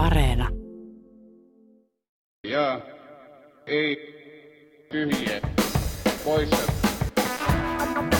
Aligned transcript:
Areena. 0.00 0.48
Ja 2.46 2.80
ei 3.66 3.96
tyhjiä 4.92 5.40
poissa. 6.24 6.72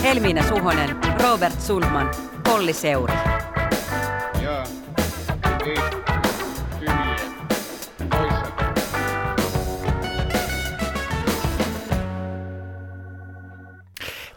Helmiina 0.03 0.43
Suhonen, 0.47 0.89
Robert 1.23 1.61
Sundman, 1.61 2.11
Olli 2.53 2.73
Seuri. 2.73 3.13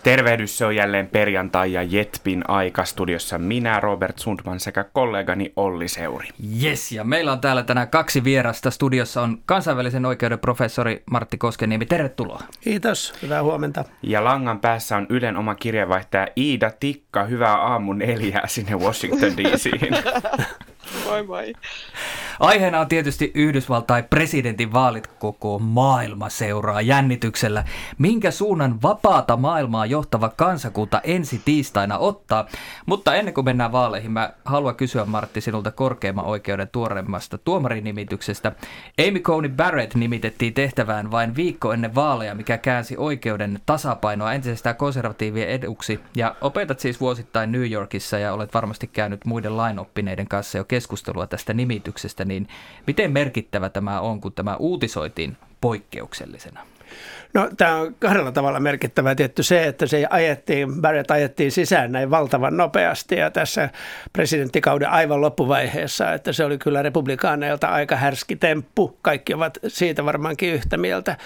Tervehdys, 0.05 0.59
se 0.59 0.66
on 0.66 0.77
jälleen 0.77 1.07
perjantai 1.07 1.73
ja 1.73 1.82
Jetpin 1.82 2.45
aika 2.48 2.84
studiossa 2.84 3.39
minä, 3.39 3.80
Robert 3.80 4.18
Sundman 4.18 4.61
sekä 4.61 4.84
kollegani 4.84 5.53
Olli 5.57 5.89
Seuri. 5.89 6.29
Yes, 6.62 6.93
ja 6.93 7.04
meillä 7.04 7.32
on 7.32 7.41
täällä 7.41 7.62
tänään 7.62 7.89
kaksi 7.89 8.25
vierasta. 8.25 8.71
Studiossa 8.71 9.22
on 9.22 9.39
kansainvälisen 9.46 10.07
oikeuden 10.07 10.39
professori 10.39 11.03
Martti 11.11 11.39
Koskeniemi. 11.39 11.86
Tervetuloa. 11.86 12.43
Kiitos, 12.61 13.14
hyvää 13.22 13.43
huomenta. 13.43 13.85
Ja 14.03 14.25
langan 14.25 14.61
päässä 14.61 14.96
on 14.96 15.07
Ylen 15.09 15.36
oma 15.36 15.54
kirjeenvaihtaja 15.54 16.29
Iida 16.36 16.71
Tikka. 16.81 17.25
Hyvää 17.25 17.57
aamu 17.57 17.93
neljää 17.93 18.46
sinne 18.46 18.76
Washington 18.76 19.36
DC:hin. 19.36 19.95
Moi 21.07 21.23
moi. 21.23 21.53
Aiheena 22.40 22.80
on 22.80 22.88
tietysti 22.88 23.30
Yhdysvaltain 23.34 24.04
presidentin 24.04 24.72
vaalit 24.72 25.06
koko 25.06 25.58
maailma 25.58 26.29
seuraa 26.29 26.80
jännityksellä. 26.80 27.64
Minkä 27.98 28.30
suunnan 28.30 28.82
vapaata 28.82 29.36
maailmaa 29.36 29.86
johtava 29.86 30.29
kansakunta 30.29 31.00
ensi 31.04 31.40
tiistaina 31.44 31.98
ottaa? 31.98 32.47
Mutta 32.86 33.14
ennen 33.14 33.34
kuin 33.34 33.44
mennään 33.44 33.72
vaaleihin, 33.72 34.12
mä 34.12 34.33
haluan 34.44 34.77
kysyä 34.77 35.05
Martti 35.05 35.41
sinulta 35.41 35.70
korkeimman 35.70 36.25
oikeuden 36.25 36.69
tuoreimmasta 36.72 37.39
tuomarinimityksestä. 37.39 38.53
Amy 39.08 39.20
Coney 39.20 39.50
Barrett 39.50 39.94
nimitettiin 39.94 40.55
tehtävään 40.55 41.11
vain 41.11 41.37
viikko 41.37 41.72
ennen 41.72 41.94
vaaleja, 41.94 42.34
mikä 42.34 42.59
käänsi 42.59 42.97
oikeuden 42.97 43.61
tasapainoa 43.66 44.33
entisestään 44.33 44.77
konservatiivien 44.77 45.48
eduksi. 45.48 46.00
Ja 46.16 46.37
opetat 46.41 46.81
siis 46.81 47.00
vuosittain 47.00 47.53
New 47.53 47.70
Yorkissa 47.70 48.19
ja 48.19 48.33
olet 48.33 48.55
varmasti 48.55 48.87
käynyt 48.87 49.25
muiden 49.25 49.56
lainoppineiden 49.56 50.28
kanssa 50.28 50.59
jo 50.59 50.64
keskustelua 50.64 51.27
tästä 51.27 51.55
nimityksestä, 51.55 52.23
niin 52.25 52.48
miten 52.86 53.12
merkittävä 53.12 53.69
tämä 53.69 54.00
on, 54.00 54.20
kun 54.20 54.33
tämä 54.33 54.56
uutisoitiin 54.56 55.36
poikkeuksellisena? 55.61 56.61
No 57.35 57.49
tämä 57.57 57.77
on 57.77 57.95
kahdella 57.99 58.33
tavalla 58.33 58.61
merkittävä 58.61 59.15
tietty 59.15 59.43
se, 59.43 59.65
että 59.65 59.87
se 59.87 60.07
ajettiin, 60.11 60.81
Barrett 60.81 61.11
ajettiin 61.11 61.53
sisään 61.53 61.93
näin 61.93 62.11
valtavan 62.11 62.57
nopeasti 62.57 63.15
ja 63.15 63.31
tässä 63.31 63.69
presidenttikauden 64.13 64.89
aivan 64.89 65.21
loppuvaiheessa, 65.21 66.12
että 66.12 66.33
se 66.33 66.45
oli 66.45 66.59
kyllä 66.59 66.83
republikaaneilta 66.83 67.69
aika 67.69 67.97
härski 67.97 68.37
temppu. 68.37 68.99
Kaikki 69.03 69.35
ovat 69.35 69.59
siitä 69.67 70.05
varmaankin 70.05 70.55
yhtä 70.55 70.77
mieltä. 70.77 71.17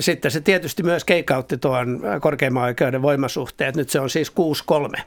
Sitten 0.00 0.30
se 0.30 0.40
tietysti 0.40 0.82
myös 0.82 1.04
keikautti 1.04 1.56
tuon 1.56 2.00
korkeimman 2.20 2.64
oikeuden 2.64 3.02
voimasuhteet. 3.02 3.76
Nyt 3.76 3.90
se 3.90 4.00
on 4.00 4.10
siis 4.10 4.32
6-3, 4.96 5.00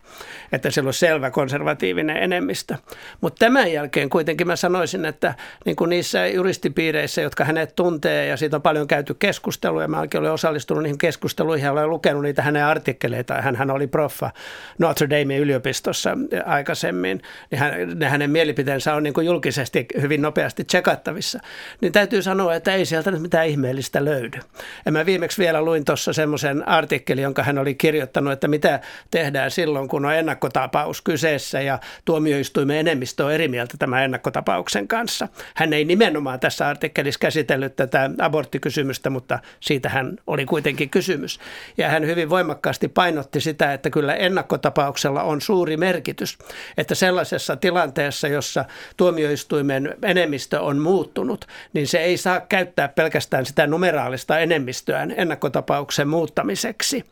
että 0.51 0.71
sillä 0.71 0.87
on 0.87 0.93
selvä 0.93 1.31
konservatiivinen 1.31 2.17
enemmistö. 2.17 2.75
Mutta 3.21 3.45
tämän 3.45 3.71
jälkeen 3.71 4.09
kuitenkin 4.09 4.47
mä 4.47 4.55
sanoisin, 4.55 5.05
että 5.05 5.35
niin 5.65 5.75
kuin 5.75 5.89
niissä 5.89 6.27
juristipiireissä, 6.27 7.21
jotka 7.21 7.45
hänet 7.45 7.75
tuntee 7.75 8.25
ja 8.25 8.37
siitä 8.37 8.55
on 8.55 8.61
paljon 8.61 8.87
käyty 8.87 9.13
keskustelua, 9.13 9.87
mä 9.87 9.97
olen 9.97 10.09
osallistunut 10.41 10.83
niihin 10.83 10.97
keskusteluihin 10.97 11.65
ja 11.65 11.71
olen 11.71 11.89
lukenut 11.89 12.23
niitä 12.23 12.41
hänen 12.41 12.65
artikkeleita. 12.65 13.41
Hän 13.41 13.71
oli 13.71 13.87
proffa 13.87 14.31
Notre 14.77 15.09
Dame 15.09 15.37
yliopistossa 15.37 16.17
aikaisemmin. 16.45 17.21
Niin 17.51 17.59
hän, 17.59 17.99
ne 17.99 18.09
hänen 18.09 18.31
mielipiteensä 18.31 18.93
on 18.93 19.03
niin 19.03 19.13
kuin 19.13 19.25
julkisesti 19.27 19.85
hyvin 20.01 20.21
nopeasti 20.21 20.63
tsekattavissa. 20.63 21.39
Niin 21.81 21.91
täytyy 21.91 22.21
sanoa, 22.21 22.55
että 22.55 22.73
ei 22.73 22.85
sieltä 22.85 23.11
nyt 23.11 23.21
mitään 23.21 23.47
ihmeellistä 23.47 24.05
löydy. 24.05 24.39
Ja 24.85 24.91
mä 24.91 25.05
viimeksi 25.05 25.41
vielä 25.41 25.61
luin 25.61 25.85
tuossa 25.85 26.13
semmoisen 26.13 26.67
artikkelin, 26.67 27.23
jonka 27.23 27.43
hän 27.43 27.57
oli 27.57 27.75
kirjoittanut, 27.75 28.33
että 28.33 28.47
mitä 28.47 28.79
tehdään 29.11 29.51
silloin, 29.51 29.87
kun 29.87 30.05
on 30.05 30.15
ennakkotapaus 30.15 31.01
kyseessä 31.01 31.61
ja 31.61 31.79
tuomioistuimen 32.05 32.77
enemmistö 32.77 33.25
on 33.25 33.33
eri 33.33 33.47
mieltä 33.47 33.77
tämän 33.79 34.03
ennakkotapauksen 34.03 34.87
kanssa. 34.87 35.27
Hän 35.55 35.73
ei 35.73 35.85
nimenomaan 35.85 36.39
tässä 36.39 36.67
artikkelissa 36.67 37.19
käsitellyt 37.19 37.75
tätä 37.75 38.09
aborttikysymystä, 38.19 39.09
mutta 39.09 39.39
siitä 39.59 39.89
hän 39.89 40.17
oli 40.31 40.45
kuitenkin 40.45 40.89
kysymys. 40.89 41.39
Ja 41.77 41.89
hän 41.89 42.05
hyvin 42.05 42.29
voimakkaasti 42.29 42.87
painotti 42.87 43.41
sitä, 43.41 43.73
että 43.73 43.89
kyllä 43.89 44.15
ennakkotapauksella 44.15 45.23
on 45.23 45.41
suuri 45.41 45.77
merkitys, 45.77 46.37
että 46.77 46.95
sellaisessa 46.95 47.55
tilanteessa, 47.55 48.27
jossa 48.27 48.65
tuomioistuimen 48.97 49.95
enemmistö 50.03 50.61
on 50.61 50.77
muuttunut, 50.77 51.45
niin 51.73 51.87
se 51.87 51.99
ei 51.99 52.17
saa 52.17 52.39
käyttää 52.39 52.87
pelkästään 52.87 53.45
sitä 53.45 53.67
numeraalista 53.67 54.39
enemmistöään 54.39 55.13
ennakkotapauksen 55.17 56.07
muuttamiseksi. 56.07 57.05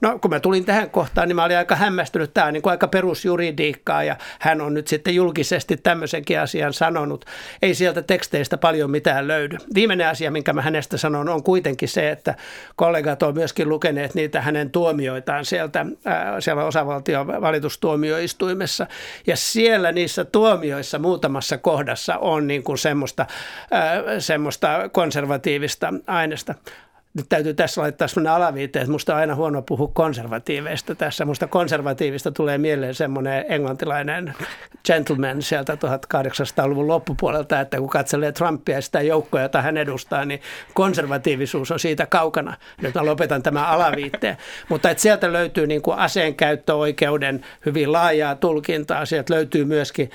No 0.00 0.18
kun 0.18 0.30
mä 0.30 0.40
tulin 0.40 0.64
tähän 0.64 0.90
kohtaan, 0.90 1.28
niin 1.28 1.36
mä 1.36 1.44
olin 1.44 1.56
aika 1.56 1.76
hämmästynyt. 1.76 2.34
Tämä 2.34 2.46
on 2.46 2.52
niin 2.52 2.62
kuin 2.62 2.70
aika 2.70 2.88
perusjuridiikkaa 2.88 4.04
ja 4.04 4.16
hän 4.38 4.60
on 4.60 4.74
nyt 4.74 4.88
sitten 4.88 5.14
julkisesti 5.14 5.76
tämmöisenkin 5.76 6.40
asian 6.40 6.72
sanonut. 6.72 7.24
Ei 7.62 7.74
sieltä 7.74 8.02
teksteistä 8.02 8.58
paljon 8.58 8.90
mitään 8.90 9.28
löydy. 9.28 9.56
Viimeinen 9.74 10.08
asia, 10.08 10.30
minkä 10.30 10.52
mä 10.52 10.62
hänestä 10.62 10.96
sanon, 10.96 11.28
on 11.28 11.42
kuitenkin 11.42 11.88
se, 11.88 12.10
että 12.10 12.34
kollegat 12.76 13.22
on 13.22 13.34
myöskin 13.34 13.68
lukeneet 13.68 14.14
niitä 14.14 14.40
hänen 14.40 14.70
tuomioitaan 14.70 15.44
sieltä, 15.44 15.86
siellä 16.38 16.64
osavaltion 16.64 17.26
valitustuomioistuimessa. 17.26 18.86
Ja 19.26 19.36
siellä 19.36 19.92
niissä 19.92 20.24
tuomioissa 20.24 20.98
muutamassa 20.98 21.58
kohdassa 21.58 22.18
on 22.18 22.46
niin 22.46 22.62
kuin 22.62 22.78
semmoista, 22.78 23.26
semmoista 24.18 24.88
konservatiivista 24.92 25.94
aineesta 26.06 26.54
nyt 27.16 27.26
täytyy 27.28 27.54
tässä 27.54 27.80
laittaa 27.80 28.08
sellainen 28.08 28.32
alaviite, 28.32 28.78
että 28.78 28.92
musta 28.92 29.14
on 29.14 29.20
aina 29.20 29.34
huono 29.34 29.62
puhua 29.62 29.90
konservatiiveista 29.92 30.94
tässä. 30.94 31.24
Musta 31.24 31.46
konservatiivista 31.46 32.30
tulee 32.30 32.58
mieleen 32.58 32.94
semmoinen 32.94 33.44
englantilainen 33.48 34.34
gentleman 34.84 35.42
sieltä 35.42 35.74
1800-luvun 35.74 36.88
loppupuolelta, 36.88 37.60
että 37.60 37.78
kun 37.78 37.88
katselee 37.88 38.32
Trumpia 38.32 38.74
ja 38.74 38.82
sitä 38.82 39.00
joukkoa, 39.00 39.40
jota 39.40 39.62
hän 39.62 39.76
edustaa, 39.76 40.24
niin 40.24 40.40
konservatiivisuus 40.74 41.70
on 41.70 41.80
siitä 41.80 42.06
kaukana. 42.06 42.56
Nyt 42.82 42.94
mä 42.94 43.06
lopetan 43.06 43.42
tämän 43.42 43.66
alaviitteen. 43.66 44.36
Mutta 44.68 44.90
että 44.90 45.02
sieltä 45.02 45.32
löytyy 45.32 45.66
niin 45.66 45.82
kuin 45.82 45.98
aseenkäyttöoikeuden 45.98 47.44
hyvin 47.66 47.92
laajaa 47.92 48.34
tulkintaa. 48.34 49.06
Sieltä 49.06 49.34
löytyy 49.34 49.64
myöskin 49.64 50.10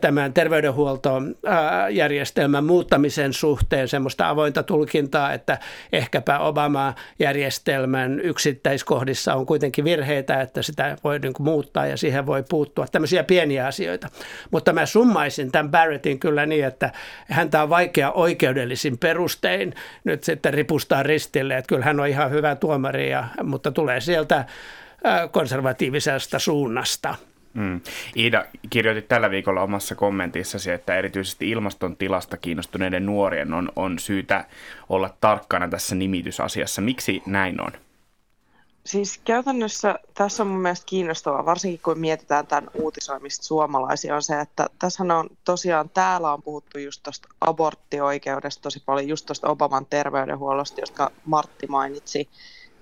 tämän 0.00 0.32
terveydenhuoltojärjestelmän 0.32 2.64
muuttamisen 2.64 3.32
suhteen 3.32 3.88
semmoista 3.88 4.28
avointa 4.28 4.62
tulkintaa, 4.62 5.32
että 5.32 5.58
ehkäpä 5.92 6.38
Obama-järjestelmän 6.38 8.20
yksittäiskohdissa 8.20 9.34
on 9.34 9.46
kuitenkin 9.46 9.84
virheitä, 9.84 10.40
että 10.40 10.62
sitä 10.62 10.96
voi 11.04 11.18
niin 11.18 11.32
kuin 11.32 11.44
muuttaa 11.44 11.86
ja 11.86 11.96
siihen 11.96 12.26
voi 12.26 12.44
puuttua. 12.48 12.86
Tämmöisiä 12.86 13.24
pieniä 13.24 13.66
asioita. 13.66 14.08
Mutta 14.50 14.72
mä 14.72 14.86
summaisin 14.86 15.52
tämän 15.52 15.70
Barrettin 15.70 16.20
kyllä 16.20 16.46
niin, 16.46 16.64
että 16.64 16.92
häntä 17.30 17.62
on 17.62 17.70
vaikea 17.70 18.12
oikeudellisin 18.12 18.98
perustein 18.98 19.74
nyt 20.04 20.24
sitten 20.24 20.54
ripustaa 20.54 21.02
ristille, 21.02 21.56
että 21.56 21.68
kyllä 21.68 21.84
hän 21.84 22.00
on 22.00 22.08
ihan 22.08 22.30
hyvä 22.30 22.54
tuomari, 22.54 23.10
ja, 23.10 23.24
mutta 23.42 23.72
tulee 23.72 24.00
sieltä 24.00 24.44
konservatiivisesta 25.30 26.38
suunnasta. 26.38 27.14
Mm. 27.54 27.80
Iida, 28.16 28.44
kirjoitit 28.70 29.08
tällä 29.08 29.30
viikolla 29.30 29.62
omassa 29.62 29.94
kommentissasi, 29.94 30.70
että 30.70 30.96
erityisesti 30.96 31.50
ilmaston 31.50 31.96
tilasta 31.96 32.36
kiinnostuneiden 32.36 33.06
nuorien 33.06 33.54
on, 33.54 33.72
on 33.76 33.98
syytä 33.98 34.44
olla 34.88 35.16
tarkkana 35.20 35.68
tässä 35.68 35.94
nimitysasiassa. 35.94 36.82
Miksi 36.82 37.22
näin 37.26 37.60
on? 37.60 37.72
Siis 38.88 39.20
käytännössä 39.24 39.98
tässä 40.14 40.42
on 40.42 40.46
mun 40.46 40.60
mielestä 40.60 40.86
kiinnostavaa, 40.86 41.44
varsinkin 41.44 41.80
kun 41.84 41.98
mietitään 41.98 42.46
tämän 42.46 42.70
uutisoimista 42.74 43.44
suomalaisia, 43.44 44.14
on 44.14 44.22
se, 44.22 44.40
että 44.40 44.66
tässä 44.78 45.02
on 45.02 45.30
tosiaan, 45.44 45.90
täällä 45.90 46.32
on 46.32 46.42
puhuttu 46.42 46.78
just 46.78 47.02
tuosta 47.02 47.28
aborttioikeudesta 47.40 48.62
tosi 48.62 48.82
paljon, 48.86 49.08
just 49.08 49.26
tuosta 49.26 49.48
Obaman 49.48 49.86
terveydenhuollosta, 49.86 50.80
josta 50.80 51.10
Martti 51.24 51.66
mainitsi. 51.66 52.28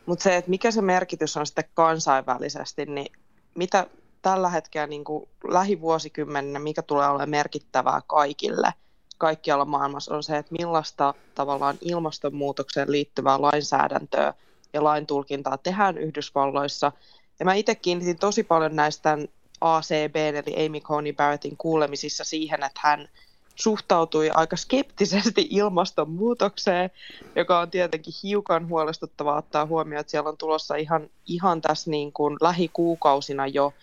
Mutta 0.07 0.23
se, 0.23 0.37
että 0.37 0.51
mikä 0.51 0.71
se 0.71 0.83
merkitys 0.83 1.37
on 1.37 1.47
sitten 1.47 1.65
kansainvälisesti, 1.75 2.87
niin 2.87 3.13
mitä, 3.55 3.87
tällä 4.23 4.49
hetkellä 4.49 4.87
niin 4.87 5.05
kuin 5.05 5.29
lähivuosikymmeninä, 5.49 6.59
mikä 6.59 6.83
tulee 6.83 7.09
olemaan 7.09 7.31
merkittävää 7.31 8.01
kaikille 8.07 8.73
kaikkialla 9.19 9.65
maailmassa, 9.65 10.15
on 10.17 10.23
se, 10.23 10.39
että 10.39 10.55
millaista 10.59 11.15
tavallaan 11.35 11.79
ilmastonmuutokseen 11.81 12.93
liittyvää 12.93 13.43
lainsäädäntöä 13.43 14.35
ja 14.73 14.85
laintulkintaa 14.85 15.59
tehdään 15.59 15.99
Yhdysvalloissa. 15.99 16.93
Ja 17.39 17.45
mä 17.45 17.55
itse 17.55 17.75
kiinnitin 17.75 18.19
tosi 18.19 18.43
paljon 18.43 18.77
näistä 18.77 19.19
ACB, 19.61 20.17
eli 20.17 20.67
Amy 20.67 20.81
Coney 20.81 21.13
Barrettin 21.13 21.57
kuulemisissa 21.57 22.25
siihen, 22.25 22.63
että 22.63 22.81
hän 22.83 23.09
suhtautui 23.55 24.31
aika 24.31 24.57
skeptisesti 24.57 25.47
ilmastonmuutokseen, 25.51 26.91
joka 27.37 27.61
on 27.61 27.71
tietenkin 27.71 28.15
hiukan 28.23 28.69
huolestuttavaa 28.69 29.39
ottaa 29.39 29.67
huomioon, 29.67 30.01
että 30.01 30.11
siellä 30.11 30.29
on 30.29 30.39
tulossa 30.39 30.77
ihan, 30.77 31.11
ihan 31.27 31.61
tässä 31.61 31.91
niin 31.91 32.13
kuin 32.13 32.37
lähikuukausina 32.41 33.47
jo 33.47 33.75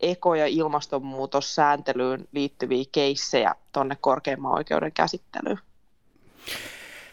eko- 0.00 0.34
ja 0.34 0.46
ilmastonmuutossääntelyyn 0.46 2.28
liittyviä 2.32 2.84
keissejä 2.92 3.54
tuonne 3.72 3.96
korkeimman 4.00 4.52
oikeuden 4.52 4.92
käsittelyyn. 4.92 5.58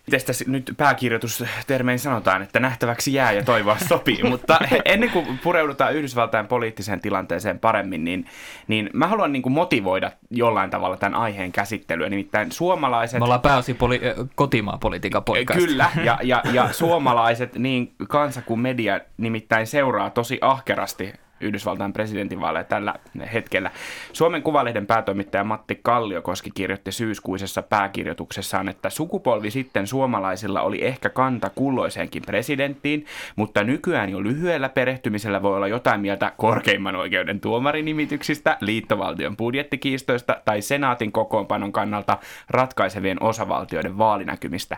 Miten 0.07 0.25
tässä 0.25 0.45
nyt 0.47 0.73
pääkirjoitustermein 0.77 1.99
sanotaan, 1.99 2.41
että 2.41 2.59
nähtäväksi 2.59 3.13
jää 3.13 3.31
ja 3.31 3.43
toivoa 3.43 3.77
sopii, 3.77 4.23
mutta 4.29 4.59
ennen 4.85 5.09
kuin 5.09 5.39
pureudutaan 5.43 5.95
Yhdysvaltain 5.95 6.47
poliittiseen 6.47 7.01
tilanteeseen 7.01 7.59
paremmin, 7.59 8.03
niin, 8.03 8.25
niin 8.67 8.89
mä 8.93 9.07
haluan 9.07 9.31
niin 9.31 9.41
kuin 9.41 9.53
motivoida 9.53 10.11
jollain 10.29 10.69
tavalla 10.69 10.97
tämän 10.97 11.19
aiheen 11.19 11.51
käsittelyä, 11.51 12.09
nimittäin 12.09 12.51
suomalaiset... 12.51 13.19
Me 13.19 13.23
ollaan 13.23 13.41
pääosin 13.41 13.75
poli- 13.75 14.27
kotimaan 14.35 14.79
politiikan 14.79 15.23
podcast. 15.23 15.59
Kyllä, 15.59 15.89
ja, 16.05 16.19
ja, 16.23 16.41
ja 16.53 16.73
suomalaiset, 16.73 17.55
niin 17.55 17.93
kansa 18.09 18.41
kuin 18.41 18.59
media, 18.59 18.99
nimittäin 19.17 19.67
seuraa 19.67 20.09
tosi 20.09 20.37
ahkerasti 20.41 21.13
Yhdysvaltain 21.43 21.93
presidentinvaaleja 21.93 22.63
tällä 22.63 22.93
hetkellä. 23.33 23.71
Suomen 24.13 24.43
Kuvalehden 24.43 24.87
päätoimittaja 24.87 25.43
Matti 25.43 25.79
Kalliokoski 25.83 26.51
kirjoitti 26.53 26.91
syyskuisessa 26.91 27.61
pääkirjoituksessaan, 27.63 28.69
että 28.69 28.89
sukupolvi 28.89 29.51
sitten 29.51 29.87
suomalaisilla 29.87 30.61
oli 30.61 30.85
ehkä 30.85 31.09
kanta 31.09 31.49
kulloiseenkin 31.49 32.23
presidenttiin, 32.25 33.05
mutta 33.35 33.63
nykyään 33.63 34.09
jo 34.09 34.23
lyhyellä 34.23 34.69
perehtymisellä 34.69 35.41
voi 35.41 35.55
olla 35.55 35.67
jotain 35.67 36.01
mieltä 36.01 36.31
korkeimman 36.37 36.95
oikeuden 36.95 37.39
tuomarinimityksistä, 37.39 38.57
liittovaltion 38.61 39.37
budjettikiistoista 39.37 40.41
tai 40.45 40.61
senaatin 40.61 41.11
kokoonpanon 41.11 41.71
kannalta 41.71 42.17
ratkaisevien 42.49 43.23
osavaltioiden 43.23 43.97
vaalinäkymistä. 43.97 44.77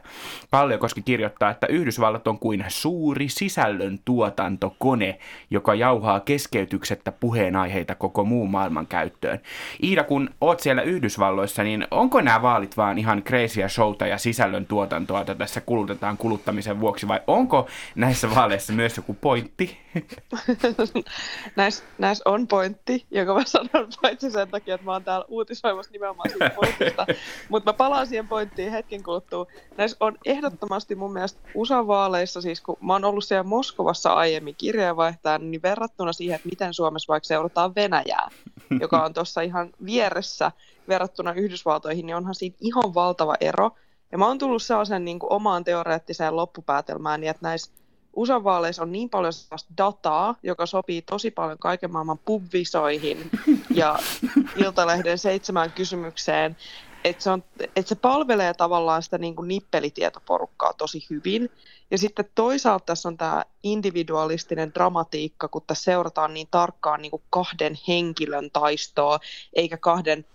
Kalliokoski 0.52 1.02
kirjoittaa, 1.02 1.50
että 1.50 1.68
Yhdysvallat 1.68 2.28
on 2.28 2.40
kuin 2.40 2.66
suuri 2.68 3.30
sisällön 3.30 4.00
tuotantokone, 4.06 5.20
joka 5.50 5.76
jauhaa 5.76 6.20
kesken 6.20 6.55
keskeytyksettä 6.56 7.12
puheenaiheita 7.12 7.96
koko 7.96 8.24
muun 8.24 8.50
maailman 8.50 8.88
käyttöön. 8.88 9.40
Iida, 9.84 10.04
kun 10.04 10.30
oot 10.42 10.60
siellä 10.60 10.82
Yhdysvalloissa, 10.82 11.64
niin 11.64 11.88
onko 11.92 12.22
nämä 12.22 12.42
vaalit 12.42 12.78
vaan 12.78 12.98
ihan 12.98 13.24
crazyä 13.24 13.68
showta 13.68 14.08
ja 14.08 14.18
sisällön 14.18 14.66
tuotantoa, 14.66 15.20
jota 15.20 15.36
tässä 15.36 15.62
kulutetaan 15.62 16.18
kuluttamisen 16.18 16.80
vuoksi, 16.80 17.08
vai 17.08 17.20
onko 17.28 17.68
näissä 17.96 18.36
vaaleissa 18.36 18.74
myös 18.74 18.98
joku 18.98 19.14
pointti? 19.14 19.78
näissä 21.56 21.84
näis 21.98 22.22
on 22.26 22.48
pointti, 22.48 23.06
joka 23.12 23.34
mä 23.34 23.42
sanon 23.46 23.88
paitsi 24.02 24.32
sen 24.32 24.48
takia, 24.48 24.76
että 24.76 24.86
mä 24.86 24.92
oon 24.92 25.04
täällä 25.04 25.26
uutisoimassa 25.28 25.92
nimenomaan 25.92 26.30
siitä 26.30 26.50
pointista, 26.50 27.06
mutta 27.50 27.72
mä 27.72 27.78
palaan 27.78 28.08
siihen 28.08 28.28
pointtiin 28.28 28.72
hetken 28.72 29.04
kuluttua. 29.04 29.46
Näissä 29.78 29.98
on 30.00 30.18
ehdottomasti 30.26 30.96
mun 30.96 31.14
mielestä 31.14 31.40
USA-vaaleissa, 31.54 32.42
siis 32.42 32.62
kun 32.62 32.78
mä 32.82 32.94
oon 32.94 33.06
ollut 33.06 33.24
siellä 33.24 33.44
Moskovassa 33.44 34.14
aiemmin 34.14 34.56
kirjeenvaihtajan, 34.58 35.52
niin 35.52 35.62
verrattuna 35.62 36.14
siihen, 36.14 36.40
että 36.46 36.52
miten 36.52 36.74
Suomessa 36.74 37.12
vaikka 37.12 37.28
seurataan 37.28 37.76
Venäjää, 37.76 38.30
joka 38.82 39.04
on 39.04 39.14
tuossa 39.14 39.42
ihan 39.42 39.70
vieressä 39.86 40.52
verrattuna 40.88 41.34
Yhdysvaltoihin, 41.34 42.06
niin 42.06 42.16
onhan 42.16 42.36
siitä 42.36 42.58
ihan 42.62 42.94
valtava 42.94 43.36
ero. 43.42 43.72
Ja 44.12 44.18
mä 44.18 44.28
oon 44.28 44.38
tullut 44.38 44.64
sellaisen 44.64 45.06
niin 45.06 45.20
kuin 45.20 45.34
omaan 45.34 45.64
teoreettiseen 45.64 46.36
loppupäätelmään, 46.36 47.22
niin 47.22 47.30
että 47.30 47.48
näissä 47.48 47.72
USA-vaaleissa 48.14 48.84
on 48.84 48.92
niin 48.92 49.10
paljon 49.10 49.34
sellaista 49.34 49.74
dataa, 49.78 50.36
joka 50.44 50.66
sopii 50.66 51.02
tosi 51.02 51.32
paljon 51.32 51.58
kaiken 51.58 51.92
maailman 51.92 52.20
pubvisoihin 52.26 53.30
ja 53.70 54.00
Iltalehden 54.66 55.18
seitsemään 55.18 55.72
kysymykseen, 55.72 56.58
että 57.06 57.24
se, 57.24 57.30
on, 57.30 57.44
että 57.60 57.90
se 57.90 57.96
palvelee 57.96 58.54
tavallaan 58.54 59.04
sitä 59.04 59.18
niin 59.18 59.36
kuin 59.36 59.48
nippelitietoporukkaa 59.48 60.74
tosi 60.74 61.06
hyvin. 61.10 61.50
Ja 61.92 61.98
sitten 61.98 62.26
toisaalta 62.36 62.86
tässä 62.86 63.10
on 63.10 63.18
tämä 63.18 63.44
individualistinen 63.64 64.74
dramatiikka, 64.74 65.48
kun 65.48 65.62
tässä 65.68 65.84
seurataan 65.84 66.34
niin 66.34 66.48
tarkkaan 66.52 67.02
niin 67.02 67.12
kuin 67.12 67.24
kahden 67.30 67.80
henkilön 67.88 68.52
taistoa, 68.52 69.20
eikä 69.54 69.78
kahden 69.78 70.26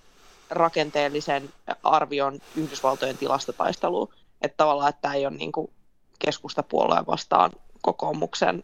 rakenteellisen 0.50 1.52
arvion 1.82 2.38
Yhdysvaltojen 2.56 3.18
tilastotaisteluun. 3.18 4.14
Että 4.42 4.56
tavallaan, 4.56 4.90
että 4.90 5.02
tämä 5.02 5.14
ei 5.14 5.26
ole 5.26 5.36
niin 5.36 5.52
kuin 5.52 5.70
keskustapuolueen 6.18 7.06
vastaan 7.06 7.50
kokoomuksen 7.82 8.62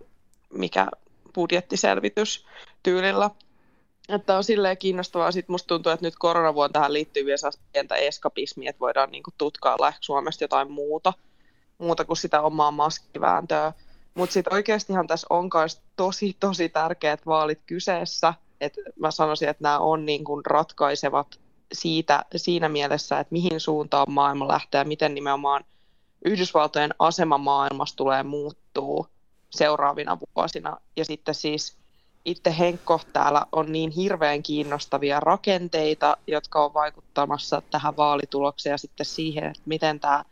mikä 0.52 0.88
budjettiselvitys 1.34 2.46
tyylillä. 2.82 3.30
Että 4.08 4.36
on 4.36 4.44
silleen 4.44 4.78
kiinnostavaa. 4.78 5.32
Sitten 5.32 5.52
musta 5.52 5.66
tuntuu, 5.66 5.92
että 5.92 6.06
nyt 6.06 6.14
koronavuonna 6.18 6.72
tähän 6.72 6.92
liittyy 6.92 7.24
vielä 7.24 7.50
pientä 7.72 7.94
eskapismia, 7.94 8.70
että 8.70 8.80
voidaan 8.80 9.10
niinku 9.10 9.30
tutkailla 9.38 9.88
ehkä 9.88 9.98
Suomesta 10.00 10.44
jotain 10.44 10.70
muuta, 10.70 11.12
muuta 11.78 12.04
kuin 12.04 12.16
sitä 12.16 12.42
omaa 12.42 12.70
maskivääntöä. 12.70 13.72
Mutta 14.14 14.32
sitten 14.32 14.52
oikeastihan 14.52 15.06
tässä 15.06 15.26
on 15.30 15.50
myös 15.54 15.80
tosi, 15.96 16.36
tosi 16.40 16.68
tärkeät 16.68 17.26
vaalit 17.26 17.60
kyseessä. 17.66 18.34
Et 18.60 18.72
mä 19.00 19.10
sanoisin, 19.10 19.48
että 19.48 19.62
nämä 19.62 19.78
on 19.78 20.06
niinku 20.06 20.40
ratkaisevat 20.46 21.40
siitä, 21.72 22.24
siinä 22.36 22.68
mielessä, 22.68 23.20
että 23.20 23.32
mihin 23.32 23.60
suuntaan 23.60 24.10
maailma 24.10 24.48
lähtee 24.48 24.78
ja 24.78 24.84
miten 24.84 25.14
nimenomaan 25.14 25.64
Yhdysvaltojen 26.24 26.94
asema 26.98 27.38
maailmassa 27.38 27.96
tulee 27.96 28.22
muuttuu 28.22 29.06
seuraavina 29.50 30.18
vuosina. 30.36 30.76
Ja 30.96 31.04
sitten 31.04 31.34
siis 31.34 31.76
itse 32.26 32.58
Henkko 32.58 33.00
täällä 33.12 33.46
on 33.52 33.72
niin 33.72 33.90
hirveän 33.90 34.42
kiinnostavia 34.42 35.20
rakenteita, 35.20 36.16
jotka 36.26 36.64
on 36.64 36.74
vaikuttamassa 36.74 37.62
tähän 37.70 37.96
vaalitulokseen 37.96 38.72
ja 38.72 38.78
sitten 38.78 39.06
siihen, 39.06 39.44
että 39.44 39.62
miten 39.66 40.00
tämä 40.00 40.24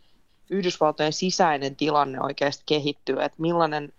Yhdysvaltojen 0.51 1.13
sisäinen 1.13 1.77
tilanne 1.77 2.21
oikeasti 2.21 2.63
kehittyy, 2.67 3.23
että 3.23 3.43
millainen, 3.43 3.93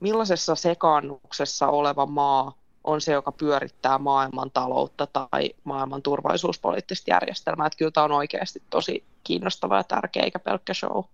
millaisessa 0.00 0.54
sekaannuksessa 0.54 1.68
oleva 1.68 2.06
maa 2.06 2.52
on 2.88 3.00
se, 3.00 3.12
joka 3.12 3.32
pyörittää 3.32 3.98
maailman 3.98 4.50
taloutta 4.50 5.06
tai 5.06 5.50
maailman 5.64 6.02
turvallisuuspoliittista 6.02 7.10
järjestelmää. 7.10 7.66
Että 7.66 7.78
kyllä 7.78 7.90
tämä 7.90 8.04
on 8.04 8.12
oikeasti 8.12 8.62
tosi 8.70 9.04
kiinnostava 9.24 9.76
ja 9.76 9.84
tärkeä, 9.84 10.22
eikä 10.22 10.38
pelkkä 10.38 10.74
show. 10.74 11.04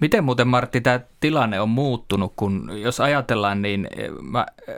Miten 0.00 0.24
muuten 0.24 0.48
Martti 0.48 0.80
tämä 0.80 1.00
tilanne 1.20 1.60
on 1.60 1.68
muuttunut, 1.68 2.32
kun 2.36 2.70
jos 2.74 3.00
ajatellaan, 3.00 3.62
niin 3.62 3.88
eh, 3.96 4.10
mä 4.20 4.46
eh, 4.68 4.74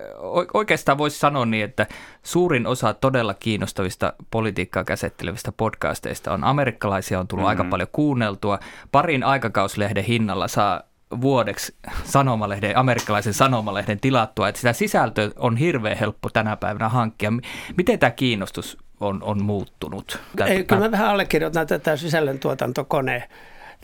oikeastaan 0.54 0.98
voisi 0.98 1.18
sanoa 1.18 1.46
niin, 1.46 1.64
että 1.64 1.86
suurin 2.22 2.66
osa 2.66 2.94
todella 2.94 3.34
kiinnostavista 3.34 4.12
politiikkaa 4.30 4.84
käsittelevistä 4.84 5.52
podcasteista 5.52 6.32
on 6.32 6.44
amerikkalaisia, 6.44 7.20
on 7.20 7.28
tullut 7.28 7.42
mm-hmm. 7.42 7.60
aika 7.60 7.70
paljon 7.70 7.88
kuunneltua. 7.92 8.58
Parin 8.92 9.24
aikakauslehden 9.24 10.04
hinnalla 10.04 10.48
saa 10.48 10.82
vuodeksi 11.20 11.74
sanomalehden, 12.04 12.76
amerikkalaisen 12.76 13.34
sanomalehden 13.34 14.00
tilattua, 14.00 14.48
että 14.48 14.58
sitä 14.58 14.72
sisältöä 14.72 15.30
on 15.36 15.56
hirveän 15.56 15.96
helppo 15.96 16.28
tänä 16.30 16.56
päivänä 16.56 16.88
hankkia. 16.88 17.32
Miten 17.76 17.98
tämä 17.98 18.10
kiinnostus 18.10 18.78
on, 19.00 19.22
on 19.22 19.42
muuttunut? 19.42 20.18
Ei, 20.46 20.64
kyllä 20.64 20.82
mä 20.82 20.90
vähän 20.90 21.08
allekirjoitan 21.08 21.66
tätä 21.66 21.96
sisällöntuotantokone 21.96 23.28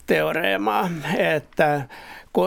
teoreemaa, 0.07 0.89
että, 1.17 1.81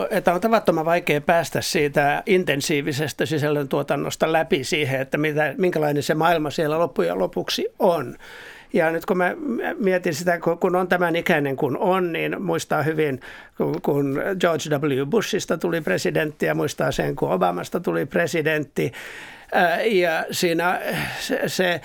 että 0.09 0.33
on 0.33 0.41
tavattoman 0.41 0.85
vaikea 0.85 1.21
päästä 1.21 1.61
siitä 1.61 2.23
intensiivisestä 2.25 3.25
sisällöntuotannosta 3.25 4.31
läpi 4.33 4.63
siihen, 4.63 5.01
että 5.01 5.17
mitä, 5.17 5.53
minkälainen 5.57 6.03
se 6.03 6.15
maailma 6.15 6.49
siellä 6.49 6.79
loppujen 6.79 7.19
lopuksi 7.19 7.67
on. 7.79 8.17
Ja 8.75 8.91
nyt 8.91 9.05
kun 9.05 9.17
mä 9.17 9.35
mietin 9.79 10.13
sitä, 10.13 10.39
kun 10.59 10.75
on 10.75 10.87
tämän 10.87 11.15
ikäinen 11.15 11.55
kuin 11.55 11.77
on, 11.77 12.13
niin 12.13 12.41
muistaa 12.41 12.83
hyvin, 12.83 13.19
kun 13.81 14.21
George 14.39 14.69
W. 14.69 15.05
Bushista 15.09 15.57
tuli 15.57 15.81
presidentti 15.81 16.45
ja 16.45 16.55
muistaa 16.55 16.91
sen, 16.91 17.15
kun 17.15 17.31
Obamasta 17.31 17.79
tuli 17.79 18.05
presidentti. 18.05 18.91
Ja 19.91 20.25
siinä 20.31 20.81
se, 21.19 21.41
se 21.47 21.81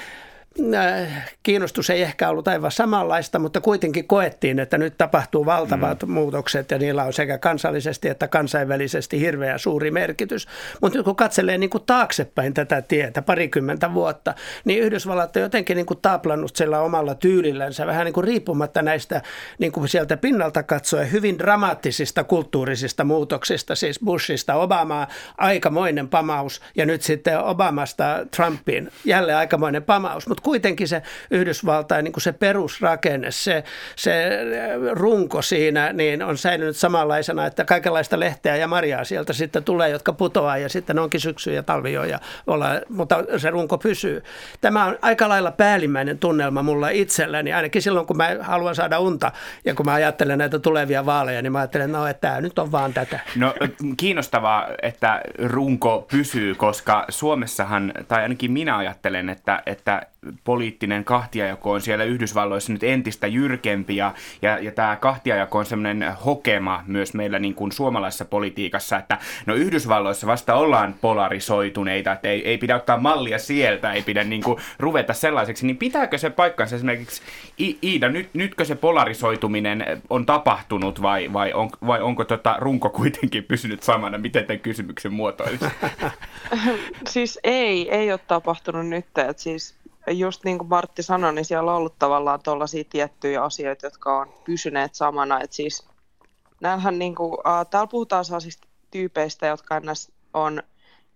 kiinnostus 1.43 1.91
ei 1.91 2.03
ehkä 2.03 2.29
ollut 2.29 2.49
aivan 2.49 2.73
samanlaista, 2.73 3.39
mutta 3.39 3.61
kuitenkin 3.61 4.07
koettiin, 4.07 4.59
että 4.59 4.79
nyt 4.79 4.99
tapahtuu 4.99 5.47
valtavat 5.47 6.03
mm. 6.03 6.13
muutokset 6.13 6.71
ja 6.71 6.79
niillä 6.79 7.05
on 7.05 7.13
sekä 7.13 7.39
kansallisesti 7.39 8.09
että 8.09 8.29
kansainvälisesti 8.29 9.21
hirveä 9.21 9.59
suuri 9.59 9.91
merkitys. 9.91 10.49
Mutta 10.83 10.99
nyt 10.99 11.05
kun 11.05 11.17
katselee 11.17 11.59
niin 11.59 11.71
kuin 11.71 11.85
taaksepäin 11.87 12.55
tätä 12.55 12.83
tietä 12.83 13.23
parikymmentä 13.23 13.95
vuotta, 13.95 14.35
niin 14.65 14.83
Yhdysvallat 14.83 15.37
on 15.37 15.43
jotenkin 15.43 15.77
niin 15.77 15.87
kuin 15.87 16.01
taaplannut 16.03 16.57
sillä 16.57 16.81
omalla 16.81 17.15
tyylillänsä 17.15 17.87
vähän 17.87 18.05
niin 18.05 18.15
kuin 18.15 18.25
riippumatta 18.25 18.83
näistä 18.83 19.23
niin 19.59 19.73
kuin 19.73 19.89
sieltä 19.89 20.17
pinnalta 20.17 20.63
katsoen 20.63 21.13
hyvin 21.13 21.39
dramaattisista 21.39 22.25
kulttuurisista 22.25 23.05
muutoksista, 23.05 23.75
siis 23.75 24.01
Bushista 24.05 24.55
Obamaa 24.55 25.09
aikamoinen 25.39 26.09
pamaus 26.09 26.61
ja 26.77 26.87
nyt 26.87 27.03
sitten 27.03 27.41
Obamasta 27.41 28.27
Trumpiin 28.37 28.91
jälleen 29.05 29.39
aikamoinen 29.39 29.83
pamaus. 29.83 30.29
Mutta 30.29 30.40
mutta 30.41 30.51
kuitenkin 30.51 30.89
se 30.89 31.03
Yhdysvaltain 31.31 32.05
niin 32.05 32.13
kuin 32.13 32.23
se 32.23 32.33
perusrakenne, 32.33 33.31
se, 33.31 33.65
se 33.97 34.39
runko 34.93 35.43
siinä, 35.43 35.93
niin 35.93 36.23
on 36.23 36.39
säilynyt 36.39 36.77
samanlaisena, 36.77 37.47
että 37.47 37.65
kaikenlaista 37.65 38.21
lehteä 38.21 38.57
ja 38.57 38.69
marjaa 38.69 39.05
sieltä 39.05 39.33
sitten 39.33 39.65
tulee, 39.65 39.89
jotka 39.89 40.13
putoaa 40.13 40.59
ja 40.59 40.69
sitten 40.69 40.99
onkin 40.99 41.21
syksy 41.21 41.53
ja 41.53 41.63
talvi 41.63 41.93
jo, 41.93 42.05
ja 42.05 42.19
olla, 42.47 42.67
mutta 42.89 43.25
se 43.37 43.51
runko 43.51 43.79
pysyy. 43.79 44.23
Tämä 44.61 44.85
on 44.85 44.99
aika 45.03 45.29
lailla 45.29 45.51
päällimmäinen 45.51 46.19
tunnelma 46.19 46.63
mulla 46.63 46.89
itselläni, 46.89 47.53
ainakin 47.53 47.83
silloin 47.83 48.07
kun 48.07 48.17
mä 48.17 48.37
haluan 48.41 48.75
saada 48.75 48.99
unta 48.99 49.33
ja 49.65 49.75
kun 49.75 49.87
mä 49.87 49.93
ajattelen 49.93 50.39
näitä 50.39 50.59
tulevia 50.59 51.07
vaaleja, 51.07 51.43
niin 51.43 51.53
mä 51.53 51.59
ajattelen, 51.59 51.93
no, 51.93 52.07
että 52.07 52.29
tämä 52.29 52.41
nyt 52.41 52.59
on 52.59 52.73
vaan 52.73 52.95
tätä. 52.95 53.21
No 53.37 53.55
kiinnostavaa, 53.97 54.69
että 54.83 55.21
runko 55.45 56.07
pysyy, 56.11 56.55
koska 56.55 57.05
Suomessahan, 57.09 57.93
tai 58.09 58.23
ainakin 58.23 58.53
minä 58.53 58.77
ajattelen, 58.77 59.29
että, 59.29 59.63
että 59.67 60.03
poliittinen 60.45 61.05
kahtiajako 61.05 61.73
on 61.73 61.81
siellä 61.81 62.05
Yhdysvalloissa 62.05 62.73
nyt 62.73 62.83
entistä 62.83 63.27
jyrkempi 63.27 63.97
ja, 63.97 64.15
ja, 64.43 64.59
ja 64.59 64.73
tämä 64.73 64.97
kahtiajako 64.97 65.59
on 65.59 65.67
semmoinen 65.67 66.13
hokema 66.25 66.85
myös 66.87 67.15
meillä 67.15 67.39
niin 67.39 67.55
kuin 67.55 67.73
suomalaisessa 67.73 68.25
politiikassa, 68.25 68.99
että 68.99 69.19
no 69.47 69.55
Yhdysvalloissa 69.55 70.27
vasta 70.27 70.55
ollaan 70.55 70.95
polarisoituneita, 71.01 72.13
että 72.13 72.29
ei, 72.29 72.49
ei 72.49 72.59
pidä 72.59 72.77
ottaa 72.77 73.01
mallia 73.01 73.39
sieltä, 73.39 73.93
ei 73.93 74.03
pidä 74.03 74.25
niin 74.25 74.43
kuin 74.43 74.59
ruveta 74.79 75.15
sellaiseksi, 75.15 75.67
niin 75.67 75.77
pitääkö 75.77 76.19
se 76.19 76.31
paikkansa 76.31 76.77
esimerkiksi 76.77 77.23
Iida, 77.83 78.09
nyt, 78.09 78.29
nytkö 78.35 78.65
se 78.65 78.75
polarisoituminen 78.75 80.03
on 80.11 80.27
tapahtunut 80.27 81.03
vai, 81.03 81.33
vai, 81.33 81.53
on, 81.53 81.71
vai 81.87 82.03
onko 82.03 82.25
tota 82.25 82.57
runko 82.59 82.91
kuitenkin 82.91 83.45
pysynyt 83.45 83.83
samana? 83.83 84.19
Miten 84.19 84.45
tämän 84.45 84.61
kysymyksen 84.61 85.13
muotoilisi? 85.13 85.65
siis 87.13 87.39
ei, 87.45 87.91
ei 87.91 88.13
ole 88.13 88.21
tapahtunut 88.27 88.87
nyt, 88.87 89.07
että 89.07 89.43
siis 89.43 89.75
just 90.07 90.45
niin 90.45 90.59
kuin 90.59 90.69
Martti 90.69 91.03
sanoi, 91.03 91.35
niin 91.35 91.45
siellä 91.45 91.71
on 91.71 91.77
ollut 91.77 91.99
tavallaan 91.99 92.43
tuollaisia 92.43 92.85
tiettyjä 92.85 93.43
asioita, 93.43 93.87
jotka 93.87 94.19
on 94.19 94.35
pysyneet 94.45 94.95
samana. 94.95 95.41
Et 95.41 95.53
siis, 95.53 95.87
näillähän 96.61 96.99
niin 96.99 97.15
kuin, 97.15 97.37
äh, 97.47 97.67
täällä 97.71 97.87
puhutaan 97.87 98.25
sellaisista 98.25 98.69
tyypeistä, 98.91 99.47
jotka 99.47 99.81
on 100.35 100.63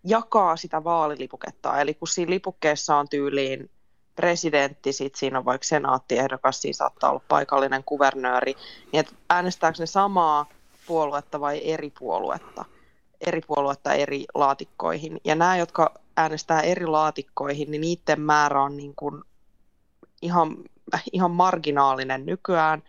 jakaa 0.05 0.57
sitä 0.57 0.85
vaalilipuketta. 0.85 1.81
Eli 1.81 1.95
kun 1.95 2.09
siinä 2.09 2.31
lipukkeessa 2.31 2.97
on 2.97 3.09
tyyliin 3.09 3.71
presidentti, 4.17 4.93
sit 4.93 5.15
siinä 5.15 5.39
on 5.39 5.45
vaikka 5.45 5.67
senaattiehdokas, 5.67 6.63
siinä 6.63 6.77
saattaa 6.77 7.11
olla 7.11 7.23
paikallinen 7.29 7.85
kuvernööri, 7.85 8.55
niin 8.93 9.01
että 9.01 9.13
äänestääkö 9.31 9.77
ne 9.79 9.87
samaa 9.87 10.47
puoluetta 10.87 11.41
vai 11.41 11.61
eri 11.65 11.93
puoluetta, 11.99 12.65
eri 13.27 13.41
puoluetta 13.47 13.93
eri 13.93 14.25
laatikkoihin. 14.35 15.21
Ja 15.25 15.35
nämä, 15.35 15.57
jotka 15.57 15.95
äänestää 16.17 16.61
eri 16.61 16.87
laatikkoihin, 16.87 17.71
niin 17.71 17.81
niiden 17.81 18.21
määrä 18.21 18.63
on 18.63 18.77
niin 18.77 18.95
kuin 18.97 19.23
ihan, 20.23 20.57
ihan 21.13 21.31
marginaalinen 21.31 22.27
nykyään, 22.27 22.83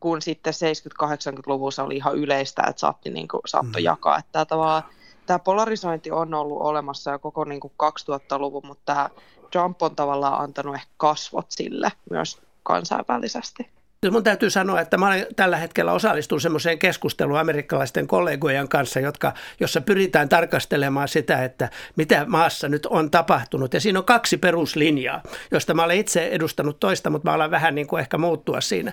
kun 0.00 0.22
sitten 0.22 0.54
70-80-luvussa 0.54 1.84
oli 1.84 1.96
ihan 1.96 2.14
yleistä, 2.14 2.62
että 2.68 2.80
saatti, 2.80 3.10
niin 3.10 3.28
kuin, 3.28 3.40
saattoi 3.46 3.80
mm. 3.80 3.84
jakaa. 3.84 4.18
Että 4.18 4.32
tämä, 4.32 4.44
tavallaan, 4.44 4.82
tämä 5.26 5.38
polarisointi 5.38 6.10
on 6.10 6.34
ollut 6.34 6.60
olemassa 6.60 7.10
jo 7.10 7.18
koko 7.18 7.44
niin 7.44 7.60
kuin 7.60 7.72
2000-luvun, 7.82 8.66
mutta 8.66 8.82
tämä 8.84 9.10
Trump 9.50 9.82
on 9.82 9.96
tavallaan 9.96 10.40
antanut 10.40 10.74
ehkä 10.74 10.90
kasvot 10.96 11.46
sille 11.48 11.92
myös 12.10 12.40
kansainvälisesti. 12.62 13.70
Mun 14.10 14.24
täytyy 14.24 14.50
sanoa, 14.50 14.80
että 14.80 14.96
mä 14.96 15.06
olen 15.06 15.26
tällä 15.36 15.56
hetkellä 15.56 15.92
osallistun 15.92 16.40
semmoiseen 16.40 16.78
keskusteluun 16.78 17.38
amerikkalaisten 17.38 18.06
kollegojen 18.06 18.68
kanssa, 18.68 19.00
jotka, 19.00 19.32
jossa 19.60 19.80
pyritään 19.80 20.28
tarkastelemaan 20.28 21.08
sitä, 21.08 21.44
että 21.44 21.70
mitä 21.96 22.24
maassa 22.28 22.68
nyt 22.68 22.86
on 22.86 23.10
tapahtunut. 23.10 23.74
Ja 23.74 23.80
siinä 23.80 23.98
on 23.98 24.04
kaksi 24.04 24.36
peruslinjaa, 24.36 25.22
josta 25.50 25.74
mä 25.74 25.84
olen 25.84 25.96
itse 25.96 26.26
edustanut 26.26 26.80
toista, 26.80 27.10
mutta 27.10 27.30
mä 27.30 27.34
olen 27.34 27.50
vähän 27.50 27.74
niin 27.74 27.86
kuin 27.86 28.00
ehkä 28.00 28.18
muuttua 28.18 28.60
siinä. 28.60 28.92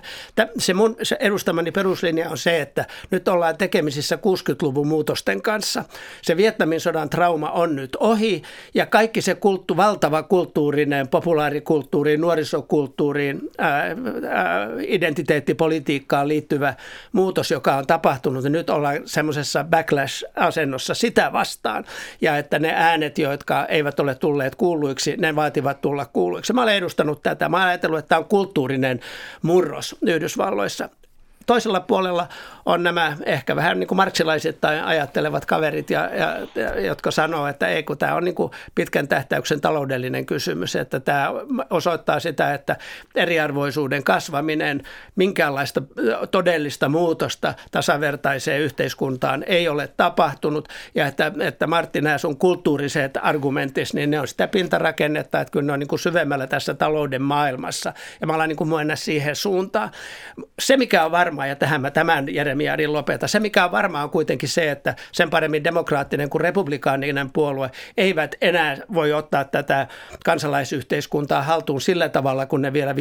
Se 0.58 0.74
mun 0.74 0.96
se 1.02 1.16
edustamani 1.20 1.70
peruslinja 1.70 2.30
on 2.30 2.38
se, 2.38 2.60
että 2.60 2.84
nyt 3.10 3.28
ollaan 3.28 3.56
tekemisissä 3.56 4.16
60-luvun 4.16 4.86
muutosten 4.86 5.42
kanssa. 5.42 5.84
Se 6.22 6.36
Vietnamin 6.36 6.80
sodan 6.80 7.10
trauma 7.10 7.50
on 7.50 7.76
nyt 7.76 7.96
ohi 7.96 8.42
ja 8.74 8.86
kaikki 8.86 9.20
se 9.20 9.34
kulttu, 9.34 9.76
valtava 9.76 10.22
kulttuurinen, 10.22 11.08
populaarikulttuuriin, 11.08 12.20
nuorisokulttuuriin, 12.20 13.40
ää, 13.58 13.82
ää, 14.30 14.68
identiteettipolitiikkaan 14.94 16.28
liittyvä 16.28 16.74
muutos, 17.12 17.50
joka 17.50 17.76
on 17.76 17.86
tapahtunut, 17.86 18.42
niin 18.42 18.52
nyt 18.52 18.70
ollaan 18.70 18.98
semmoisessa 19.04 19.64
backlash-asennossa 19.64 20.94
sitä 20.94 21.32
vastaan. 21.32 21.84
Ja 22.20 22.38
että 22.38 22.58
ne 22.58 22.72
äänet, 22.74 23.18
jotka 23.18 23.66
eivät 23.66 24.00
ole 24.00 24.14
tulleet 24.14 24.54
kuuluiksi, 24.54 25.16
ne 25.16 25.36
vaativat 25.36 25.80
tulla 25.80 26.06
kuuluiksi. 26.06 26.52
Mä 26.52 26.62
olen 26.62 26.76
edustanut 26.76 27.22
tätä. 27.22 27.48
Mä 27.48 27.56
olen 27.56 27.68
ajatellut, 27.68 27.98
että 27.98 28.08
tämä 28.08 28.18
on 28.18 28.24
kulttuurinen 28.24 29.00
murros 29.42 29.96
Yhdysvalloissa 30.02 30.88
toisella 31.46 31.80
puolella 31.80 32.28
on 32.66 32.82
nämä 32.82 33.16
ehkä 33.26 33.56
vähän 33.56 33.80
niin 33.80 33.88
kuin 33.88 33.96
marksilaiset 33.96 34.60
tai 34.60 34.80
ajattelevat 34.80 35.46
kaverit, 35.46 35.90
ja, 35.90 36.10
ja, 36.14 36.80
jotka 36.80 37.10
sanoo, 37.10 37.46
että 37.46 37.68
ei 37.68 37.82
kun 37.82 37.98
tämä 37.98 38.14
on 38.14 38.24
niin 38.24 38.34
kuin 38.34 38.52
pitkän 38.74 39.08
tähtäyksen 39.08 39.60
taloudellinen 39.60 40.26
kysymys, 40.26 40.76
että 40.76 41.00
tämä 41.00 41.30
osoittaa 41.70 42.20
sitä, 42.20 42.54
että 42.54 42.76
eriarvoisuuden 43.14 44.04
kasvaminen, 44.04 44.82
minkäänlaista 45.16 45.82
todellista 46.30 46.88
muutosta 46.88 47.54
tasavertaiseen 47.70 48.60
yhteiskuntaan 48.60 49.44
ei 49.46 49.68
ole 49.68 49.88
tapahtunut, 49.96 50.68
ja 50.94 51.06
että, 51.06 51.32
että 51.40 51.66
Martti, 51.66 52.00
nämä 52.00 52.18
sun 52.18 52.38
kulttuuriset 52.38 53.18
argumentit, 53.22 53.88
niin 53.92 54.10
ne 54.10 54.20
on 54.20 54.28
sitä 54.28 54.48
pintarakennetta, 54.48 55.40
että 55.40 55.52
kyllä 55.52 55.66
ne 55.66 55.72
on 55.72 55.78
niin 55.78 55.88
kuin 55.88 55.98
syvemmällä 55.98 56.46
tässä 56.46 56.74
talouden 56.74 57.22
maailmassa, 57.22 57.92
ja 58.20 58.26
mä 58.26 58.34
olen 58.34 58.48
niin 58.48 58.56
kuin 58.56 58.70
siihen 58.94 59.36
suuntaan. 59.36 59.90
Se, 60.58 60.76
mikä 60.76 61.04
on 61.04 61.10
varma, 61.10 61.33
varmaa, 61.34 61.46
ja 61.46 61.56
tähän 61.56 61.80
mä 61.80 61.90
tämän 61.90 62.34
Jeremiadin 62.34 62.92
lopeta. 62.92 63.28
Se, 63.28 63.40
mikä 63.40 63.64
on 63.64 63.72
varmaa, 63.72 64.04
on 64.04 64.10
kuitenkin 64.10 64.48
se, 64.48 64.70
että 64.70 64.94
sen 65.12 65.30
paremmin 65.30 65.64
demokraattinen 65.64 66.30
kuin 66.30 66.40
republikaaninen 66.40 67.30
puolue 67.30 67.70
eivät 67.96 68.34
enää 68.40 68.76
voi 68.94 69.12
ottaa 69.12 69.44
tätä 69.44 69.86
kansalaisyhteiskuntaa 70.24 71.42
haltuun 71.42 71.80
sillä 71.80 72.08
tavalla, 72.08 72.46
kun 72.46 72.62
ne 72.62 72.72
vielä 72.72 72.92
50-, 72.92 72.94
60- 72.94 72.96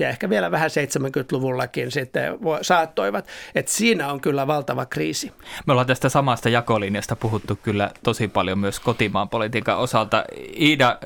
ja 0.00 0.08
ehkä 0.08 0.30
vielä 0.30 0.50
vähän 0.50 0.70
70-luvullakin 0.70 1.90
sitten 1.90 2.38
saattoivat. 2.62 3.26
että 3.54 3.72
siinä 3.72 4.12
on 4.12 4.20
kyllä 4.20 4.46
valtava 4.46 4.86
kriisi. 4.86 5.32
Me 5.66 5.72
ollaan 5.72 5.86
tästä 5.86 6.08
samasta 6.08 6.48
jakolinjasta 6.48 7.16
puhuttu 7.16 7.58
kyllä 7.62 7.90
tosi 8.02 8.28
paljon 8.28 8.58
myös 8.58 8.80
kotimaan 8.80 9.28
politiikan 9.28 9.78
osalta. 9.78 10.24
Iida, 10.60 10.98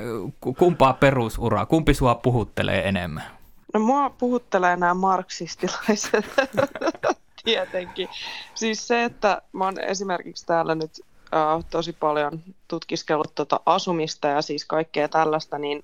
kumpaa 0.57 0.93
perusuraa, 0.93 1.65
kumpi 1.65 1.93
sua 1.93 2.15
puhuttelee 2.15 2.87
enemmän? 2.87 3.34
No 3.75 3.79
mua 3.79 4.09
puhuttelee 4.09 4.77
nämä 4.77 4.93
marksistilaiset 4.93 6.25
tietenkin. 7.45 8.09
Siis 8.53 8.87
se, 8.87 9.03
että 9.03 9.41
mä 9.53 9.65
oon 9.65 9.79
esimerkiksi 9.79 10.45
täällä 10.45 10.75
nyt 10.75 10.91
äh, 11.33 11.65
tosi 11.69 11.93
paljon 11.93 12.41
tutkiskellut 12.67 13.35
tuota 13.35 13.59
asumista 13.65 14.27
ja 14.27 14.41
siis 14.41 14.65
kaikkea 14.65 15.09
tällaista, 15.09 15.57
niin 15.57 15.83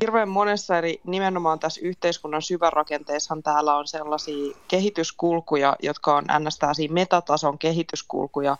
hirveän 0.00 0.28
monessa 0.28 0.78
eri 0.78 1.00
nimenomaan 1.04 1.58
tässä 1.58 1.80
yhteiskunnan 1.84 2.42
syvärakenteessahan 2.42 3.42
täällä 3.42 3.76
on 3.76 3.88
sellaisia 3.88 4.56
kehityskulkuja, 4.68 5.76
jotka 5.82 6.16
on 6.16 6.24
ns. 6.38 6.58
metatason 6.90 7.58
kehityskulkuja, 7.58 8.56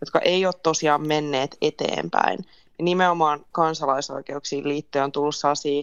jotka 0.00 0.18
ei 0.18 0.46
ole 0.46 0.54
tosiaan 0.62 1.06
menneet 1.06 1.56
eteenpäin. 1.62 2.38
Ja 2.78 2.84
nimenomaan 2.84 3.40
kansalaisoikeuksiin 3.52 4.68
liittyen 4.68 5.04
on 5.04 5.12
tullut 5.12 5.36
sellaisia 5.36 5.82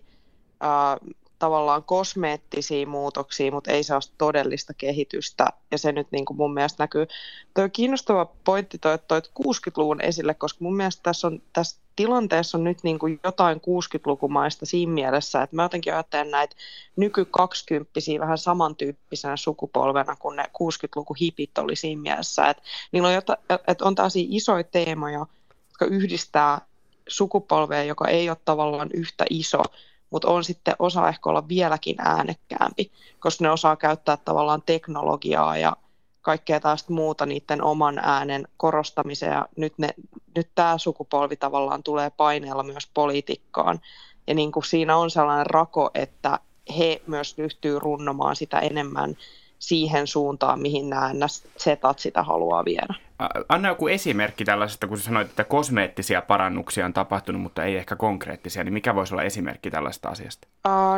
tavallaan 1.39 1.83
kosmeettisia 1.83 2.87
muutoksia, 2.87 3.51
mutta 3.51 3.71
ei 3.71 3.83
saa 3.83 3.99
todellista 4.17 4.73
kehitystä. 4.73 5.47
Ja 5.71 5.77
se 5.77 5.91
nyt 5.91 6.07
niin 6.11 6.25
kuin 6.25 6.37
mun 6.37 6.53
mielestä 6.53 6.83
näkyy. 6.83 7.07
Tuo 7.53 7.69
kiinnostava 7.73 8.25
pointti 8.43 8.77
toi, 8.77 8.99
toi 9.07 9.19
60-luvun 9.19 10.01
esille, 10.01 10.33
koska 10.33 10.57
mun 10.61 10.75
mielestä 10.75 11.03
tässä, 11.03 11.27
on, 11.27 11.41
tässä 11.53 11.79
tilanteessa 11.95 12.57
on 12.57 12.63
nyt 12.63 12.83
niin 12.83 12.99
kuin 12.99 13.19
jotain 13.23 13.57
60-lukumaista 13.57 14.65
siinä 14.65 14.91
mielessä, 14.91 15.41
että 15.41 15.55
mä 15.55 15.63
jotenkin 15.63 15.93
ajattelen 15.93 16.31
näitä 16.31 16.55
nyky 16.95 17.25
20 17.25 17.91
vähän 18.19 18.37
samantyyppisenä 18.37 19.37
sukupolvena 19.37 20.15
kuin 20.15 20.35
ne 20.35 20.43
60-luku 20.43 21.13
hipit 21.13 21.57
oli 21.57 21.75
siinä 21.75 22.01
mielessä, 22.01 22.49
että 22.49 22.63
niillä 22.91 23.07
on, 23.07 23.13
jota, 23.13 23.37
että 23.67 23.85
on 23.85 23.95
tällaisia 23.95 24.27
isoja 24.29 24.63
teemoja, 24.63 25.25
jotka 25.67 25.85
yhdistää 25.85 26.61
sukupolvea, 27.07 27.83
joka 27.83 28.07
ei 28.07 28.29
ole 28.29 28.37
tavallaan 28.45 28.89
yhtä 28.93 29.25
iso, 29.29 29.63
mutta 30.09 30.27
on 30.27 30.43
sitten 30.43 30.75
osa 30.79 31.09
ehkä 31.09 31.29
olla 31.29 31.47
vieläkin 31.47 31.95
äänekkäämpi, 31.99 32.91
koska 33.19 33.43
ne 33.43 33.51
osaa 33.51 33.75
käyttää 33.75 34.17
tavallaan 34.17 34.61
teknologiaa 34.65 35.57
ja 35.57 35.75
kaikkea 36.21 36.59
taas 36.59 36.89
muuta 36.89 37.25
niiden 37.25 37.63
oman 37.63 37.99
äänen 37.99 38.47
korostamiseen. 38.57 39.31
Ja 39.31 39.45
nyt, 39.57 39.73
ne, 39.77 39.89
nyt 40.35 40.49
tämä 40.55 40.77
sukupolvi 40.77 41.35
tavallaan 41.35 41.83
tulee 41.83 42.09
paineella 42.09 42.63
myös 42.63 42.89
politiikkaan. 42.93 43.79
Ja 44.27 44.33
niin 44.33 44.51
kuin 44.51 44.65
siinä 44.65 44.97
on 44.97 45.11
sellainen 45.11 45.45
rako, 45.45 45.91
että 45.93 46.39
he 46.77 47.01
myös 47.07 47.37
ryhtyy 47.37 47.79
runnomaan 47.79 48.35
sitä 48.35 48.59
enemmän 48.59 49.17
siihen 49.59 50.07
suuntaan, 50.07 50.61
mihin 50.61 50.89
nämä 50.89 51.11
setat 51.57 51.99
sitä 51.99 52.23
haluaa 52.23 52.65
viedä. 52.65 52.93
Anna 53.49 53.69
joku 53.69 53.87
esimerkki 53.87 54.45
tällaisesta, 54.45 54.87
kun 54.87 54.97
sä 54.97 55.03
sanoit, 55.03 55.29
että 55.29 55.43
kosmeettisia 55.43 56.21
parannuksia 56.21 56.85
on 56.85 56.93
tapahtunut, 56.93 57.41
mutta 57.41 57.63
ei 57.63 57.75
ehkä 57.75 57.95
konkreettisia, 57.95 58.63
niin 58.63 58.73
mikä 58.73 58.95
voisi 58.95 59.13
olla 59.13 59.23
esimerkki 59.23 59.71
tällaista 59.71 60.09
asiasta? 60.09 60.47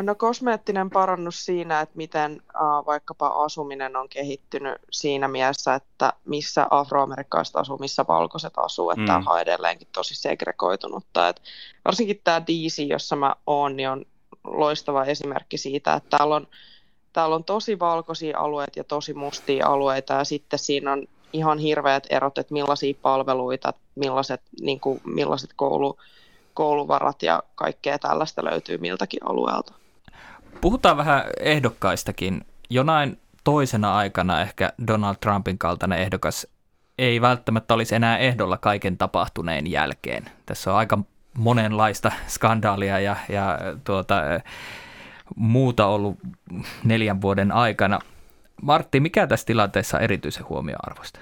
no 0.02 0.14
kosmeettinen 0.14 0.90
parannus 0.90 1.44
siinä, 1.44 1.80
että 1.80 1.96
miten 1.96 2.42
vaikkapa 2.86 3.26
asuminen 3.26 3.96
on 3.96 4.08
kehittynyt 4.08 4.74
siinä 4.90 5.28
mielessä, 5.28 5.74
että 5.74 6.12
missä 6.24 6.66
afroamerikkalaiset 6.70 7.56
asuu, 7.56 7.78
missä 7.78 8.04
valkoiset 8.08 8.52
asuu, 8.56 8.90
että 8.90 9.00
mm. 9.00 9.06
tämä 9.06 9.24
on 9.26 9.40
edelleenkin 9.40 9.88
tosi 9.92 10.14
segregoitunutta. 10.14 11.28
Et 11.28 11.42
varsinkin 11.84 12.20
tämä 12.24 12.42
DC, 12.42 12.78
jossa 12.88 13.16
mä 13.16 13.34
oon, 13.46 13.76
niin 13.76 13.88
on 13.88 14.04
loistava 14.44 15.04
esimerkki 15.04 15.58
siitä, 15.58 15.94
että 15.94 16.18
täällä 16.18 16.34
on, 16.34 16.46
täällä 17.12 17.36
on 17.36 17.44
tosi 17.44 17.78
valkoisia 17.78 18.38
alueita 18.38 18.78
ja 18.78 18.84
tosi 18.84 19.14
mustia 19.14 19.66
alueita 19.66 20.14
ja 20.14 20.24
sitten 20.24 20.58
siinä 20.58 20.92
on 20.92 21.06
ihan 21.32 21.58
hirveät 21.58 22.06
erot, 22.10 22.38
että 22.38 22.54
millaisia 22.54 22.94
palveluita, 23.02 23.74
millaiset, 23.94 24.42
niin 24.60 24.80
kuin, 24.80 25.00
millaiset 25.04 25.50
koulu, 25.56 25.98
kouluvarat 26.54 27.22
ja 27.22 27.42
kaikkea 27.54 27.98
tällaista 27.98 28.44
löytyy 28.44 28.78
miltäkin 28.78 29.20
alueelta. 29.24 29.72
Puhutaan 30.60 30.96
vähän 30.96 31.24
ehdokkaistakin. 31.40 32.46
Jonain 32.70 33.18
toisena 33.44 33.96
aikana 33.96 34.42
ehkä 34.42 34.72
Donald 34.86 35.16
Trumpin 35.20 35.58
kaltainen 35.58 35.98
ehdokas 35.98 36.46
ei 36.98 37.20
välttämättä 37.20 37.74
olisi 37.74 37.94
enää 37.94 38.18
ehdolla 38.18 38.58
kaiken 38.58 38.98
tapahtuneen 38.98 39.70
jälkeen. 39.70 40.24
Tässä 40.46 40.70
on 40.70 40.76
aika 40.76 40.98
monenlaista 41.38 42.12
skandaalia 42.28 43.00
ja, 43.00 43.16
ja 43.28 43.58
tuota, 43.84 44.14
muuta 45.36 45.86
ollut 45.86 46.18
neljän 46.84 47.20
vuoden 47.20 47.52
aikana. 47.52 47.98
Martti, 48.62 49.00
mikä 49.00 49.26
tässä 49.26 49.46
tilanteessa 49.46 49.96
on 49.96 50.02
erityisen 50.02 50.48
huomioarvoista? 50.48 51.20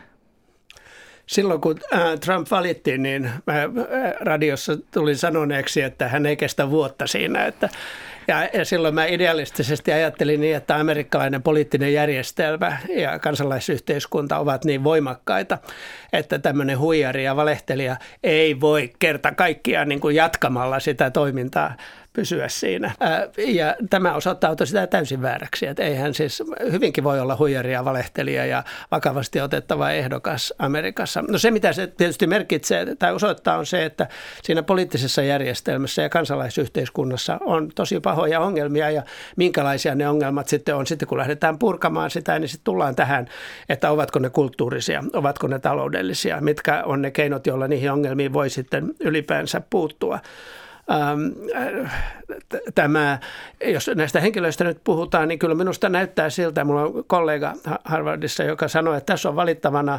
Silloin 1.27 1.61
kun 1.61 1.79
Trump 2.25 2.51
valittiin, 2.51 3.03
niin 3.03 3.31
radiossa 4.21 4.77
tuli 4.77 5.15
sanoneeksi, 5.15 5.83
että 5.83 6.09
hän 6.09 6.27
ei 6.27 6.37
kestä 6.37 6.71
vuotta 6.71 7.07
siinä. 7.07 7.47
Että, 7.47 7.69
ja, 8.29 8.49
ja 8.53 8.65
silloin 8.65 8.95
mä 8.95 9.05
idealistisesti 9.05 9.93
ajattelin 9.93 10.41
niin, 10.41 10.57
että 10.57 10.77
amerikkalainen 10.77 11.43
poliittinen 11.43 11.93
järjestelmä 11.93 12.77
ja 12.97 13.19
kansalaisyhteiskunta 13.19 14.39
ovat 14.39 14.65
niin 14.65 14.85
voimakkaita, 14.85 15.59
että 16.13 16.39
tämmöinen 16.39 16.79
huijari 16.79 17.25
ja 17.25 17.37
valehtelija 17.37 17.97
ei 18.23 18.61
voi 18.61 18.93
kerta 18.99 19.33
kaikkiaan 19.33 19.89
niin 19.89 20.01
kuin 20.01 20.17
jatkamalla 20.17 20.81
sitä 20.81 21.11
toimintaa 21.11 21.75
pysyä 22.13 22.49
siinä. 22.49 22.93
Ja 23.47 23.75
tämä 23.91 24.15
osoittautui 24.15 24.67
sitä 24.67 24.87
täysin 24.87 25.23
vääräksi, 25.23 25.67
että 25.67 25.83
eihän 25.83 26.15
siis 26.15 26.43
hyvinkin 26.73 27.05
voi 27.05 27.21
olla 27.21 27.37
huijaria, 27.37 27.85
valehtelija 27.85 28.47
ja 28.47 28.65
vakavasti 28.91 29.41
otettava 29.41 29.91
ehdokas 29.91 30.55
Amerikassa. 30.59 31.25
No 31.29 31.39
se, 31.39 31.51
mitä 31.51 31.73
se 31.73 31.87
tietysti 31.87 32.27
merkitsee 32.27 32.97
tai 32.99 33.13
osoittaa 33.15 33.59
on 33.59 33.67
se, 33.67 33.85
että 33.85 34.09
siinä 34.43 34.63
poliittisessa 34.63 35.23
järjestelmässä 35.23 36.03
ja 36.03 36.09
kansalaisyhteiskunnassa 36.09 37.39
on 37.41 37.71
tosi 37.75 38.01
pahoja 38.01 38.41
ongelmia 38.41 38.91
ja 38.91 39.03
minkälaisia 39.37 39.95
ne 39.95 40.09
ongelmat 40.09 40.49
sitten 40.49 40.77
on. 40.77 40.87
Sitten 40.87 41.09
kun 41.09 41.19
lähdetään 41.19 41.59
purkamaan 41.59 42.11
sitä, 42.11 42.39
niin 42.39 42.49
sitten 42.49 42.65
tullaan 42.65 42.97
tähän, 42.97 43.29
että 43.69 43.91
ovatko 43.91 44.19
ne 44.19 44.31
kulttuurisia, 44.31 45.05
ovatko 45.13 45.47
ne 45.47 45.59
taloudellisia, 45.59 45.98
mitkä 46.41 46.83
on 46.85 47.03
ne 47.03 47.11
keinot, 47.11 47.47
joilla 47.47 47.69
niihin 47.69 47.93
ongelmiin 47.93 48.33
voi 48.33 48.51
sitten 48.51 48.95
ylipäänsä 49.01 49.63
puuttua. 49.71 50.19
Ähm, 50.91 51.21
tämä, 52.75 53.19
jos 53.65 53.91
näistä 53.95 54.21
henkilöistä 54.21 54.65
nyt 54.65 54.79
puhutaan, 54.85 55.29
niin 55.29 55.39
kyllä 55.39 55.55
minusta 55.55 55.89
näyttää 55.89 56.31
siltä, 56.31 56.65
mulla 56.65 56.83
on 56.83 57.05
kollega 57.07 57.53
Harvardissa, 57.85 58.45
joka 58.45 58.69
sanoi, 58.69 58.97
että 58.97 59.13
tässä 59.13 59.29
on 59.29 59.37
valittavana 59.37 59.99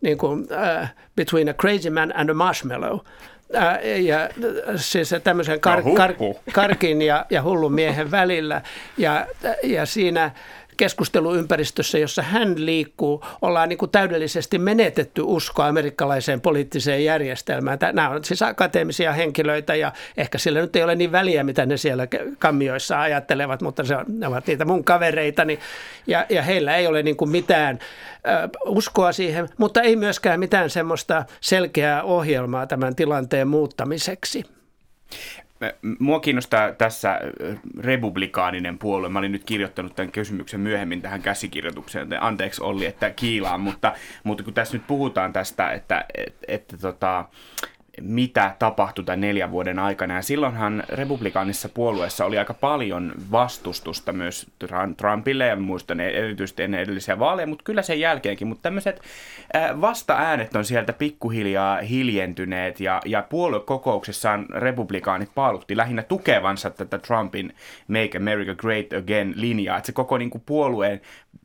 niin 0.00 0.18
kuin, 0.18 0.40
uh, 0.40 0.88
between 1.16 1.48
a 1.48 1.54
crazy 1.54 1.90
man 1.90 2.16
and 2.16 2.30
a 2.30 2.34
marshmallow. 2.34 2.92
Uh, 2.92 4.00
ja 4.00 4.28
siis 4.76 5.14
tämmöisen 5.24 5.60
kar, 5.60 5.82
kar, 5.96 6.14
karkin 6.52 7.02
ja, 7.02 7.26
ja 7.30 7.42
hullun 7.42 7.72
miehen 7.72 8.10
välillä. 8.10 8.62
Ja, 8.98 9.26
ja 9.62 9.86
siinä 9.86 10.30
keskusteluympäristössä, 10.76 11.98
jossa 11.98 12.22
hän 12.22 12.66
liikkuu, 12.66 13.24
ollaan 13.42 13.68
niin 13.68 13.78
kuin 13.78 13.90
täydellisesti 13.90 14.58
menetetty 14.58 15.22
usko 15.24 15.62
amerikkalaiseen 15.62 16.40
poliittiseen 16.40 17.04
järjestelmään. 17.04 17.78
Nämä 17.92 18.08
on 18.08 18.24
siis 18.24 18.42
akateemisia 18.42 19.12
henkilöitä 19.12 19.74
ja 19.74 19.92
ehkä 20.16 20.38
sillä 20.38 20.60
nyt 20.60 20.76
ei 20.76 20.82
ole 20.82 20.94
niin 20.94 21.12
väliä, 21.12 21.44
mitä 21.44 21.66
ne 21.66 21.76
siellä 21.76 22.06
kammioissa 22.38 23.00
ajattelevat, 23.00 23.62
mutta 23.62 23.84
se 23.84 23.96
on, 23.96 24.04
ne 24.08 24.26
ovat 24.26 24.46
niitä 24.46 24.64
mun 24.64 24.84
kavereitani 24.84 25.58
ja, 26.06 26.26
ja 26.28 26.42
heillä 26.42 26.76
ei 26.76 26.86
ole 26.86 27.02
niin 27.02 27.16
kuin 27.16 27.30
mitään 27.30 27.78
uskoa 28.66 29.12
siihen, 29.12 29.48
mutta 29.58 29.82
ei 29.82 29.96
myöskään 29.96 30.40
mitään 30.40 30.70
semmoista 30.70 31.24
selkeää 31.40 32.02
ohjelmaa 32.02 32.66
tämän 32.66 32.96
tilanteen 32.96 33.48
muuttamiseksi. 33.48 34.44
Mua 35.98 36.20
kiinnostaa 36.20 36.72
tässä 36.72 37.20
republikaaninen 37.80 38.78
puolue. 38.78 39.08
Mä 39.08 39.18
olin 39.18 39.32
nyt 39.32 39.44
kirjoittanut 39.44 39.96
tämän 39.96 40.12
kysymyksen 40.12 40.60
myöhemmin 40.60 41.02
tähän 41.02 41.22
käsikirjoitukseen. 41.22 42.22
Anteeksi 42.22 42.62
Olli, 42.62 42.86
että 42.86 43.10
kiilaan, 43.10 43.60
mutta, 43.60 43.92
mutta 44.24 44.44
kun 44.44 44.54
tässä 44.54 44.76
nyt 44.76 44.86
puhutaan 44.86 45.32
tästä, 45.32 45.70
että, 45.70 46.04
että, 46.14 46.44
että 46.48 46.76
tota, 46.76 47.24
mitä 48.00 48.56
tapahtui 48.58 49.04
tämän 49.04 49.20
neljän 49.20 49.50
vuoden 49.50 49.78
aikana. 49.78 50.14
Ja 50.14 50.22
silloinhan 50.22 50.84
republikaanissa 50.88 51.68
puolueessa 51.68 52.24
oli 52.24 52.38
aika 52.38 52.54
paljon 52.54 53.12
vastustusta 53.30 54.12
myös 54.12 54.46
Trumpille 54.96 55.46
ja 55.46 55.56
muistan 55.56 56.00
erityisesti 56.00 56.62
ennen 56.62 56.80
edellisiä 56.80 57.18
vaaleja, 57.18 57.46
mutta 57.46 57.64
kyllä 57.64 57.82
sen 57.82 58.00
jälkeenkin. 58.00 58.48
Mutta 58.48 58.62
tämmöiset 58.62 59.02
vasta-äänet 59.80 60.56
on 60.56 60.64
sieltä 60.64 60.92
pikkuhiljaa 60.92 61.76
hiljentyneet 61.76 62.80
ja, 62.80 63.00
ja 63.04 63.22
puoluekokouksessaan 63.30 64.46
republikaanit 64.50 65.30
paalutti 65.34 65.76
lähinnä 65.76 66.02
tukevansa 66.02 66.70
tätä 66.70 66.98
Trumpin 66.98 67.54
Make 67.88 68.18
America 68.18 68.54
Great 68.54 68.92
Again 68.92 69.32
linjaa. 69.36 69.76
Että 69.76 69.86
se 69.86 69.92
koko 69.92 70.18
niin 70.18 70.30
kuin 70.30 70.42
puolueen 70.46 71.00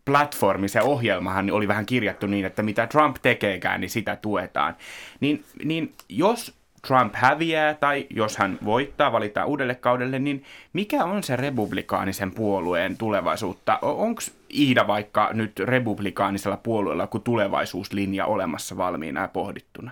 platformi, 0.05 0.67
se 0.67 0.81
ohjelmahan 0.81 1.51
oli 1.51 1.67
vähän 1.67 1.85
kirjattu 1.85 2.27
niin, 2.27 2.45
että 2.45 2.63
mitä 2.63 2.87
Trump 2.87 3.15
tekeekään, 3.21 3.81
niin 3.81 3.89
sitä 3.89 4.15
tuetaan. 4.15 4.75
Niin, 5.19 5.43
niin 5.63 5.93
jos 6.09 6.57
Trump 6.87 7.15
häviää 7.15 7.73
tai 7.73 8.07
jos 8.09 8.37
hän 8.37 8.59
voittaa, 8.65 9.11
valitaan 9.11 9.47
uudelle 9.47 9.75
kaudelle, 9.75 10.19
niin 10.19 10.43
mikä 10.73 11.03
on 11.03 11.23
se 11.23 11.35
republikaanisen 11.35 12.31
puolueen 12.31 12.97
tulevaisuutta? 12.97 13.79
Onko 13.81 14.21
Iida 14.53 14.87
vaikka 14.87 15.29
nyt 15.33 15.59
republikaanisella 15.59 16.57
puolueella 16.57 17.07
kuin 17.07 17.23
tulevaisuuslinja 17.23 18.25
olemassa 18.25 18.77
valmiina 18.77 19.21
ja 19.21 19.27
pohdittuna? 19.27 19.91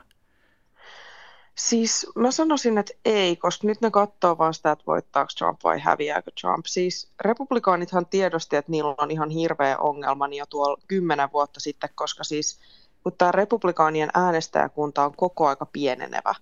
Siis 1.56 2.08
mä 2.16 2.32
sanoisin, 2.32 2.78
että 2.78 2.94
ei, 3.06 3.36
koska 3.36 3.68
nyt 3.68 3.82
ne 3.82 3.92
katsoo 3.92 4.38
vaan 4.38 4.54
sitä, 4.54 4.72
että 4.72 4.86
voittaako 4.88 5.32
Trump 5.38 5.60
vai 5.64 5.80
häviääkö 5.80 6.32
Trump. 6.42 6.66
Siis 6.66 7.12
republikaanithan 7.22 8.06
tiedosti, 8.06 8.56
että 8.56 8.72
niillä 8.72 8.96
on 8.98 9.12
ihan 9.12 9.30
hirveä 9.30 9.78
ongelma 9.78 10.28
niin 10.28 10.40
jo 10.40 10.46
tuolla 10.46 10.82
kymmenen 10.88 11.32
vuotta 11.34 11.60
sitten, 11.60 11.90
koska 11.96 12.24
siis 12.24 12.60
kun 13.04 13.14
tämä 13.18 13.32
republikaanien 13.32 14.10
äänestäjäkunta 14.14 15.06
on 15.06 15.16
koko 15.16 15.48
aika 15.48 15.66
pienenevä. 15.66 16.36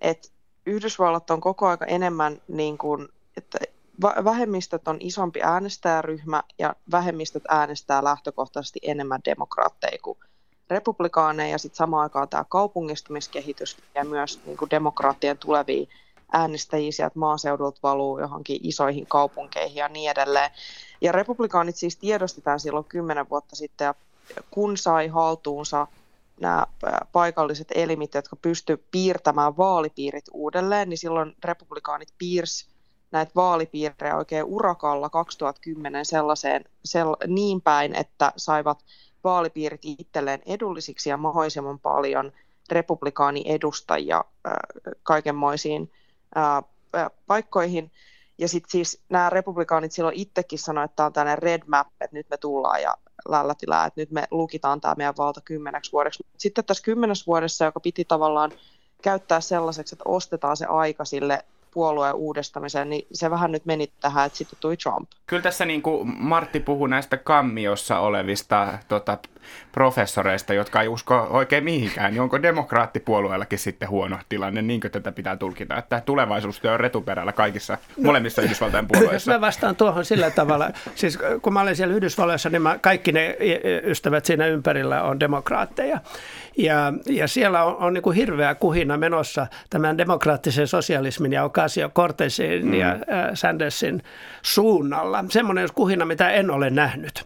Et 0.00 0.32
Yhdysvallat 0.66 1.30
on 1.30 1.40
koko 1.40 1.66
aika 1.66 1.84
enemmän 1.84 2.42
niin 2.48 2.78
kuin, 2.78 3.08
että 3.36 3.58
vähemmistöt 4.02 4.88
on 4.88 4.96
isompi 5.00 5.42
äänestäjäryhmä 5.42 6.42
ja 6.58 6.74
vähemmistöt 6.90 7.42
äänestää 7.48 8.04
lähtökohtaisesti 8.04 8.78
enemmän 8.82 9.20
demokraatteja 9.24 9.98
kuin 10.02 10.18
republikaaneja 10.70 11.50
ja 11.50 11.58
sitten 11.58 11.76
samaan 11.76 12.02
aikaan 12.02 12.28
tämä 12.28 12.44
kaupungistumiskehitys 12.48 13.76
ja 13.94 14.04
myös 14.04 14.40
niin 14.46 14.56
kuin 14.56 14.70
demokraattien 14.70 15.38
tulevia 15.38 15.86
äänestäjiä 16.32 16.92
sieltä 16.92 17.18
maaseudulta 17.18 17.80
valuu 17.82 18.18
johonkin 18.20 18.60
isoihin 18.62 19.06
kaupunkeihin 19.06 19.76
ja 19.76 19.88
niin 19.88 20.10
edelleen. 20.10 20.50
Ja 21.00 21.12
republikaanit 21.12 21.76
siis 21.76 21.96
tiedostetaan 21.96 22.60
silloin 22.60 22.84
kymmenen 22.84 23.30
vuotta 23.30 23.56
sitten 23.56 23.84
ja 23.84 23.94
kun 24.50 24.76
sai 24.76 25.08
haltuunsa 25.08 25.86
nämä 26.40 26.66
paikalliset 27.12 27.68
elimit, 27.74 28.14
jotka 28.14 28.36
pysty 28.36 28.84
piirtämään 28.90 29.56
vaalipiirit 29.56 30.24
uudelleen, 30.32 30.88
niin 30.88 30.98
silloin 30.98 31.36
republikaanit 31.44 32.08
piirsi 32.18 32.66
näitä 33.10 33.32
vaalipiirejä 33.36 34.16
oikein 34.16 34.44
urakalla 34.44 35.10
2010 35.10 36.04
sellaiseen 36.04 36.64
sell, 36.84 37.14
niin 37.26 37.60
päin, 37.60 37.94
että 37.94 38.32
saivat 38.36 38.84
vaalipiirit 39.26 39.80
itselleen 39.82 40.42
edullisiksi 40.46 41.10
ja 41.10 41.16
mahdollisimman 41.16 41.78
paljon 41.78 42.32
republikaaniedustajia 42.70 44.24
äh, 44.46 44.52
kaikenmoisiin 45.02 45.92
äh, 46.36 47.10
paikkoihin. 47.26 47.90
Ja 48.38 48.48
sitten 48.48 48.70
siis 48.70 49.00
nämä 49.08 49.30
republikaanit 49.30 49.92
silloin 49.92 50.16
itsekin 50.16 50.58
sanoivat, 50.58 50.90
että 50.90 50.96
tämä 50.96 51.06
on 51.06 51.12
tällainen 51.12 51.42
red 51.42 51.62
map, 51.66 51.86
että 52.00 52.16
nyt 52.16 52.26
me 52.30 52.36
tullaan 52.36 52.82
ja 52.82 52.96
lällätilää, 53.28 53.86
että 53.86 54.00
nyt 54.00 54.10
me 54.10 54.24
lukitaan 54.30 54.80
tämä 54.80 54.94
meidän 54.96 55.16
valta 55.18 55.40
kymmeneksi 55.40 55.92
vuodeksi. 55.92 56.26
Sitten 56.38 56.64
tässä 56.64 56.84
kymmenes 56.84 57.26
vuodessa, 57.26 57.64
joka 57.64 57.80
piti 57.80 58.04
tavallaan 58.04 58.52
käyttää 59.02 59.40
sellaiseksi, 59.40 59.94
että 59.94 60.04
ostetaan 60.08 60.56
se 60.56 60.66
aika 60.66 61.04
sille 61.04 61.44
puolueen 61.76 62.14
uudistamiseen, 62.14 62.90
niin 62.90 63.06
se 63.12 63.30
vähän 63.30 63.52
nyt 63.52 63.66
meni 63.66 63.90
tähän, 64.00 64.26
että 64.26 64.38
sitten 64.38 64.58
tuli 64.60 64.76
Trump. 64.76 65.10
Kyllä 65.26 65.42
tässä 65.42 65.64
niin 65.64 65.82
kuin 65.82 66.08
Martti 66.18 66.60
puhui 66.60 66.88
näistä 66.88 67.16
kammiossa 67.16 67.98
olevista 67.98 68.78
tota, 68.88 69.18
professoreista, 69.72 70.54
jotka 70.54 70.82
ei 70.82 70.88
usko 70.88 71.26
oikein 71.30 71.64
mihinkään, 71.64 72.12
niin 72.12 72.20
onko 72.20 72.42
demokraattipuolueellakin 72.42 73.58
sitten 73.58 73.88
huono 73.88 74.18
tilanne, 74.28 74.62
niinkö 74.62 74.88
tätä 74.88 75.12
pitää 75.12 75.36
tulkita, 75.36 75.76
että 75.76 76.02
tulevaisuus 76.06 76.60
on 76.64 76.80
retuperällä 76.80 77.32
kaikissa 77.32 77.78
no, 77.96 78.02
molemmissa 78.04 78.42
Yhdysvaltain 78.42 78.86
puolueissa? 78.86 79.32
Mä 79.32 79.40
vastaan 79.40 79.76
tuohon 79.76 80.04
sillä 80.04 80.30
tavalla, 80.30 80.70
siis 80.94 81.18
kun 81.42 81.52
mä 81.52 81.60
olen 81.60 81.76
siellä 81.76 81.94
Yhdysvalloissa, 81.94 82.50
niin 82.50 82.62
mä, 82.62 82.78
kaikki 82.80 83.12
ne 83.12 83.36
ystävät 83.84 84.24
siinä 84.24 84.46
ympärillä 84.46 85.02
on 85.02 85.20
demokraatteja. 85.20 86.00
Ja, 86.58 86.92
ja 87.06 87.28
siellä 87.28 87.64
on, 87.64 87.76
on 87.76 87.94
niin 87.94 88.02
kuin 88.02 88.16
hirveä 88.16 88.54
kuhina 88.54 88.96
menossa 88.96 89.46
tämän 89.70 89.98
demokraattisen 89.98 90.66
sosialismin 90.66 91.32
ja 91.32 91.44
Ocasio-Cortezin 91.44 92.64
mm. 92.64 92.74
ja 92.74 92.96
Sandersin 93.34 94.02
suunnalla. 94.42 95.24
Semmoinen 95.28 95.68
kuhina, 95.74 96.04
mitä 96.04 96.30
en 96.30 96.50
ole 96.50 96.70
nähnyt. 96.70 97.24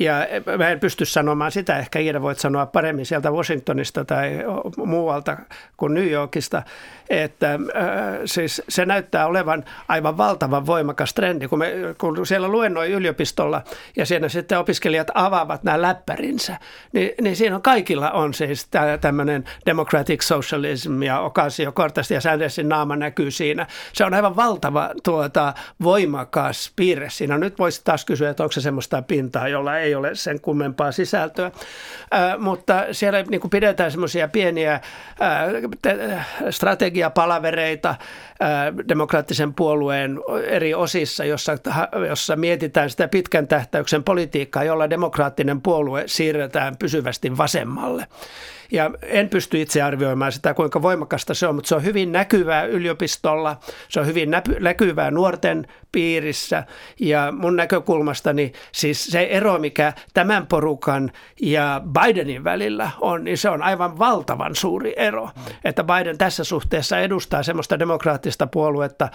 Ja 0.00 0.14
mä 0.58 0.68
en 0.68 0.80
pysty 0.80 1.04
sanomaan 1.04 1.52
sitä, 1.52 1.78
ehkä 1.78 1.98
Iida 1.98 2.22
voit 2.22 2.38
sanoa 2.38 2.66
paremmin 2.66 3.06
sieltä 3.06 3.30
Washingtonista 3.30 4.04
tai 4.04 4.30
muualta 4.76 5.36
kuin 5.76 5.94
New 5.94 6.10
Yorkista, 6.10 6.62
että 7.10 7.52
äh, 7.52 7.60
siis 8.24 8.62
se 8.68 8.86
näyttää 8.86 9.26
olevan 9.26 9.64
aivan 9.88 10.16
valtavan 10.16 10.66
voimakas 10.66 11.14
trendi, 11.14 11.48
kun, 11.48 11.58
me, 11.58 11.72
kun 12.00 12.26
siellä 12.26 12.48
luennoi 12.48 12.90
yliopistolla 12.90 13.62
ja 13.96 14.06
siinä 14.06 14.28
sitten 14.28 14.58
opiskelijat 14.58 15.10
avaavat 15.14 15.62
nämä 15.62 15.82
läppärinsä, 15.82 16.56
niin, 16.92 17.10
niin 17.20 17.36
siinä 17.36 17.56
on 17.56 17.62
kaikilla 17.62 18.10
on 18.10 18.34
siis 18.34 18.68
tämmöinen 19.00 19.44
democratic 19.66 20.22
socialism 20.22 21.02
ja 21.02 21.20
Ocasio 21.20 21.72
Cortez 21.72 22.10
ja 22.10 22.20
Sandersin 22.20 22.68
naama 22.68 22.96
näkyy 22.96 23.30
siinä. 23.30 23.66
Se 23.92 24.04
on 24.04 24.14
aivan 24.14 24.36
valtava 24.36 24.90
tuota, 25.02 25.54
voimakas 25.82 26.72
piirre 26.76 27.10
siinä. 27.10 27.38
Nyt 27.38 27.58
voisi 27.58 27.80
taas 27.84 28.04
kysyä, 28.04 28.30
että 28.30 28.42
onko 28.42 28.52
se 28.52 28.60
semmoista 28.60 29.02
pintaa, 29.02 29.48
jolla 29.48 29.78
ole 29.94 30.14
sen 30.14 30.40
kummempaa 30.40 30.92
sisältöä, 30.92 31.46
äh, 31.46 32.38
mutta 32.38 32.84
siellä 32.92 33.22
niin 33.22 33.40
kuin 33.40 33.50
pidetään 33.50 33.90
semmoisia 33.90 34.28
pieniä 34.28 34.74
äh, 34.74 36.26
strategiapalavereita 36.50 37.90
äh, 37.90 37.98
demokraattisen 38.88 39.54
puolueen 39.54 40.20
eri 40.46 40.74
osissa, 40.74 41.24
jossa, 41.24 41.58
jossa 42.08 42.36
mietitään 42.36 42.90
sitä 42.90 43.08
pitkän 43.08 43.48
tähtäyksen 43.48 44.04
politiikkaa, 44.04 44.64
jolla 44.64 44.90
demokraattinen 44.90 45.60
puolue 45.60 46.02
siirretään 46.06 46.76
pysyvästi 46.76 47.36
vasemmalle. 47.36 48.06
Ja 48.72 48.90
en 49.02 49.28
pysty 49.28 49.60
itse 49.62 49.82
arvioimaan 49.82 50.32
sitä, 50.32 50.54
kuinka 50.54 50.82
voimakasta 50.82 51.34
se 51.34 51.46
on, 51.46 51.54
mutta 51.54 51.68
se 51.68 51.74
on 51.74 51.84
hyvin 51.84 52.12
näkyvää 52.12 52.64
yliopistolla, 52.64 53.56
se 53.88 54.00
on 54.00 54.06
hyvin 54.06 54.30
näkyvää 54.60 55.10
nuorten 55.10 55.66
piirissä 55.92 56.64
ja 57.00 57.32
mun 57.32 57.56
näkökulmastani 57.56 58.52
siis 58.72 59.06
se 59.06 59.22
ero, 59.22 59.58
mikä 59.58 59.92
tämän 60.14 60.46
porukan 60.46 61.12
ja 61.42 61.80
Bidenin 62.00 62.44
välillä 62.44 62.90
on, 63.00 63.24
niin 63.24 63.38
se 63.38 63.50
on 63.50 63.62
aivan 63.62 63.98
valtavan 63.98 64.54
suuri 64.54 64.94
ero. 64.96 65.28
Että 65.64 65.84
Biden 65.84 66.18
tässä 66.18 66.44
suhteessa 66.44 66.98
edustaa 66.98 67.42
semmoista 67.42 67.78
demokraattista 67.78 68.33
puoluetta, 68.46 69.08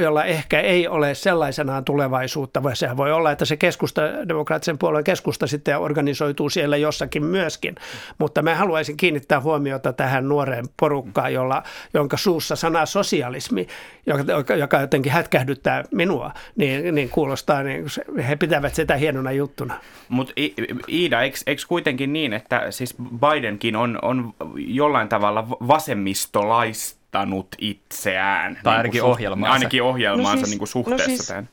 jolla 0.00 0.24
ehkä 0.24 0.60
ei 0.60 0.88
ole 0.88 1.14
sellaisenaan 1.14 1.84
tulevaisuutta, 1.84 2.62
vai 2.62 2.76
sehän 2.76 2.96
voi 2.96 3.12
olla, 3.12 3.30
että 3.30 3.44
se 3.44 3.56
keskusta, 3.56 4.02
demokraattisen 4.28 4.78
puolueen 4.78 5.04
keskusta 5.04 5.46
sitten 5.46 5.78
organisoituu 5.78 6.50
siellä 6.50 6.76
jossakin 6.76 7.24
myöskin, 7.24 7.74
mutta 8.18 8.42
mä 8.42 8.54
haluaisin 8.54 8.96
kiinnittää 8.96 9.40
huomiota 9.40 9.92
tähän 9.92 10.28
nuoreen 10.28 10.64
porukkaan, 10.76 11.32
jolla, 11.32 11.62
jonka 11.94 12.16
suussa 12.16 12.56
sana 12.56 12.86
sosialismi, 12.86 13.66
joka, 14.06 14.54
joka 14.54 14.80
jotenkin 14.80 15.12
hätkähdyttää 15.12 15.84
minua, 15.90 16.32
niin, 16.56 16.94
niin 16.94 17.08
kuulostaa, 17.08 17.62
niin 17.62 17.84
he 18.28 18.36
pitävät 18.36 18.74
sitä 18.74 18.96
hienona 18.96 19.32
juttuna. 19.32 19.80
Mutta 20.08 20.32
Iida, 20.88 21.22
eikö, 21.22 21.38
eikö 21.46 21.62
kuitenkin 21.68 22.12
niin, 22.12 22.32
että 22.32 22.70
siis 22.70 22.94
Bidenkin 23.20 23.76
on, 23.76 23.98
on 24.02 24.34
jollain 24.56 25.08
tavalla 25.08 25.46
vasemmistolaistanut 27.16 27.56
itseään? 27.58 28.58
Tai 28.62 28.72
niin 28.72 28.78
ainakin 28.78 29.02
ohjelmaansa. 29.02 29.52
Ainakin 29.52 29.82
ohjelmaansa 29.82 30.34
no 30.34 30.38
siis, 30.38 30.50
niin 30.50 30.58
kuin 30.58 30.68
suhteessa 30.68 31.10
no 31.10 31.16
siis, 31.16 31.26
tähän. 31.26 31.48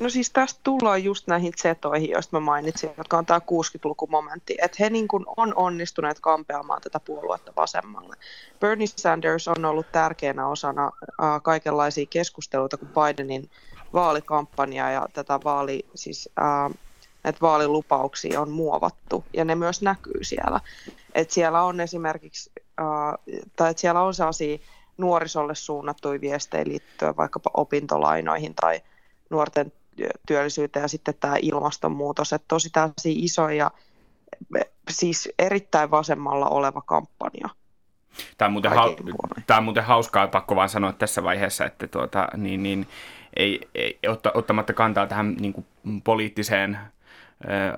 No 0.00 0.08
siis 0.08 0.30
tästä 0.30 0.60
tullaan 0.62 1.04
just 1.04 1.26
näihin 1.26 1.52
setoihin, 1.56 2.10
joista 2.10 2.36
mä 2.36 2.40
mainitsin, 2.40 2.90
jotka 2.98 3.18
on 3.18 3.26
tämä 3.26 3.38
60-lukumomentti, 3.38 4.54
että 4.62 4.76
he 4.80 4.90
niin 4.90 5.08
kuin 5.08 5.24
on 5.36 5.52
onnistuneet 5.56 6.20
kampeamaan 6.20 6.82
tätä 6.82 7.00
puoluetta 7.00 7.52
vasemmalle. 7.56 8.16
Bernie 8.60 8.86
Sanders 8.86 9.48
on 9.48 9.64
ollut 9.64 9.92
tärkeänä 9.92 10.48
osana 10.48 10.84
äh, 10.84 11.42
kaikenlaisia 11.42 12.06
keskusteluita, 12.10 12.76
kun 12.76 12.88
Bidenin 12.88 13.50
vaalikampanja 13.92 14.90
ja 14.90 15.06
tätä 15.12 15.40
vaali, 15.44 15.86
siis, 15.94 16.28
äh, 16.38 16.78
näitä 17.24 17.40
vaalilupauksia 17.42 18.40
on 18.40 18.50
muovattu 18.50 19.24
ja 19.32 19.44
ne 19.44 19.54
myös 19.54 19.82
näkyy 19.82 20.24
siellä. 20.24 20.60
Et 21.14 21.30
siellä 21.30 21.62
on 21.62 21.80
esimerkiksi, 21.80 22.50
äh, 22.80 23.40
tai 23.56 23.70
että 23.70 23.80
siellä 23.80 24.02
on 24.02 24.14
sellaisia 24.14 24.58
nuorisolle 24.98 25.54
suunnattuja 25.54 26.20
viestejä 26.20 26.64
liittyen 26.66 27.16
vaikkapa 27.16 27.50
opintolainoihin 27.54 28.54
tai 28.54 28.80
nuorten 29.30 29.72
työllisyyteen 30.26 30.82
ja 30.82 30.88
sitten 30.88 31.14
tämä 31.20 31.36
ilmastonmuutos, 31.42 32.32
että 32.32 32.48
tosi 32.48 32.70
tällaisia 32.70 33.12
isoja, 33.16 33.70
siis 34.90 35.28
erittäin 35.38 35.90
vasemmalla 35.90 36.48
oleva 36.48 36.82
kampanja. 36.82 37.48
Tämä 38.38 38.46
on 38.46 38.52
muuten, 38.52 38.72
hau- 38.72 39.42
tämä 39.46 39.58
on 39.58 39.64
muuten 39.64 39.84
hauskaa, 39.84 40.28
pakko 40.28 40.56
vaan 40.56 40.68
sanoa 40.68 40.92
tässä 40.92 41.22
vaiheessa, 41.22 41.64
että 41.64 41.86
tuota, 41.86 42.28
niin, 42.36 42.62
niin, 42.62 42.86
ei, 43.36 43.68
ei, 43.74 43.98
ottamatta 44.34 44.72
kantaa 44.72 45.06
tähän 45.06 45.34
niin 45.40 45.52
kuin 45.52 45.66
poliittiseen 46.04 46.78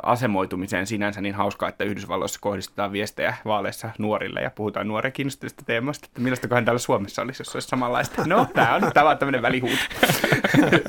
asemoitumiseen 0.02 0.86
sinänsä 0.86 1.20
niin 1.20 1.34
hauskaa, 1.34 1.68
että 1.68 1.84
Yhdysvalloissa 1.84 2.40
kohdistetaan 2.40 2.92
viestejä 2.92 3.34
vaaleissa 3.44 3.90
nuorille 3.98 4.40
ja 4.40 4.50
puhutaan 4.50 4.88
nuoren 4.88 5.12
kiinnostavista 5.12 5.62
teemasta, 5.66 6.06
että 6.06 6.20
millaistakohan 6.20 6.64
täällä 6.64 6.78
Suomessa 6.78 7.22
olisi, 7.22 7.40
jos 7.40 7.54
olisi 7.54 7.68
samanlaista. 7.68 8.22
No, 8.26 8.46
tämä 8.54 8.74
on, 8.74 8.82
tämä 8.94 9.10
on 9.10 9.18
tämmöinen 9.18 9.42
välihuuto. 9.42 9.76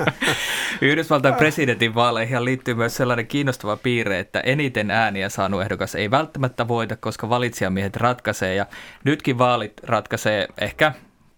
Yhdysvaltain 0.81 1.35
presidentin 1.35 1.95
vaaleihin 1.95 2.45
liittyy 2.45 2.73
myös 2.73 2.95
sellainen 2.95 3.27
kiinnostava 3.27 3.77
piirre, 3.77 4.19
että 4.19 4.39
eniten 4.39 4.91
ääniä 4.91 5.29
saanut 5.29 5.61
ehdokas 5.61 5.95
ei 5.95 6.11
välttämättä 6.11 6.67
voita, 6.67 6.95
koska 6.95 7.29
valitsijamiehet 7.29 7.95
ratkaisee 7.95 8.55
ja 8.55 8.65
nytkin 9.03 9.37
vaalit 9.37 9.73
ratkaisee 9.83 10.47
ehkä 10.61 10.93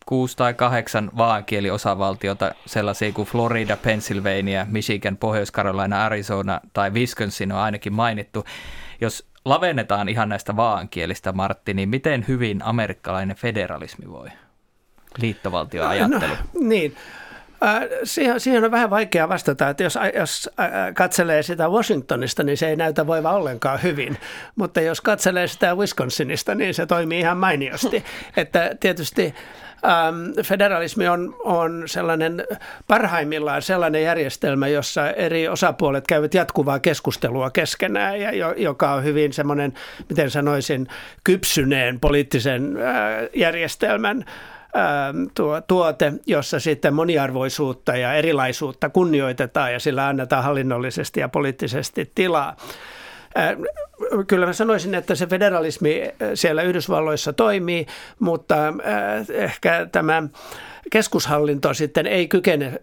kuusi 0.06 0.38
tai 0.38 0.54
kahdeksan 0.54 1.12
vaankieliosavaltiota, 1.18 2.52
sellaisia 2.66 3.12
kuin 3.12 3.28
Florida, 3.28 3.78
Pennsylvania, 3.78 4.66
Michigan, 4.70 5.18
Pohjois-Carolina, 5.18 6.06
Arizona 6.06 6.62
tai 6.74 6.92
Wisconsin 6.92 7.52
on 7.52 7.60
ainakin 7.60 7.94
mainittu. 7.94 8.46
Jos 9.02 9.28
lavennetaan 9.46 10.10
ihan 10.10 10.30
näistä 10.30 10.56
vaankielistä, 10.56 11.32
Martti, 11.32 11.74
niin 11.74 11.90
miten 11.90 12.26
hyvin 12.28 12.64
amerikkalainen 12.64 13.36
federalismi 13.36 14.10
voi? 14.10 14.30
Liittovaltioajattelu. 15.18 16.34
No, 16.34 16.60
niin. 16.60 16.96
Siihen, 18.04 18.39
siihen 18.39 18.63
on 18.63 18.71
vähän 18.71 18.89
vaikea 18.89 19.30
vastata, 19.30 19.69
että 19.69 19.84
jos, 19.84 20.00
jos 20.15 20.50
katselee 20.93 21.43
sitä 21.43 21.69
Washingtonista, 21.69 22.43
niin 22.43 22.58
se 22.58 22.67
ei 22.67 22.76
näytä 22.76 23.08
voiva 23.08 23.32
ollenkaan 23.32 23.84
hyvin, 23.84 24.17
mutta 24.56 24.82
jos 24.82 25.02
katselee 25.02 25.47
sitä 25.47 25.76
Wisconsinista, 25.76 26.56
niin 26.56 26.74
se 26.74 26.86
toimii 26.86 27.19
ihan 27.19 27.38
mainiosti. 27.38 28.04
Että 28.38 28.71
tietysti 28.80 29.36
ähm, 29.86 30.45
federalismi 30.45 31.08
on, 31.08 31.36
on 31.43 31.84
sellainen 31.86 32.43
parhaimmillaan 32.88 33.62
sellainen 33.62 34.04
järjestelmä, 34.04 34.67
jossa 34.67 35.12
eri 35.12 35.47
osapuolet 35.47 36.08
käyvät 36.08 36.34
jatkuvaa 36.34 36.80
keskustelua 36.80 37.50
keskenään 37.50 38.19
ja 38.19 38.36
jo, 38.36 38.54
joka 38.58 38.93
on 38.93 39.04
hyvin 39.04 39.34
semmoinen, 39.34 39.74
miten 40.10 40.32
sanoisin, 40.32 40.88
kypsyneen 41.24 42.00
poliittisen 42.00 42.78
äh, 42.78 43.30
järjestelmän 43.36 44.26
tuo, 45.36 45.62
tuote, 45.62 46.14
jossa 46.26 46.60
sitten 46.60 46.94
moniarvoisuutta 46.94 47.96
ja 47.96 48.14
erilaisuutta 48.14 48.90
kunnioitetaan 48.90 49.74
ja 49.74 49.80
sillä 49.80 50.08
annetaan 50.08 50.44
hallinnollisesti 50.44 51.20
ja 51.20 51.30
poliittisesti 51.30 52.12
tilaa. 52.16 52.56
Äh, 53.38 53.56
kyllä 54.28 54.46
mä 54.46 54.54
sanoisin, 54.54 54.96
että 54.96 55.16
se 55.16 55.28
federalismi 55.28 56.02
äh, 56.02 56.30
siellä 56.34 56.62
Yhdysvalloissa 56.62 57.34
toimii, 57.34 57.86
mutta 58.20 58.68
äh, 58.68 58.74
ehkä 59.30 59.88
tämä 59.92 60.24
keskushallinto 60.91 61.74
sitten 61.74 62.08
ei 62.08 62.28
kykene 62.28 62.80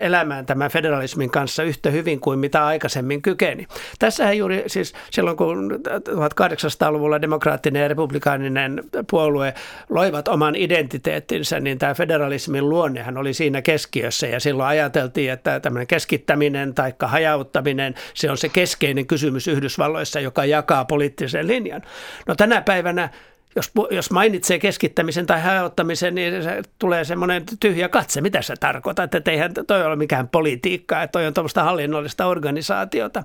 elämään 0.00 0.46
tämän 0.46 0.70
federalismin 0.70 1.30
kanssa 1.30 1.62
yhtä 1.62 1.90
hyvin 1.90 2.20
kuin 2.20 2.38
mitä 2.38 2.66
aikaisemmin 2.66 3.22
kykeni. 3.22 3.66
Tässähän 3.98 4.38
juuri 4.38 4.64
siis 4.66 4.92
silloin, 5.10 5.36
kun 5.36 5.80
1800-luvulla 6.08 7.22
demokraattinen 7.22 7.82
ja 7.82 7.88
republikaaninen 7.88 8.84
puolue 9.10 9.54
loivat 9.88 10.28
oman 10.28 10.56
identiteettinsä, 10.56 11.60
niin 11.60 11.78
tämä 11.78 11.94
federalismin 11.94 12.68
luonnehan 12.68 13.16
oli 13.16 13.34
siinä 13.34 13.62
keskiössä 13.62 14.26
ja 14.26 14.40
silloin 14.40 14.68
ajateltiin, 14.68 15.32
että 15.32 15.60
tämmöinen 15.60 15.86
keskittäminen 15.86 16.74
tai 16.74 16.94
hajauttaminen, 17.02 17.94
se 18.14 18.30
on 18.30 18.38
se 18.38 18.48
keskeinen 18.48 19.06
kysymys 19.06 19.48
Yhdysvalloissa, 19.48 20.20
joka 20.20 20.44
jakaa 20.44 20.84
poliittisen 20.84 21.46
linjan. 21.46 21.82
No 22.26 22.34
tänä 22.34 22.62
päivänä 22.62 23.10
jos, 23.56 23.70
jos 23.90 24.10
mainitsee 24.10 24.58
keskittämisen 24.58 25.26
tai 25.26 25.40
hajottamisen, 25.40 26.14
niin 26.14 26.42
se 26.42 26.62
tulee 26.78 27.04
semmoinen 27.04 27.42
tyhjä 27.60 27.88
katse, 27.88 28.20
mitä 28.20 28.42
se 28.42 28.54
tarkoittaa, 28.60 29.04
että 29.04 29.30
eihän 29.30 29.52
toi 29.66 29.84
ole 29.86 29.96
mikään 29.96 30.28
politiikkaa, 30.28 31.02
että 31.02 31.12
toi 31.12 31.26
on 31.26 31.34
tuommoista 31.34 31.62
hallinnollista 31.62 32.26
organisaatiota. 32.26 33.24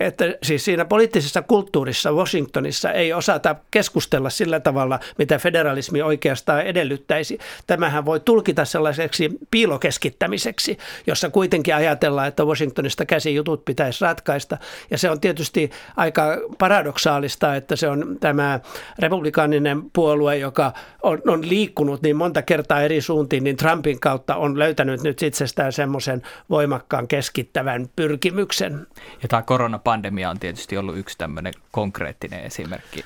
Että 0.00 0.24
siis 0.42 0.64
siinä 0.64 0.84
poliittisessa 0.84 1.42
kulttuurissa 1.42 2.12
Washingtonissa 2.12 2.92
ei 2.92 3.12
osata 3.12 3.56
keskustella 3.70 4.30
sillä 4.30 4.60
tavalla, 4.60 5.00
mitä 5.18 5.38
federalismi 5.38 6.02
oikeastaan 6.02 6.62
edellyttäisi. 6.62 7.38
Tämähän 7.66 8.04
voi 8.04 8.20
tulkita 8.20 8.64
sellaiseksi 8.64 9.30
piilokeskittämiseksi, 9.50 10.78
jossa 11.06 11.30
kuitenkin 11.30 11.74
ajatellaan, 11.74 12.28
että 12.28 12.44
Washingtonista 12.44 13.06
käsi 13.06 13.34
jutut 13.34 13.64
pitäisi 13.64 14.04
ratkaista. 14.04 14.58
Ja 14.90 14.98
se 14.98 15.10
on 15.10 15.20
tietysti 15.20 15.70
aika 15.96 16.38
paradoksaalista, 16.58 17.56
että 17.56 17.76
se 17.76 17.88
on 17.88 18.16
tämä 18.20 18.60
republikaani 18.98 19.55
demokraattinen 19.64 19.90
puolue, 19.92 20.36
joka 20.38 20.72
on, 21.02 21.22
on 21.26 21.48
liikkunut 21.48 22.02
niin 22.02 22.16
monta 22.16 22.42
kertaa 22.42 22.82
eri 22.82 23.00
suuntiin, 23.00 23.44
niin 23.44 23.56
Trumpin 23.56 24.00
kautta 24.00 24.36
on 24.36 24.58
löytänyt 24.58 25.02
nyt 25.02 25.22
itsestään 25.22 25.72
semmoisen 25.72 26.22
voimakkaan 26.50 27.08
keskittävän 27.08 27.88
pyrkimyksen. 27.96 28.86
Ja 29.22 29.28
tämä 29.28 29.42
koronapandemia 29.42 30.30
on 30.30 30.38
tietysti 30.38 30.76
ollut 30.76 30.98
yksi 30.98 31.18
tämmöinen 31.18 31.52
konkreettinen 31.70 32.44
esimerkki 32.44 33.04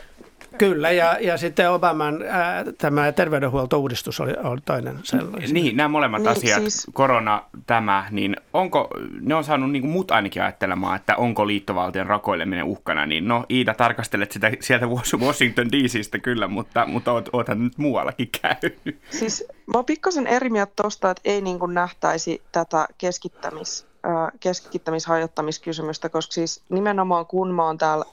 Kyllä, 0.61 0.91
ja, 0.91 1.17
ja 1.21 1.37
sitten 1.37 1.71
Obaman 1.71 2.23
ää, 2.29 2.65
tämä 2.79 3.13
terveydenhuoltouudistus 3.13 4.21
oli, 4.21 4.33
oli 4.45 4.61
toinen 4.65 4.99
sellainen. 5.03 5.51
Niin, 5.53 5.77
nämä 5.77 5.89
molemmat 5.89 6.23
niin, 6.23 6.31
asiat, 6.31 6.61
siis... 6.61 6.87
korona, 6.93 7.43
tämä, 7.67 8.07
niin 8.11 8.37
onko, 8.53 8.89
ne 9.21 9.35
on 9.35 9.45
saanut 9.45 9.71
niin 9.71 9.83
kuin 9.83 9.93
mut 9.93 10.11
ainakin 10.11 10.43
ajattelemaan, 10.43 10.97
että 10.97 11.17
onko 11.17 11.47
liittovaltion 11.47 12.07
rakoileminen 12.07 12.65
uhkana, 12.65 13.07
niin 13.07 13.29
no 13.29 13.45
Iida, 13.51 13.75
tarkastelet 13.75 14.33
sitä 14.33 14.53
sieltä 14.61 14.87
Washington 15.19 15.73
DCstä 15.73 16.19
kyllä, 16.19 16.49
mutta, 16.49 16.87
mutta 16.87 17.13
oot, 17.13 17.29
oothan 17.33 17.65
nyt 17.65 17.79
muuallakin 17.79 18.29
käynyt. 18.43 19.01
Siis 19.11 19.45
mä 19.67 19.73
oon 19.75 19.85
pikkasen 19.85 20.27
eri 20.27 20.51
mieltä 20.51 20.73
tosta, 20.77 21.11
että 21.11 21.23
ei 21.25 21.41
niin 21.41 21.59
kuin 21.59 21.75
nähtäisi 21.75 22.43
tätä 22.53 22.89
keskittämis, 22.99 23.87
keskittämishajottamiskysymystä, 24.41 26.09
koska 26.09 26.33
siis 26.33 26.63
nimenomaan 26.69 27.27
kun 27.27 27.55
mä 27.55 27.65
oon 27.65 27.79
täällä 27.79 28.05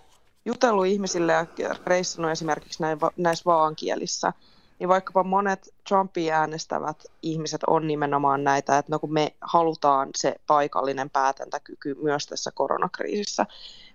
jutellut 0.47 0.85
ihmisille 0.85 1.33
ja 1.33 1.75
reissannut 1.85 2.31
esimerkiksi 2.31 2.81
näin, 2.81 2.99
näissä 3.17 3.45
vaankielissä, 3.45 4.33
niin 4.79 4.89
vaikkapa 4.89 5.23
monet 5.23 5.73
Trumpia 5.87 6.39
äänestävät 6.39 7.03
ihmiset 7.21 7.61
on 7.67 7.87
nimenomaan 7.87 8.43
näitä, 8.43 8.77
että 8.77 8.91
no 8.91 8.99
kun 8.99 9.13
me 9.13 9.35
halutaan 9.41 10.09
se 10.15 10.35
paikallinen 10.47 11.09
päätäntäkyky 11.09 11.95
myös 12.01 12.25
tässä 12.25 12.51
koronakriisissä. 12.51 13.45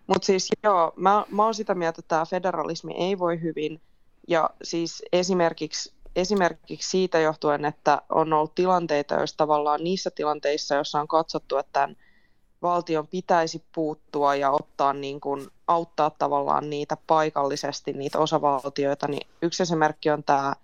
Mutta 0.06 0.26
siis 0.26 0.48
joo, 0.62 0.92
mä, 0.96 1.24
mä 1.30 1.44
oon 1.44 1.54
sitä 1.54 1.74
mieltä, 1.74 2.00
että 2.00 2.08
tämä 2.08 2.24
federalismi 2.24 2.94
ei 2.96 3.18
voi 3.18 3.42
hyvin, 3.42 3.80
ja 4.28 4.50
siis 4.62 5.02
esimerkiksi, 5.12 5.92
esimerkiksi 6.16 6.90
siitä 6.90 7.18
johtuen, 7.18 7.64
että 7.64 8.02
on 8.08 8.32
ollut 8.32 8.54
tilanteita, 8.54 9.14
joissa 9.14 9.36
tavallaan 9.36 9.84
niissä 9.84 10.10
tilanteissa, 10.10 10.74
joissa 10.74 11.00
on 11.00 11.08
katsottu, 11.08 11.56
että 11.56 11.72
tämän 11.72 11.96
valtion 12.62 13.06
pitäisi 13.06 13.62
puuttua 13.74 14.34
ja 14.34 14.50
ottaa 14.50 14.92
niin 14.92 15.20
kuin, 15.20 15.48
auttaa 15.66 16.10
tavallaan 16.10 16.70
niitä 16.70 16.96
paikallisesti, 17.06 17.92
niitä 17.92 18.18
osavaltioita, 18.18 19.08
niin 19.08 19.28
yksi 19.42 19.62
esimerkki 19.62 20.10
on 20.10 20.24
tämä 20.24 20.54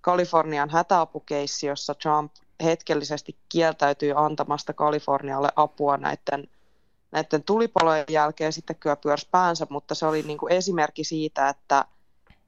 Kalifornian 0.00 0.70
hätäapukeissi, 0.70 1.66
jossa 1.66 1.94
Trump 1.94 2.32
hetkellisesti 2.64 3.36
kieltäytyy 3.48 4.12
antamasta 4.16 4.72
Kalifornialle 4.72 5.48
apua 5.56 5.96
näiden, 5.96 6.48
näiden 7.12 7.42
tulipalojen 7.42 8.06
jälkeen, 8.10 8.52
sitten 8.52 8.76
kyllä 8.76 8.96
pyörsi 8.96 9.28
päänsä, 9.30 9.66
mutta 9.70 9.94
se 9.94 10.06
oli 10.06 10.22
niin 10.22 10.38
kuin 10.38 10.52
esimerkki 10.52 11.04
siitä, 11.04 11.48
että– 11.48 11.84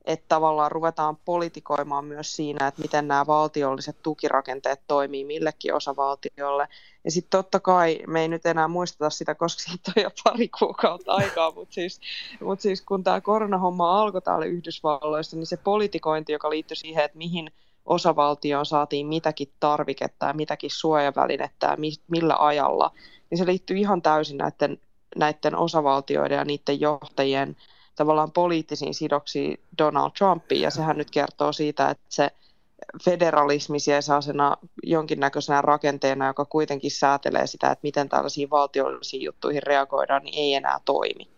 että 0.04 0.26
tavallaan 0.28 0.72
ruvetaan 0.72 1.16
politikoimaan 1.16 2.04
myös 2.04 2.36
siinä, 2.36 2.66
että 2.66 2.82
miten 2.82 3.08
nämä 3.08 3.26
valtiolliset 3.26 4.02
tukirakenteet 4.02 4.80
toimii 4.86 5.24
millekin 5.24 5.74
osavaltiolle. 5.74 6.68
Ja 7.04 7.10
sitten 7.10 7.30
totta 7.30 7.60
kai, 7.60 7.98
me 8.06 8.20
ei 8.20 8.28
nyt 8.28 8.46
enää 8.46 8.68
muisteta 8.68 9.10
sitä, 9.10 9.34
koska 9.34 9.62
siitä 9.62 9.92
on 9.96 10.02
jo 10.02 10.10
pari 10.24 10.48
kuukautta 10.48 11.12
aikaa, 11.12 11.50
mutta 11.50 11.74
siis, 11.74 12.00
mut 12.40 12.60
siis 12.60 12.82
kun 12.82 13.04
tämä 13.04 13.20
koronahomma 13.20 14.00
alkoi 14.00 14.22
täällä 14.22 14.46
Yhdysvalloissa, 14.46 15.36
niin 15.36 15.46
se 15.46 15.56
politikointi, 15.56 16.32
joka 16.32 16.50
liittyi 16.50 16.76
siihen, 16.76 17.04
että 17.04 17.18
mihin 17.18 17.50
osavaltioon 17.86 18.66
saatiin 18.66 19.06
mitäkin 19.06 19.52
tarviketta 19.60 20.26
ja 20.26 20.32
mitäkin 20.32 20.70
suojavälinettä 20.70 21.66
ja 21.66 21.76
millä 22.08 22.36
ajalla, 22.38 22.90
niin 23.30 23.38
se 23.38 23.46
liittyy 23.46 23.76
ihan 23.76 24.02
täysin 24.02 24.38
näiden, 24.38 24.80
näiden 25.16 25.56
osavaltioiden 25.56 26.36
ja 26.36 26.44
niiden 26.44 26.80
johtajien 26.80 27.56
tavallaan 27.96 28.32
poliittisiin 28.32 28.94
sidoksiin 28.94 29.60
Donald 29.78 30.10
Trumpiin, 30.18 30.60
ja 30.60 30.70
sehän 30.70 30.98
nyt 30.98 31.10
kertoo 31.10 31.52
siitä, 31.52 31.90
että 31.90 32.04
se 32.08 32.30
federalismi 33.05 33.79
sellaisena 33.81 34.57
jonkinnäköisenä 34.83 35.62
rakenteena, 35.62 36.27
joka 36.27 36.45
kuitenkin 36.45 36.90
säätelee 36.90 37.47
sitä, 37.47 37.71
että 37.71 37.83
miten 37.83 38.09
tällaisiin 38.09 38.51
valtiollisiin 38.51 39.23
juttuihin 39.23 39.62
reagoidaan, 39.62 40.23
niin 40.23 40.38
ei 40.38 40.55
enää 40.55 40.79
toimi. 40.85 41.29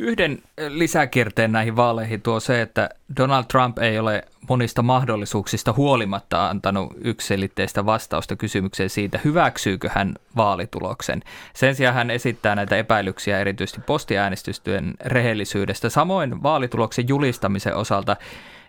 Yhden 0.00 0.38
lisäkierteen 0.68 1.52
näihin 1.52 1.76
vaaleihin 1.76 2.22
tuo 2.22 2.40
se, 2.40 2.62
että 2.62 2.88
Donald 3.16 3.44
Trump 3.44 3.78
ei 3.78 3.98
ole 3.98 4.24
monista 4.48 4.82
mahdollisuuksista 4.82 5.72
huolimatta 5.72 6.48
antanut 6.48 6.92
yksilitteistä 7.04 7.86
vastausta 7.86 8.36
kysymykseen 8.36 8.90
siitä, 8.90 9.20
hyväksyykö 9.24 9.90
hän 9.94 10.14
vaalituloksen. 10.36 11.22
Sen 11.54 11.74
sijaan 11.74 11.94
hän 11.94 12.10
esittää 12.10 12.54
näitä 12.54 12.76
epäilyksiä 12.76 13.38
erityisesti 13.38 13.80
postiäänestystyön 13.80 14.94
rehellisyydestä. 15.04 15.88
Samoin 15.88 16.42
vaalituloksen 16.42 17.08
julistamisen 17.08 17.76
osalta 17.76 18.16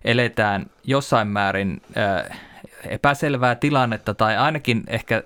eletään 0.06 0.66
jossain 0.84 1.28
määrin 1.28 1.82
äh, 1.98 2.40
epäselvää 2.86 3.56
tilannetta 3.56 4.14
tai 4.14 4.38
ainakin 4.38 4.84
ehkä 4.88 5.24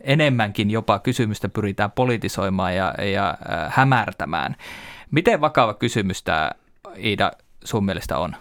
enemmänkin 0.00 0.70
jopa 0.70 0.98
kysymystä 0.98 1.48
pyritään 1.48 1.92
politisoimaan 1.92 2.76
ja, 2.76 2.94
ja 3.12 3.28
äh, 3.28 3.72
hämärtämään. 3.76 4.56
Miten 5.16 5.40
vakava 5.40 5.74
kysymys 5.74 6.22
tämä 6.22 6.50
Iida 6.98 7.32
sun 7.64 7.84
mielestä 7.84 8.18
on? 8.18 8.36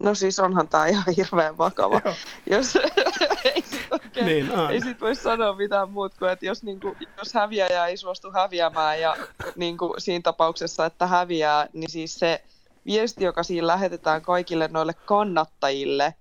No 0.00 0.14
siis 0.14 0.38
onhan 0.38 0.68
tämä 0.68 0.86
ihan 0.86 1.04
hirveän 1.16 1.58
vakava. 1.58 2.00
jos, 2.46 2.76
ei 3.44 3.62
sit 3.62 3.88
niin 4.24 4.50
ei 4.70 4.80
sit 4.80 5.00
voi 5.00 5.14
sanoa 5.14 5.56
mitään 5.56 5.90
muuta 5.90 6.16
kuin, 6.18 6.30
että 6.30 6.46
jos, 6.46 6.62
niinku, 6.62 6.96
jos 7.18 7.34
häviäjä 7.34 7.86
ei 7.86 7.96
suostu 7.96 8.32
häviämään 8.32 9.00
ja 9.00 9.16
niinku, 9.56 9.94
siinä 9.98 10.22
tapauksessa, 10.22 10.86
että 10.86 11.06
häviää, 11.06 11.66
niin 11.72 11.90
siis 11.90 12.14
se 12.14 12.44
viesti, 12.86 13.24
joka 13.24 13.42
siinä 13.42 13.66
lähetetään 13.66 14.22
kaikille 14.22 14.68
noille 14.72 14.94
kannattajille, 14.94 16.14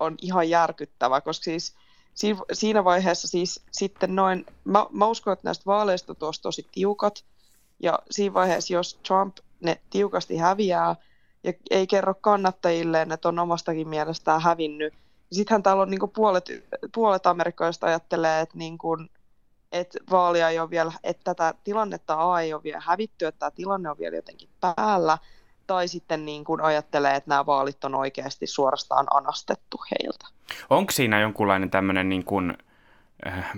on 0.00 0.14
ihan 0.22 0.50
järkyttävä, 0.50 1.20
koska 1.20 1.44
siis 1.44 1.74
siinä 2.52 2.84
vaiheessa 2.84 3.28
siis 3.28 3.62
sitten 3.72 4.16
noin, 4.16 4.46
mä, 4.64 4.86
mä 4.90 5.06
uskon, 5.06 5.32
että 5.32 5.48
näistä 5.48 5.66
vaaleista 5.66 6.14
tuossa 6.14 6.42
tosi 6.42 6.66
tiukat, 6.72 7.24
ja 7.82 7.98
siinä 8.10 8.34
vaiheessa, 8.34 8.74
jos 8.74 8.94
Trump 8.94 9.36
ne 9.60 9.80
tiukasti 9.90 10.36
häviää 10.36 10.96
ja 11.44 11.52
ei 11.70 11.86
kerro 11.86 12.14
kannattajilleen, 12.14 13.12
että 13.12 13.28
on 13.28 13.38
omastakin 13.38 13.88
mielestään 13.88 14.42
hävinnyt, 14.42 14.92
niin 14.92 15.36
sittenhän 15.36 15.62
täällä 15.62 15.82
on 15.82 15.90
niin 15.90 16.10
puolet, 16.14 16.50
puolet 16.94 17.26
amerikkalaisista 17.26 17.86
ajattelee, 17.86 18.40
että, 18.40 18.58
niin 18.58 18.78
kuin, 18.78 19.10
että 19.72 19.98
vaalia 20.10 20.48
ei 20.48 20.58
ole 20.58 20.70
vielä, 20.70 20.92
että 21.04 21.24
tätä 21.24 21.54
tilannetta 21.64 22.32
A 22.32 22.40
ei 22.40 22.54
ole 22.54 22.62
vielä 22.62 22.82
hävitty, 22.86 23.26
että 23.26 23.38
tämä 23.38 23.50
tilanne 23.50 23.90
on 23.90 23.98
vielä 23.98 24.16
jotenkin 24.16 24.48
päällä, 24.60 25.18
tai 25.66 25.88
sitten 25.88 26.24
niin 26.24 26.44
kuin 26.44 26.60
ajattelee, 26.60 27.16
että 27.16 27.30
nämä 27.30 27.46
vaalit 27.46 27.84
on 27.84 27.94
oikeasti 27.94 28.46
suorastaan 28.46 29.06
anastettu 29.14 29.80
heiltä. 29.90 30.26
Onko 30.70 30.92
siinä 30.92 31.20
jonkunlainen 31.20 31.70
tämmöinen 31.70 32.08
niin 32.08 32.24
kuin 32.24 32.58
äh, 33.26 33.50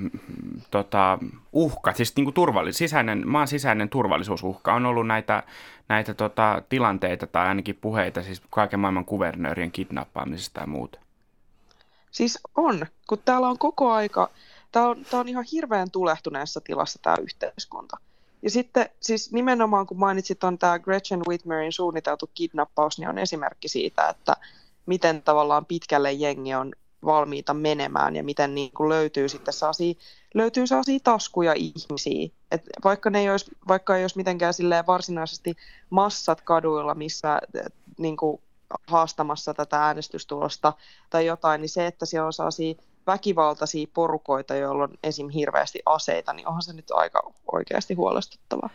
tota, 0.71 1.19
uhka, 1.53 1.93
siis 1.93 2.17
niin 2.17 2.25
kuin 2.25 2.35
turvallis, 2.35 2.79
sisäinen, 2.79 3.29
maan 3.29 3.49
sisäinen 3.49 3.89
turvallisuusuhka. 3.89 4.75
On 4.75 4.87
ollut 4.87 5.07
näitä, 5.07 5.43
näitä 5.89 6.15
tota, 6.15 6.63
tilanteita 6.69 7.27
tai 7.27 7.47
ainakin 7.47 7.79
puheita 7.81 8.23
siis 8.23 8.43
kaiken 8.51 8.81
maailman 8.81 9.05
kuvernöörien 9.05 9.73
kidnappaamisesta 9.73 10.61
ja 10.61 10.67
muuta. 10.67 10.99
Siis 12.11 12.39
on, 12.55 12.87
kun 13.09 13.19
täällä 13.25 13.49
on 13.49 13.59
koko 13.59 13.93
aika, 13.93 14.31
tämä 14.73 14.89
on, 14.89 15.05
tää 15.11 15.21
on 15.21 15.29
ihan 15.29 15.45
hirveän 15.53 15.91
tulehtuneessa 15.91 16.61
tilassa 16.61 16.99
tämä 17.03 17.17
yhteiskunta. 17.23 17.97
Ja 18.43 18.51
sitten 18.51 18.89
siis 19.01 19.33
nimenomaan 19.33 19.87
kun 19.87 19.99
mainitsit 19.99 20.45
on 20.45 20.59
tämä 20.59 20.79
Gretchen 20.79 21.21
Whitmerin 21.29 21.73
suunniteltu 21.73 22.31
kidnappaus, 22.35 22.99
niin 22.99 23.09
on 23.09 23.19
esimerkki 23.19 23.69
siitä, 23.69 24.09
että 24.09 24.37
miten 24.87 25.23
tavallaan 25.23 25.67
pitkälle 25.67 26.13
jengi 26.13 26.55
on 26.55 26.73
valmiita 27.05 27.55
menemään 27.55 28.17
ja 28.17 28.25
miten 28.25 28.55
niin 28.55 28.73
kuin 28.73 28.89
löytyy 28.89 29.29
sitten 29.29 29.55
sellaisia, 29.55 29.95
löytyy 30.35 30.67
sellaisia 30.67 30.99
taskuja 31.05 31.53
ihmisiä. 31.57 32.29
Et 32.51 32.63
vaikka, 32.85 33.11
ne 33.11 33.21
ei 33.21 33.31
olisi, 33.31 33.51
vaikka 33.69 33.97
ei 33.97 34.05
olisi 34.05 34.17
mitenkään 34.17 34.55
varsinaisesti 34.87 35.55
massat 35.91 36.41
kaduilla, 36.41 36.95
missä 36.95 37.41
niin 37.99 38.17
kuin 38.17 38.41
haastamassa 38.87 39.55
tätä 39.55 39.83
äänestystulosta 39.83 40.73
tai 41.11 41.27
jotain, 41.27 41.61
niin 41.61 41.69
se, 41.69 41.87
että 41.87 42.07
siellä 42.07 42.27
on 42.27 42.33
sellaisia 42.33 42.75
väkivaltaisia 43.07 43.87
porukoita, 43.95 44.55
joilla 44.55 44.85
on 44.85 44.99
esim. 45.03 45.29
hirveästi 45.29 45.83
aseita, 45.87 46.33
niin 46.33 46.49
onhan 46.49 46.63
se 46.63 46.73
nyt 46.73 46.91
aika 46.91 47.33
oikeasti 47.53 47.95
huolestuttavaa. 47.95 48.71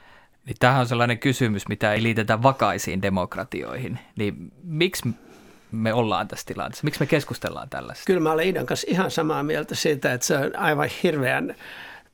Niin 0.46 0.56
tämähän 0.60 0.82
on 0.82 0.88
sellainen 0.88 1.20
kysymys, 1.20 1.68
mitä 1.68 1.94
ei 1.94 2.04
liitetä 2.04 2.44
vakaisiin 2.44 3.02
demokratioihin. 3.02 4.00
Niin 4.16 4.52
miksi 4.64 5.10
me 5.72 5.94
ollaan 5.94 6.28
tässä 6.28 6.46
tilanteessa? 6.46 6.86
Miksi 6.86 7.00
me 7.00 7.06
keskustellaan 7.06 7.70
tällaista? 7.70 8.04
Kyllä 8.06 8.20
mä 8.20 8.32
olen 8.32 8.48
Idan 8.48 8.66
kanssa 8.66 8.88
ihan 8.90 9.12
samaa 9.12 9.44
mieltä 9.44 9.76
siitä, 9.76 10.14
että 10.14 10.28
se 10.28 10.38
on 10.38 10.56
aivan 10.56 10.90
hirveän 11.04 11.56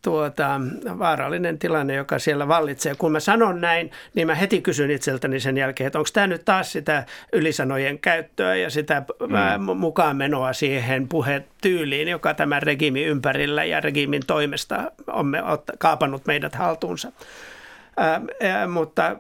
tuota, 0.06 0.62
vaarallinen 1.00 1.60
tilanne, 1.60 1.96
joka 1.96 2.20
siellä 2.20 2.48
vallitsee. 2.48 2.96
Kun 2.96 3.12
mä 3.12 3.20
sanon 3.20 3.62
näin, 3.62 3.92
niin 4.14 4.28
mä 4.28 4.36
heti 4.36 4.62
kysyn 4.62 4.92
itseltäni 4.92 5.40
sen 5.40 5.58
jälkeen, 5.58 5.88
että 5.88 6.00
onko 6.00 6.10
tämä 6.14 6.28
nyt 6.28 6.46
taas 6.46 6.72
sitä 6.72 7.06
ylisanojen 7.34 8.00
käyttöä 8.00 8.56
ja 8.56 8.70
sitä 8.70 9.04
mm. 9.20 9.78
mukaan 9.78 10.18
menoa 10.18 10.54
siihen 10.54 11.08
puhetyyliin, 11.08 12.08
joka 12.08 12.34
tämän 12.34 12.64
regiimin 12.64 13.06
ympärillä 13.06 13.64
ja 13.64 13.82
regiimin 13.82 14.22
toimesta 14.28 14.92
on 15.08 15.26
me, 15.26 15.44
kaapannut 15.78 16.26
meidät 16.26 16.56
haltuunsa. 16.56 17.12
Mutta 18.68 19.16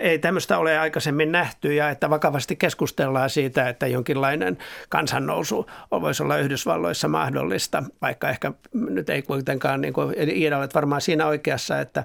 ei 0.00 0.18
tämmöistä 0.18 0.58
ole 0.58 0.78
aikaisemmin 0.78 1.32
nähty 1.32 1.74
ja 1.74 1.90
että 1.90 2.10
vakavasti 2.10 2.56
keskustellaan 2.56 3.30
siitä, 3.30 3.68
että 3.68 3.86
jonkinlainen 3.86 4.58
kansannousu 4.88 5.70
voisi 5.90 6.22
olla 6.22 6.38
Yhdysvalloissa 6.38 7.08
mahdollista, 7.08 7.82
vaikka 8.02 8.28
ehkä 8.28 8.52
nyt 8.72 9.10
ei 9.10 9.22
kuitenkaan, 9.22 9.80
niin 9.80 9.92
kuin 9.92 10.14
Iida 10.30 10.58
olet 10.58 10.74
varmaan 10.74 11.00
siinä 11.00 11.26
oikeassa, 11.26 11.80
että, 11.80 12.04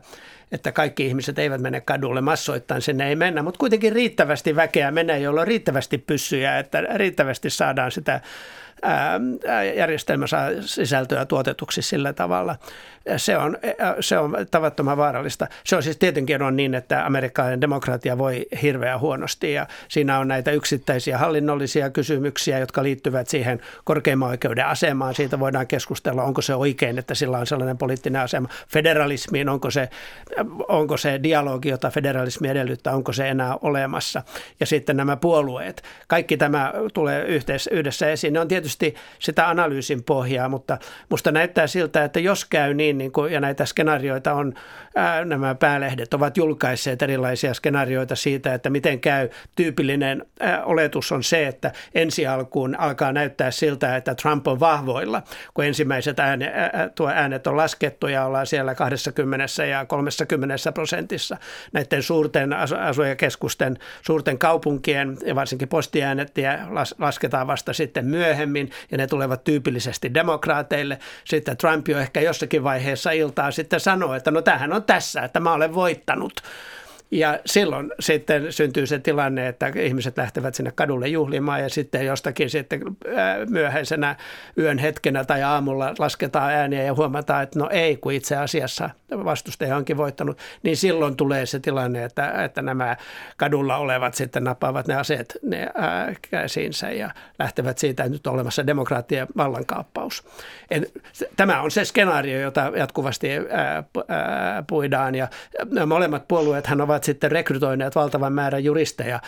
että 0.51 0.71
kaikki 0.71 1.05
ihmiset 1.07 1.39
eivät 1.39 1.61
mene 1.61 1.81
kadulle 1.81 2.21
massoittain, 2.21 2.81
sinne 2.81 3.09
ei 3.09 3.15
mennä, 3.15 3.43
mutta 3.43 3.57
kuitenkin 3.57 3.93
riittävästi 3.93 4.55
väkeä 4.55 4.91
menee, 4.91 5.19
jolla 5.19 5.41
on 5.41 5.47
riittävästi 5.47 5.97
pyssyjä, 5.97 6.59
että 6.59 6.81
riittävästi 6.81 7.49
saadaan 7.49 7.91
sitä 7.91 8.21
järjestelmä 9.75 10.27
saa 10.27 10.47
sisältöä 10.61 11.25
tuotetuksi 11.25 11.81
sillä 11.81 12.13
tavalla. 12.13 12.55
Se 13.17 13.37
on, 13.37 13.57
se 13.99 14.17
on 14.17 14.37
tavattoman 14.51 14.97
vaarallista. 14.97 15.47
Se 15.63 15.75
on 15.75 15.83
siis 15.83 15.97
tietenkin 15.97 16.41
on 16.41 16.55
niin, 16.55 16.75
että 16.75 17.05
amerikkalainen 17.05 17.61
demokratia 17.61 18.17
voi 18.17 18.45
hirveän 18.61 18.99
huonosti 18.99 19.53
ja 19.53 19.67
siinä 19.87 20.19
on 20.19 20.27
näitä 20.27 20.51
yksittäisiä 20.51 21.17
hallinnollisia 21.17 21.89
kysymyksiä, 21.89 22.59
jotka 22.59 22.83
liittyvät 22.83 23.27
siihen 23.27 23.61
korkeimman 23.83 24.29
oikeuden 24.29 24.65
asemaan. 24.65 25.15
Siitä 25.15 25.39
voidaan 25.39 25.67
keskustella, 25.67 26.23
onko 26.23 26.41
se 26.41 26.55
oikein, 26.55 26.99
että 26.99 27.15
sillä 27.15 27.37
on 27.37 27.47
sellainen 27.47 27.77
poliittinen 27.77 28.21
asema. 28.21 28.49
Federalismiin, 28.67 29.49
onko 29.49 29.71
se, 29.71 29.89
onko 30.67 30.97
se 30.97 31.19
dialogi, 31.23 31.69
jota 31.69 31.89
federalismi 31.89 32.47
edellyttää, 32.47 32.95
onko 32.95 33.13
se 33.13 33.29
enää 33.29 33.57
olemassa. 33.61 34.23
Ja 34.59 34.65
sitten 34.65 34.97
nämä 34.97 35.15
puolueet. 35.15 35.83
Kaikki 36.07 36.37
tämä 36.37 36.73
tulee 36.93 37.25
yhdessä 37.71 38.11
esiin. 38.11 38.33
Ne 38.33 38.39
on 38.39 38.47
tietysti 38.47 38.72
tietysti 38.77 39.01
sitä 39.19 39.49
analyysin 39.49 40.03
pohjaa, 40.03 40.49
mutta 40.49 40.77
musta 41.09 41.31
näyttää 41.31 41.67
siltä, 41.67 42.03
että 42.03 42.19
jos 42.19 42.45
käy 42.45 42.73
niin, 42.73 42.97
niin 42.97 43.11
kuin, 43.11 43.33
ja 43.33 43.39
näitä 43.39 43.65
skenaarioita 43.65 44.33
on, 44.33 44.53
ää, 44.95 45.25
nämä 45.25 45.55
päälehdet 45.55 46.13
ovat 46.13 46.37
julkaisseet 46.37 47.01
erilaisia 47.01 47.53
skenaarioita 47.53 48.15
siitä, 48.15 48.53
että 48.53 48.69
miten 48.69 48.99
käy. 48.99 49.29
Tyypillinen 49.55 50.25
ää, 50.39 50.63
oletus 50.63 51.11
on 51.11 51.23
se, 51.23 51.47
että 51.47 51.71
ensi 51.95 52.27
alkuun 52.27 52.79
alkaa 52.79 53.11
näyttää 53.11 53.51
siltä, 53.51 53.95
että 53.95 54.15
Trump 54.15 54.47
on 54.47 54.59
vahvoilla, 54.59 55.21
kun 55.53 55.65
ensimmäiset 55.65 56.19
ääne, 56.19 56.51
ää, 56.53 56.89
tuo 56.95 57.09
äänet 57.09 57.47
on 57.47 57.57
laskettu 57.57 58.07
ja 58.07 58.25
ollaan 58.25 58.47
siellä 58.47 58.75
20 58.75 59.65
ja 59.69 59.85
30 59.85 60.71
prosentissa 60.71 61.37
näiden 61.73 62.03
suurten 62.03 62.53
asujakeskusten, 62.53 63.77
suurten 64.01 64.37
kaupunkien 64.37 65.17
ja 65.25 65.35
varsinkin 65.35 65.67
postiäänet 65.67 66.31
lasketaan 66.99 67.47
vasta 67.47 67.73
sitten 67.73 68.05
myöhemmin 68.05 68.52
hyvin 68.53 68.71
ja 68.91 68.97
ne 68.97 69.07
tulevat 69.07 69.43
tyypillisesti 69.43 70.13
demokraateille. 70.13 70.99
Sitten 71.25 71.57
Trump 71.57 71.87
jo 71.87 71.99
ehkä 71.99 72.21
jossakin 72.21 72.63
vaiheessa 72.63 73.11
iltaa 73.11 73.51
sitten 73.51 73.79
sanoo, 73.79 74.13
että 74.13 74.31
no 74.31 74.41
tämähän 74.41 74.73
on 74.73 74.83
tässä, 74.83 75.21
että 75.21 75.39
mä 75.39 75.53
olen 75.53 75.75
voittanut. 75.75 76.33
Ja 77.13 77.39
silloin 77.45 77.91
sitten 77.99 78.53
syntyy 78.53 78.85
se 78.85 78.99
tilanne, 78.99 79.47
että 79.47 79.71
ihmiset 79.75 80.17
lähtevät 80.17 80.55
sinne 80.55 80.71
kadulle 80.71 81.07
juhlimaan 81.07 81.61
ja 81.61 81.69
sitten 81.69 82.05
jostakin 82.05 82.49
sitten 82.49 82.81
myöhäisenä 83.49 84.15
yön 84.57 84.77
hetkenä 84.77 85.25
tai 85.25 85.43
aamulla 85.43 85.93
lasketaan 85.99 86.51
ääniä 86.51 86.83
ja 86.83 86.93
huomataan, 86.93 87.43
että 87.43 87.59
no 87.59 87.69
ei, 87.71 87.97
kun 87.97 88.13
itse 88.13 88.37
asiassa 88.37 88.89
vastustaja 89.11 89.77
onkin 89.77 89.97
voittanut, 89.97 90.37
niin 90.63 90.77
silloin 90.77 91.15
tulee 91.15 91.45
se 91.45 91.59
tilanne, 91.59 92.03
että, 92.03 92.43
että 92.43 92.61
nämä 92.61 92.97
kadulla 93.37 93.77
olevat 93.77 94.13
sitten 94.13 94.43
napaavat 94.43 94.87
ne 94.87 94.95
aseet 94.95 95.37
ne 95.41 95.69
ää, 95.75 96.13
käsiinsä 96.31 96.91
ja 96.91 97.09
lähtevät 97.39 97.77
siitä, 97.77 98.03
että 98.03 98.13
nyt 98.13 98.27
on 98.27 98.33
olemassa 98.33 98.67
demokraattien 98.67 99.27
vallankaappaus. 99.37 100.23
En, 100.71 100.85
tämä 101.35 101.61
on 101.61 101.71
se 101.71 101.85
skenaario, 101.85 102.39
jota 102.39 102.71
jatkuvasti 102.75 103.29
ää, 103.31 103.83
ää, 104.07 104.63
puidaan 104.67 105.15
ja 105.15 105.27
molemmat 105.85 106.27
puolueethan 106.27 106.81
ovat 106.81 107.02
ovat 107.03 107.05
sitten 107.05 107.31
rekrytoineet 107.31 107.95
valtavan 107.95 108.33
määrän 108.33 108.63
juristeja 108.63 109.19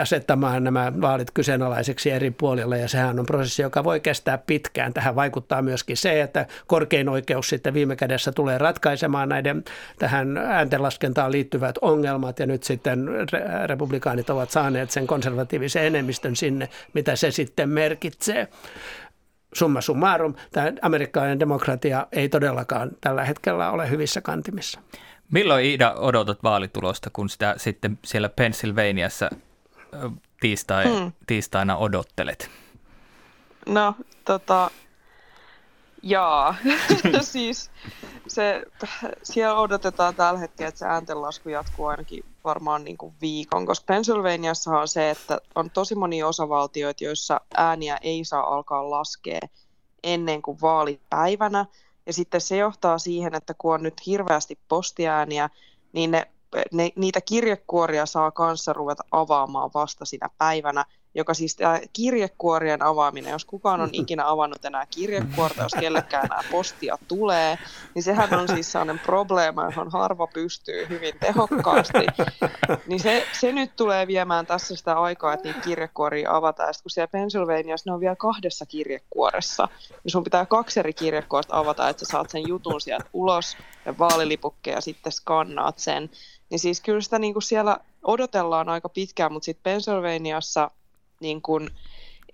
asettamaan 0.00 0.64
nämä 0.64 0.92
vaalit 1.00 1.30
kyseenalaiseksi 1.30 2.10
eri 2.10 2.30
puolilla 2.30 2.76
ja 2.76 2.88
sehän 2.88 3.18
on 3.18 3.26
prosessi, 3.26 3.62
joka 3.62 3.84
voi 3.84 4.00
kestää 4.00 4.38
pitkään. 4.38 4.94
Tähän 4.94 5.14
vaikuttaa 5.14 5.62
myöskin 5.62 5.96
se, 5.96 6.22
että 6.22 6.46
korkein 6.66 7.08
oikeus 7.08 7.48
sitten 7.48 7.74
viime 7.74 7.96
kädessä 7.96 8.32
tulee 8.32 8.58
ratkaisemaan 8.58 9.28
näiden 9.28 9.64
tähän 9.98 10.36
ääntenlaskentaan 10.36 11.32
liittyvät 11.32 11.78
ongelmat 11.80 12.38
ja 12.38 12.46
nyt 12.46 12.62
sitten 12.62 13.08
republikaanit 13.66 14.30
ovat 14.30 14.50
saaneet 14.50 14.90
sen 14.90 15.06
konservatiivisen 15.06 15.84
enemmistön 15.84 16.36
sinne, 16.36 16.68
mitä 16.94 17.16
se 17.16 17.30
sitten 17.30 17.68
merkitsee 17.68 18.48
summa 19.54 19.80
summarum, 19.80 20.34
tämä 20.52 20.72
amerikkalainen 20.82 21.40
demokratia 21.40 22.06
ei 22.12 22.28
todellakaan 22.28 22.90
tällä 23.00 23.24
hetkellä 23.24 23.70
ole 23.70 23.90
hyvissä 23.90 24.20
kantimissa. 24.20 24.80
Milloin 25.34 25.64
Ida 25.64 25.94
odotat 25.94 26.42
vaalitulosta, 26.42 27.10
kun 27.12 27.28
sitä 27.28 27.54
sitten 27.56 27.98
siellä 28.04 28.28
Pennsylvaniassa 28.28 29.30
tiistai, 30.40 30.84
hmm. 30.84 31.12
tiistaina 31.26 31.76
odottelet? 31.76 32.50
No, 33.66 33.94
tota, 34.24 34.70
jaa. 36.02 36.54
siis 37.20 37.70
se, 38.26 38.62
siellä 39.22 39.58
odotetaan 39.58 40.14
tällä 40.14 40.38
hetkellä, 40.38 40.68
että 40.68 40.78
se 40.78 40.86
ääntenlasku 40.86 41.48
jatkuu 41.48 41.86
ainakin 41.86 42.24
varmaan 42.44 42.84
niin 42.84 42.98
kuin 42.98 43.14
viikon, 43.20 43.66
koska 43.66 43.84
Pennsylvaniassa 43.86 44.70
on 44.70 44.88
se, 44.88 45.10
että 45.10 45.40
on 45.54 45.70
tosi 45.70 45.94
monia 45.94 46.26
osavaltioita, 46.26 47.04
joissa 47.04 47.40
ääniä 47.56 47.98
ei 48.02 48.24
saa 48.24 48.54
alkaa 48.54 48.90
laskea 48.90 49.40
ennen 50.02 50.42
kuin 50.42 50.60
vaalipäivänä, 50.60 51.66
ja 52.06 52.12
sitten 52.12 52.40
se 52.40 52.56
johtaa 52.56 52.98
siihen, 52.98 53.34
että 53.34 53.54
kun 53.54 53.74
on 53.74 53.82
nyt 53.82 54.06
hirveästi 54.06 54.58
postiääniä, 54.68 55.50
niin 55.92 56.10
ne, 56.10 56.30
ne, 56.72 56.90
niitä 56.96 57.20
kirjekuoria 57.20 58.06
saa 58.06 58.30
kanssa 58.30 58.72
ruveta 58.72 59.04
avaamaan 59.10 59.70
vasta 59.74 60.04
sinä 60.04 60.28
päivänä, 60.38 60.84
joka 61.14 61.34
siis 61.34 61.56
tämä 61.56 61.80
kirjekuorien 61.92 62.82
avaaminen, 62.82 63.32
jos 63.32 63.44
kukaan 63.44 63.80
on 63.80 63.88
ikinä 63.92 64.28
avannut 64.30 64.64
enää 64.64 64.86
kirjekuorta, 64.86 65.62
jos 65.62 65.72
kellekään 65.80 66.24
enää 66.24 66.40
postia 66.50 66.98
tulee, 67.08 67.58
niin 67.94 68.02
sehän 68.02 68.34
on 68.34 68.48
siis 68.48 68.72
sellainen 68.72 68.98
probleema, 68.98 69.64
johon 69.64 69.90
harva 69.90 70.26
pystyy 70.26 70.88
hyvin 70.88 71.14
tehokkaasti. 71.20 72.06
Niin 72.86 73.00
se, 73.00 73.26
se 73.32 73.52
nyt 73.52 73.76
tulee 73.76 74.06
viemään 74.06 74.46
tässä 74.46 74.76
sitä 74.76 75.00
aikaa, 75.00 75.32
että 75.32 75.48
niitä 75.48 75.60
kirjekuoria 75.60 76.36
avataan. 76.36 76.68
Ja 76.68 76.72
sitten 76.72 76.84
kun 76.84 76.90
siellä 76.90 77.08
Pennsylvaniassa 77.08 77.90
ne 77.90 77.94
on 77.94 78.00
vielä 78.00 78.16
kahdessa 78.16 78.66
kirjekuoressa, 78.66 79.68
niin 80.04 80.12
sun 80.12 80.24
pitää 80.24 80.46
kaksi 80.46 80.80
eri 80.80 80.92
kirjekuorta 80.92 81.58
avata, 81.58 81.88
että 81.88 82.04
sä 82.04 82.10
saat 82.10 82.30
sen 82.30 82.48
jutun 82.48 82.80
sieltä 82.80 83.06
ulos 83.12 83.56
ja 83.86 83.98
vaalilipukkeja 83.98 84.80
sitten 84.80 85.12
skannaat 85.12 85.78
sen. 85.78 86.10
Niin 86.50 86.58
siis 86.58 86.80
kyllä 86.80 87.00
sitä 87.00 87.18
niin 87.18 87.32
kuin 87.32 87.42
siellä 87.42 87.76
odotellaan 88.04 88.68
aika 88.68 88.88
pitkään, 88.88 89.32
mutta 89.32 89.44
sitten 89.44 89.62
Pennsylvaniassa– 89.62 90.70
niin 91.20 91.42
kuin 91.42 91.70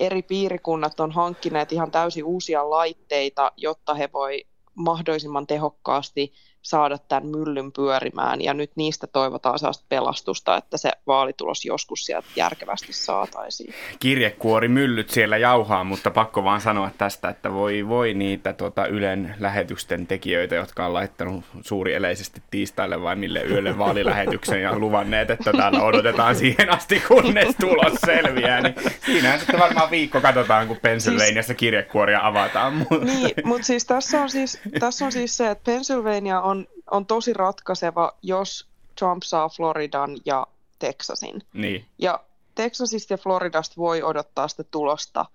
eri 0.01 0.23
piirikunnat 0.23 1.01
on 1.01 1.12
hankkineet 1.12 1.73
ihan 1.73 1.90
täysin 1.90 2.25
uusia 2.25 2.71
laitteita, 2.71 3.53
jotta 3.57 3.95
he 3.95 4.09
voi 4.12 4.47
mahdollisimman 4.75 5.47
tehokkaasti 5.47 6.33
saada 6.62 6.99
tämän 6.99 7.27
myllyn 7.27 7.73
pyörimään 7.73 8.42
ja 8.42 8.55
nyt 8.55 8.70
niistä 8.77 9.07
toivotaan 9.07 9.59
sellaista 9.59 9.85
pelastusta, 9.88 10.57
että 10.57 10.77
se 10.77 10.90
vaalitulos 11.07 11.64
joskus 11.64 12.07
sieltä 12.07 12.29
järkevästi 12.37 12.92
saataisiin. 12.92 13.75
Kirjekuori 13.99 14.68
myllyt 14.68 15.11
siellä 15.11 15.37
jauhaa, 15.37 15.85
mutta 15.85 16.11
pakko 16.11 16.44
vaan 16.44 16.61
sanoa 16.61 16.90
tästä, 16.99 17.29
että 17.29 17.53
voi, 17.53 17.88
voi 17.88 18.14
niitä 18.14 18.53
tuota 18.53 18.87
Ylen 18.87 19.35
lähetysten 19.38 20.07
tekijöitä, 20.07 20.55
jotka 20.55 20.87
on 20.87 20.94
laittanut 20.94 21.44
suurieleisesti 21.61 22.42
tiistaille 22.51 23.03
vai 23.03 23.16
mille 23.16 23.42
yölle 23.42 23.79
vaalilähetyksen 23.79 24.62
ja 24.62 24.79
luvanneet, 24.79 25.31
että 25.31 25.53
täällä 25.53 25.83
odotetaan 25.83 26.37
siihen 26.37 26.70
asti, 26.75 27.03
kunnes 27.09 27.57
tulos 27.61 27.92
selviää, 28.07 28.61
niin 28.61 28.75
siinä 29.07 29.38
sitten 29.38 29.61
varmaan 29.61 29.90
viikko 29.90 30.20
katsotaan, 30.20 30.68
kun 30.68 30.77
Pennsylvaniassa 30.83 31.42
siis, 31.42 31.59
kirjekuoria 31.59 32.27
avataan. 32.27 32.87
Niin, 33.05 33.35
mutta 33.44 33.66
siis 33.66 33.85
tässä 33.85 34.23
on 34.23 34.31
siis, 34.31 34.61
tässä 34.81 35.05
on 35.05 35.12
siis 35.12 35.37
se, 35.37 35.51
että 35.51 35.64
Pennsylvania 35.64 36.40
on, 36.40 36.50
on 36.90 37.07
tosi 37.07 37.33
ratkaiseva, 37.33 38.12
jos 38.22 38.66
Trump 38.98 39.22
saa 39.22 39.48
Floridan 39.48 40.16
ja 40.24 40.46
Texasin. 40.79 41.42
Niin. 41.53 41.87
Ja 41.98 42.20
Texasista 42.55 43.12
ja 43.12 43.18
Floridasta 43.18 43.74
voi 43.76 44.03
odottaa 44.03 44.48
sitä 44.48 44.64
tulosta 44.64 45.26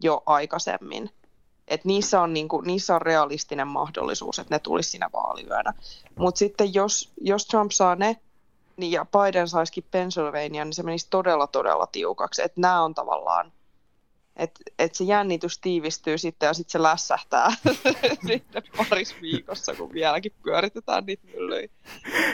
jo 0.00 0.22
aikaisemmin. 0.26 1.10
että 1.68 1.88
niissä 1.88 2.20
on, 2.20 2.32
niin 2.32 2.48
kuin, 2.48 2.66
niissä 2.66 2.94
on 2.94 3.02
realistinen 3.02 3.68
mahdollisuus, 3.68 4.38
että 4.38 4.54
ne 4.54 4.58
tulisi 4.58 4.90
siinä 4.90 5.10
vaaliyönä. 5.12 5.74
Mutta 6.18 6.38
sitten 6.38 6.74
jos, 6.74 7.12
jos 7.20 7.46
Trump 7.46 7.70
saa 7.70 7.96
ne, 7.96 8.16
niin 8.76 8.92
ja 8.92 9.06
Biden 9.06 9.48
saisikin 9.48 9.84
Pennsylvania, 9.90 10.64
niin 10.64 10.72
se 10.72 10.82
menisi 10.82 11.06
todella, 11.10 11.46
todella 11.46 11.86
tiukaksi. 11.86 12.42
Että 12.42 12.60
nämä 12.60 12.82
on 12.82 12.94
tavallaan, 12.94 13.52
että 14.36 14.60
et 14.78 14.94
se 14.94 15.04
jännitys 15.04 15.58
tiivistyy 15.58 16.18
sitten 16.18 16.46
ja 16.46 16.54
sitten 16.54 16.72
se 16.72 16.82
lässähtää 16.82 17.50
sitten 18.28 18.62
parissa 18.88 19.16
viikossa, 19.22 19.74
kun 19.74 19.92
vieläkin 19.92 20.32
pyöritetään 20.42 21.04
niitä 21.06 21.26
myllyjä. 21.34 21.68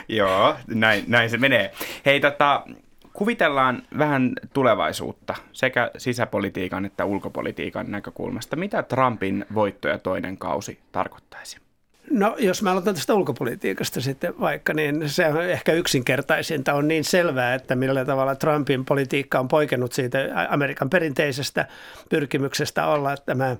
Joo, 0.08 0.54
näin, 0.66 1.04
näin 1.06 1.30
se 1.30 1.38
menee. 1.38 1.72
Hei, 2.06 2.20
tota, 2.20 2.64
kuvitellaan 3.12 3.82
vähän 3.98 4.32
tulevaisuutta 4.52 5.34
sekä 5.52 5.90
sisäpolitiikan 5.96 6.84
että 6.84 7.04
ulkopolitiikan 7.04 7.90
näkökulmasta. 7.90 8.56
Mitä 8.56 8.82
Trumpin 8.82 9.46
voitto 9.54 9.88
ja 9.88 9.98
toinen 9.98 10.38
kausi 10.38 10.78
tarkoittaisi? 10.92 11.67
No 12.10 12.36
jos 12.38 12.62
mä 12.62 12.70
aloitan 12.70 12.94
tästä 12.94 13.14
ulkopolitiikasta 13.14 14.00
sitten 14.00 14.34
vaikka, 14.40 14.74
niin 14.74 15.08
se 15.08 15.26
on 15.26 15.42
ehkä 15.42 15.72
yksinkertaisinta. 15.72 16.74
On 16.74 16.88
niin 16.88 17.04
selvää, 17.04 17.54
että 17.54 17.76
millä 17.76 18.04
tavalla 18.04 18.34
Trumpin 18.34 18.84
politiikka 18.84 19.38
on 19.38 19.48
poikennut 19.48 19.92
siitä 19.92 20.18
Amerikan 20.48 20.90
perinteisestä 20.90 21.66
pyrkimyksestä 22.10 22.86
olla 22.86 23.16
tämä 23.16 23.56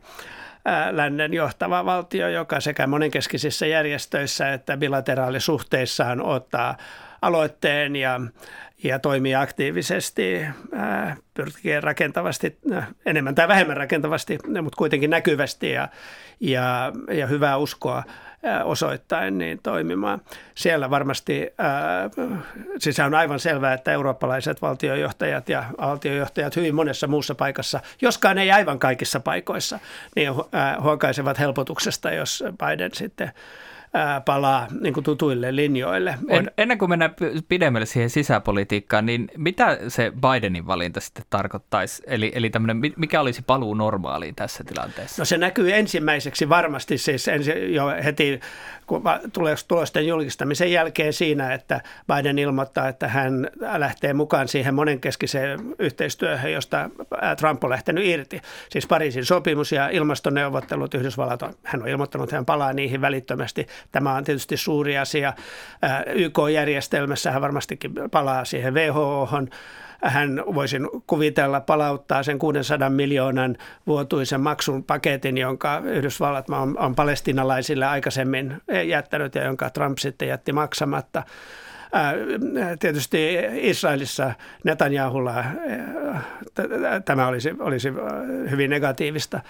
lännen 0.91 1.35
johtava 1.35 1.85
valtio, 1.85 2.29
joka 2.29 2.61
sekä 2.61 2.87
monenkeskisissä 2.87 3.67
järjestöissä 3.67 4.53
että 4.53 4.77
bilateraalisuhteissaan 4.77 6.23
ottaa 6.23 6.77
aloitteen 7.23 7.97
ja, 7.97 8.21
ja 8.83 8.99
toimii 8.99 9.35
aktiivisesti, 9.35 10.41
pyrkii 11.35 11.81
rakentavasti, 11.81 12.59
enemmän 13.07 13.35
tai 13.35 13.49
vähemmän 13.49 13.77
rakentavasti, 13.77 14.39
mutta 14.63 14.77
kuitenkin 14.77 15.11
näkyvästi 15.11 15.71
ja, 15.71 15.89
ja, 16.41 16.93
ja 17.11 17.27
hyvää 17.27 17.57
uskoa 17.57 18.03
osoittain 18.65 19.39
niin 19.39 19.61
toimimaan. 19.63 20.21
Siellä 20.55 20.91
varmasti, 20.91 21.55
siis 22.79 23.01
on 23.01 23.15
aivan 23.15 23.41
selvää, 23.41 23.73
että 23.73 23.93
eurooppalaiset 23.93 24.63
valtiojohtajat 24.63 25.49
ja 25.49 25.65
valtiojohtajat 25.79 26.57
hyvin 26.57 26.75
monessa 26.75 27.07
muussa 27.07 27.35
paikassa, 27.35 27.81
joskaan 28.01 28.39
ei 28.39 28.51
aivan 28.51 28.79
kaikissa 28.79 29.21
paikoissa, 29.21 29.79
niin 30.17 30.33
huokaisevat 30.83 31.39
helpotuksesta, 31.39 32.11
jos 32.11 32.45
Biden 32.59 32.91
sitten 32.95 33.33
palaa 34.25 34.67
niin 34.81 34.95
kuin 34.95 35.05
tutuille 35.05 35.57
linjoille. 35.57 36.19
En, 36.29 36.51
ennen 36.59 36.79
kuin 36.79 36.89
mennään 36.89 37.15
pidemmälle 37.49 37.87
siihen 37.87 38.11
sisäpolitiikkaan, 38.11 39.07
niin 39.07 39.29
mitä 39.37 39.79
se 39.89 40.13
Bidenin 40.21 40.67
valinta 40.67 41.01
sitten 41.01 41.25
tarkoittaisi? 41.31 42.03
Eli, 42.07 42.33
eli 42.35 42.51
mikä 42.97 43.21
olisi 43.21 43.43
paluu 43.43 43.75
normaaliin 43.75 44.35
tässä 44.35 44.65
tilanteessa? 44.65 45.23
No 45.23 45.25
se 45.25 45.39
näkyy 45.39 45.75
ensimmäiseksi 45.75 46.49
varmasti 46.49 46.99
siis 46.99 47.29
ensi, 47.29 47.75
jo 47.75 47.87
heti 48.05 48.41
tulosten 49.69 50.07
julkistamisen 50.07 50.73
jälkeen 50.73 51.13
siinä, 51.13 51.55
että 51.55 51.81
Biden 52.15 52.39
ilmoittaa, 52.39 52.89
että 52.89 53.09
hän 53.09 53.51
lähtee 53.77 54.13
mukaan 54.13 54.49
siihen 54.49 54.75
monenkeskiseen 54.75 55.61
yhteistyöhön, 55.79 56.53
josta 56.53 56.91
Trump 57.39 57.65
on 57.65 57.71
lähtenyt 57.71 58.05
irti. 58.05 58.41
Siis 58.71 58.87
Pariisin 58.87 59.25
sopimus 59.25 59.73
ja 59.73 59.89
ilmastoneuvottelut 59.89 60.95
Yhdysvallat, 60.95 61.43
on, 61.43 61.55
hän 61.63 61.83
on 61.83 61.89
ilmoittanut, 61.89 62.25
että 62.25 62.37
hän 62.37 62.47
palaa 62.47 62.73
niihin 62.73 63.01
välittömästi. 63.01 63.67
Tämä 63.93 64.15
on 64.15 64.25
tietysti 64.25 64.57
suuri 64.57 64.99
asia. 64.99 65.33
YK-järjestelmässä 66.15 67.31
hän 67.31 67.43
varmastikin 67.43 67.93
palaa 68.11 68.45
siihen 68.45 68.75
WHOhon 68.75 69.49
hän 70.05 70.43
voisin 70.55 70.89
kuvitella 71.07 71.61
palauttaa 71.61 72.23
sen 72.23 72.39
600 72.39 72.91
miljoonan 72.91 73.57
vuotuisen 73.87 74.41
maksun 74.41 74.85
paketin, 74.85 75.39
jonka 75.39 75.83
Yhdysvallat 75.85 76.51
on, 76.51 76.79
on 76.79 76.95
palestinalaisille 76.95 77.87
aikaisemmin 77.87 78.57
jättänyt 78.87 79.35
ja 79.35 79.45
jonka 79.45 79.71
Trump 79.71 79.99
sitten 79.99 80.29
jätti 80.29 80.53
maksamatta. 80.53 81.23
Tietysti 82.81 83.39
Israelissa 83.55 84.33
Netanyahulla 84.65 85.45
tämä 87.05 87.27
olisi, 87.27 87.55
olisi 87.59 87.89
hyvin 88.51 88.71
negatiivista. 88.71 89.41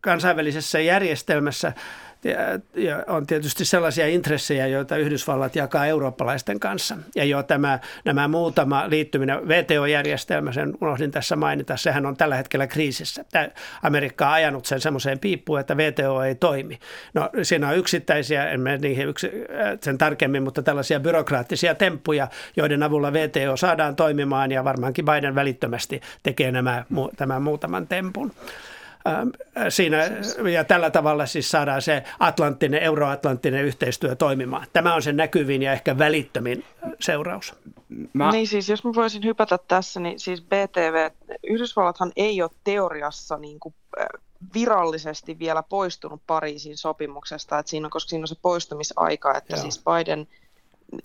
Kansainvälisessä 0.00 0.80
järjestelmässä 0.80 1.72
ja 2.74 3.04
on 3.06 3.26
tietysti 3.26 3.64
sellaisia 3.64 4.06
intressejä, 4.06 4.66
joita 4.66 4.96
Yhdysvallat 4.96 5.56
jakaa 5.56 5.86
eurooppalaisten 5.86 6.60
kanssa. 6.60 6.96
Ja 7.16 7.24
jo 7.24 7.42
tämä, 7.42 7.78
nämä 8.04 8.28
muutama 8.28 8.84
liittyminen, 8.88 9.48
VTO-järjestelmä, 9.48 10.52
sen 10.52 10.74
unohdin 10.80 11.10
tässä 11.10 11.36
mainita, 11.36 11.76
sehän 11.76 12.06
on 12.06 12.16
tällä 12.16 12.36
hetkellä 12.36 12.66
kriisissä. 12.66 13.24
Tämä 13.32 13.48
Amerikka 13.82 14.26
on 14.26 14.32
ajanut 14.32 14.66
sen 14.66 14.80
semmoiseen 14.80 15.18
piippuun, 15.18 15.60
että 15.60 15.76
VTO 15.76 16.22
ei 16.22 16.34
toimi. 16.34 16.78
No 17.14 17.30
siinä 17.42 17.68
on 17.68 17.76
yksittäisiä, 17.76 18.50
en 18.50 18.60
mene 18.60 18.78
niihin 18.78 19.08
yksi, 19.08 19.26
äh, 19.26 19.78
sen 19.80 19.98
tarkemmin, 19.98 20.42
mutta 20.42 20.62
tällaisia 20.62 21.00
byrokraattisia 21.00 21.74
temppuja, 21.74 22.28
joiden 22.56 22.82
avulla 22.82 23.12
VTO 23.12 23.56
saadaan 23.56 23.96
toimimaan 23.96 24.52
ja 24.52 24.64
varmaankin 24.64 25.04
Biden 25.04 25.34
välittömästi 25.34 26.00
tekee 26.22 26.52
nämä, 26.52 26.84
tämän 27.16 27.42
muutaman 27.42 27.86
tempun. 27.86 28.32
Siinä, 29.68 29.96
ja 30.52 30.64
tällä 30.64 30.90
tavalla 30.90 31.26
siis 31.26 31.50
saadaan 31.50 31.82
se 31.82 32.02
atlanttinen, 32.18 32.82
euroatlanttinen 32.82 33.64
yhteistyö 33.64 34.16
toimimaan. 34.16 34.66
Tämä 34.72 34.94
on 34.94 35.02
se 35.02 35.12
näkyvin 35.12 35.62
ja 35.62 35.72
ehkä 35.72 35.98
välittömin 35.98 36.64
seuraus. 37.00 37.54
Mä... 38.12 38.30
Niin 38.30 38.46
siis, 38.46 38.68
jos 38.68 38.84
mä 38.84 38.90
voisin 38.94 39.24
hypätä 39.24 39.58
tässä, 39.68 40.00
niin 40.00 40.20
siis 40.20 40.42
BTV, 40.42 41.10
Yhdysvallathan 41.44 42.12
ei 42.16 42.42
ole 42.42 42.50
teoriassa 42.64 43.36
niin 43.36 43.60
kuin 43.60 43.74
virallisesti 44.54 45.38
vielä 45.38 45.62
poistunut 45.62 46.22
Pariisin 46.26 46.76
sopimuksesta, 46.76 47.58
että 47.58 47.70
siinä 47.70 47.86
on, 47.86 47.90
koska 47.90 48.08
siinä 48.08 48.22
on 48.22 48.28
se 48.28 48.36
poistumisaika, 48.42 49.36
että 49.36 49.56
Joo. 49.56 49.62
siis 49.62 49.82
Biden 49.84 50.28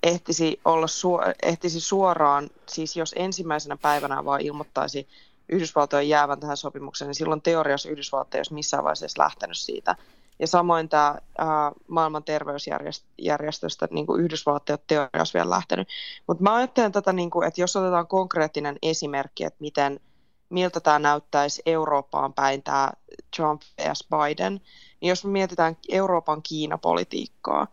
ehtisi, 0.02 0.60
olla 0.64 0.86
su- 0.86 1.34
ehtisi 1.42 1.80
suoraan, 1.80 2.50
siis 2.66 2.96
jos 2.96 3.14
ensimmäisenä 3.18 3.76
päivänä 3.82 4.24
vaan 4.24 4.40
ilmoittaisi 4.40 5.08
Yhdysvaltojen 5.48 6.08
jäävän 6.08 6.40
tähän 6.40 6.56
sopimukseen, 6.56 7.06
niin 7.06 7.14
silloin 7.14 7.42
teoriassa 7.42 7.88
Yhdysvaltoja 7.88 8.38
olisi 8.38 8.54
missään 8.54 8.84
vaiheessa 8.84 9.22
lähtenyt 9.22 9.58
siitä. 9.58 9.96
Ja 10.38 10.46
samoin 10.46 10.88
tämä 10.88 11.18
ää, 11.38 11.72
maailman 11.88 12.24
terveysjärjestöstä 12.24 13.88
niin 13.90 14.06
kuin 14.06 14.20
Yhdysvallat 14.20 14.70
ei 14.70 14.72
ole 14.74 14.80
teoriassa 14.86 15.38
vielä 15.38 15.50
lähtenyt. 15.50 15.88
Mutta 16.26 16.42
mä 16.42 16.54
ajattelen 16.54 16.92
tätä, 16.92 17.12
niin 17.12 17.30
kuin, 17.30 17.48
että 17.48 17.60
jos 17.60 17.76
otetaan 17.76 18.06
konkreettinen 18.06 18.76
esimerkki, 18.82 19.44
että 19.44 19.56
miten, 19.60 20.00
miltä 20.48 20.80
tämä 20.80 20.98
näyttäisi 20.98 21.62
Eurooppaan 21.66 22.32
päin 22.32 22.62
tämä 22.62 22.90
Trump 23.36 23.62
vs. 23.62 24.06
Biden, 24.10 24.60
niin 25.00 25.08
jos 25.08 25.24
me 25.24 25.30
mietitään 25.30 25.76
Euroopan 25.88 26.42
Kiinapolitiikkaa, 26.42 27.66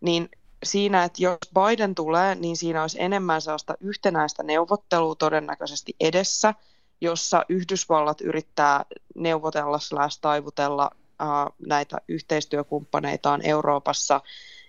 niin 0.00 0.28
siinä, 0.64 1.04
että 1.04 1.22
jos 1.22 1.38
Biden 1.54 1.94
tulee, 1.94 2.34
niin 2.34 2.56
siinä 2.56 2.82
olisi 2.82 3.02
enemmän 3.02 3.42
sellaista 3.42 3.74
yhtenäistä 3.80 4.42
neuvottelua 4.42 5.14
todennäköisesti 5.14 5.96
edessä– 6.00 6.54
jossa 7.00 7.44
Yhdysvallat 7.48 8.20
yrittää 8.20 8.84
neuvotella 9.14 9.78
slash 9.78 10.18
taivutella 10.20 10.90
näitä 11.66 11.98
yhteistyökumppaneitaan 12.08 13.46
Euroopassa 13.46 14.20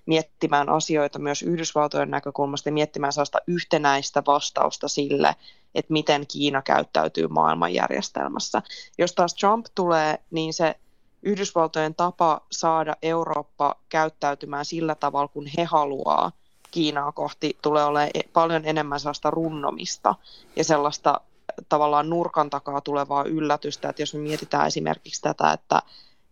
miettimään 0.06 0.70
asioita 0.70 1.20
myös 1.20 1.42
Yhdysvaltojen 1.42 2.12
näkökulmasta 2.12 2.70
ja 2.70 2.74
miettimään 2.74 3.14
sellaista 3.14 3.40
yhtenäistä 3.48 4.24
vastausta 4.28 4.88
sille, 4.88 5.36
että 5.76 5.94
miten 5.94 6.28
Kiina 6.28 6.62
käyttäytyy 6.62 7.28
maailmanjärjestelmässä. 7.28 8.62
Jos 8.98 9.14
taas 9.14 9.34
Trump 9.34 9.66
tulee, 9.76 10.20
niin 10.32 10.54
se 10.54 10.76
Yhdysvaltojen 11.24 11.96
tapa 11.96 12.42
saada 12.52 12.96
Eurooppa 13.02 13.76
käyttäytymään 13.90 14.66
sillä 14.66 14.96
tavalla, 14.96 15.28
kun 15.28 15.48
he 15.58 15.64
haluaa 15.64 16.32
Kiinaa 16.72 17.12
kohti, 17.12 17.58
tulee 17.62 17.86
olemaan 17.86 18.10
e-, 18.14 18.30
paljon 18.34 18.66
enemmän 18.66 19.00
sellaista 19.00 19.32
runnomista 19.32 20.16
ja 20.56 20.64
sellaista 20.64 21.22
tavallaan 21.70 22.10
nurkan 22.10 22.50
takaa 22.50 22.82
tulevaa 22.82 23.24
yllätystä, 23.24 23.90
että 23.90 24.02
jos 24.02 24.14
me 24.14 24.20
mietitään 24.20 24.68
esimerkiksi 24.68 25.22
tätä, 25.22 25.54
että, 25.54 25.82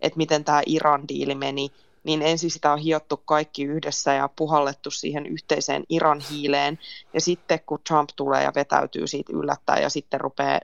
että 0.02 0.18
miten 0.18 0.44
tämä 0.44 0.62
Iran-diili 0.66 1.36
meni, 1.36 1.72
niin 2.04 2.22
ensin 2.22 2.52
sitä 2.52 2.74
on 2.74 2.80
hiottu 2.80 3.18
kaikki 3.18 3.64
yhdessä 3.64 4.14
ja 4.14 4.30
puhallettu 4.36 4.92
siihen 4.92 5.26
yhteiseen 5.26 5.84
Iran 5.90 6.22
hiileen. 6.32 6.80
Ja 7.14 7.22
sitten 7.22 7.60
kun 7.66 7.80
Trump 7.88 8.10
tulee 8.16 8.44
ja 8.44 8.52
vetäytyy 8.56 9.08
siitä 9.08 9.34
yllättäen 9.34 9.84
ja 9.84 9.90
sitten 9.90 10.22
rupeaa 10.22 10.60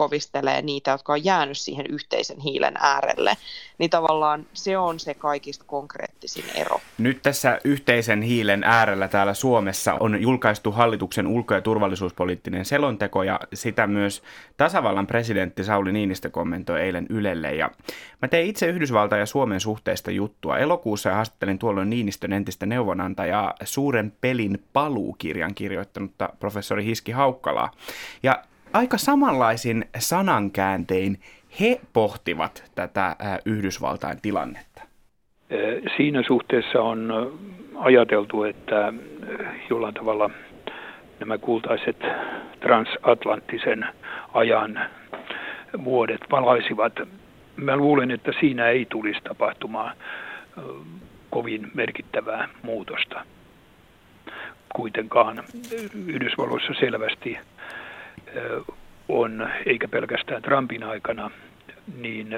kovistelee 0.00 0.62
niitä, 0.62 0.90
jotka 0.90 1.12
on 1.12 1.24
jäänyt 1.24 1.58
siihen 1.58 1.86
yhteisen 1.88 2.40
hiilen 2.40 2.74
äärelle, 2.78 3.36
niin 3.78 3.90
tavallaan 3.90 4.46
se 4.52 4.78
on 4.78 5.00
se 5.00 5.14
kaikista 5.14 5.64
konkreettisin 5.66 6.44
ero. 6.54 6.80
Nyt 6.98 7.22
tässä 7.22 7.58
yhteisen 7.64 8.22
hiilen 8.22 8.64
äärellä 8.64 9.08
täällä 9.08 9.34
Suomessa 9.34 9.94
on 10.00 10.22
julkaistu 10.22 10.72
hallituksen 10.72 11.26
ulko- 11.26 11.54
ja 11.54 11.60
turvallisuuspoliittinen 11.60 12.64
selonteko 12.64 13.22
ja 13.22 13.40
sitä 13.54 13.86
myös 13.86 14.22
tasavallan 14.56 15.06
presidentti 15.06 15.64
Sauli 15.64 15.92
Niinistö 15.92 16.30
kommentoi 16.30 16.80
eilen 16.80 17.06
Ylelle. 17.08 17.54
Ja 17.54 17.70
mä 18.22 18.28
tein 18.28 18.46
itse 18.46 18.66
Yhdysvaltain 18.66 19.20
ja 19.20 19.26
Suomen 19.26 19.60
suhteesta 19.60 20.10
juttua. 20.10 20.58
Elokuussa 20.58 21.14
haastattelin 21.14 21.58
tuolloin 21.58 21.90
Niinistön 21.90 22.32
entistä 22.32 22.66
neuvonantajaa 22.66 23.54
Suuren 23.64 24.12
pelin 24.20 24.64
paluukirjan 24.72 25.54
kirjoittanutta 25.54 26.28
professori 26.38 26.84
Hiski 26.84 27.12
Haukkalaa. 27.12 27.70
Ja 28.22 28.42
aika 28.72 28.98
samanlaisin 28.98 29.84
sanankääntein 29.98 31.20
he 31.60 31.80
pohtivat 31.92 32.70
tätä 32.74 33.16
Yhdysvaltain 33.44 34.20
tilannetta? 34.22 34.82
Siinä 35.96 36.22
suhteessa 36.26 36.82
on 36.82 37.32
ajateltu, 37.78 38.42
että 38.44 38.92
jollain 39.70 39.94
tavalla 39.94 40.30
nämä 41.20 41.38
kultaiset 41.38 41.96
transatlanttisen 42.60 43.86
ajan 44.34 44.80
vuodet 45.84 46.20
palaisivat. 46.30 46.92
Mä 47.56 47.76
luulen, 47.76 48.10
että 48.10 48.32
siinä 48.40 48.68
ei 48.68 48.86
tulisi 48.90 49.20
tapahtumaan 49.20 49.96
kovin 51.30 51.70
merkittävää 51.74 52.48
muutosta. 52.62 53.24
Kuitenkaan 54.74 55.44
Yhdysvalloissa 56.06 56.74
selvästi 56.80 57.38
on, 59.08 59.48
eikä 59.66 59.88
pelkästään 59.88 60.42
Trumpin 60.42 60.82
aikana, 60.82 61.30
niin 62.00 62.28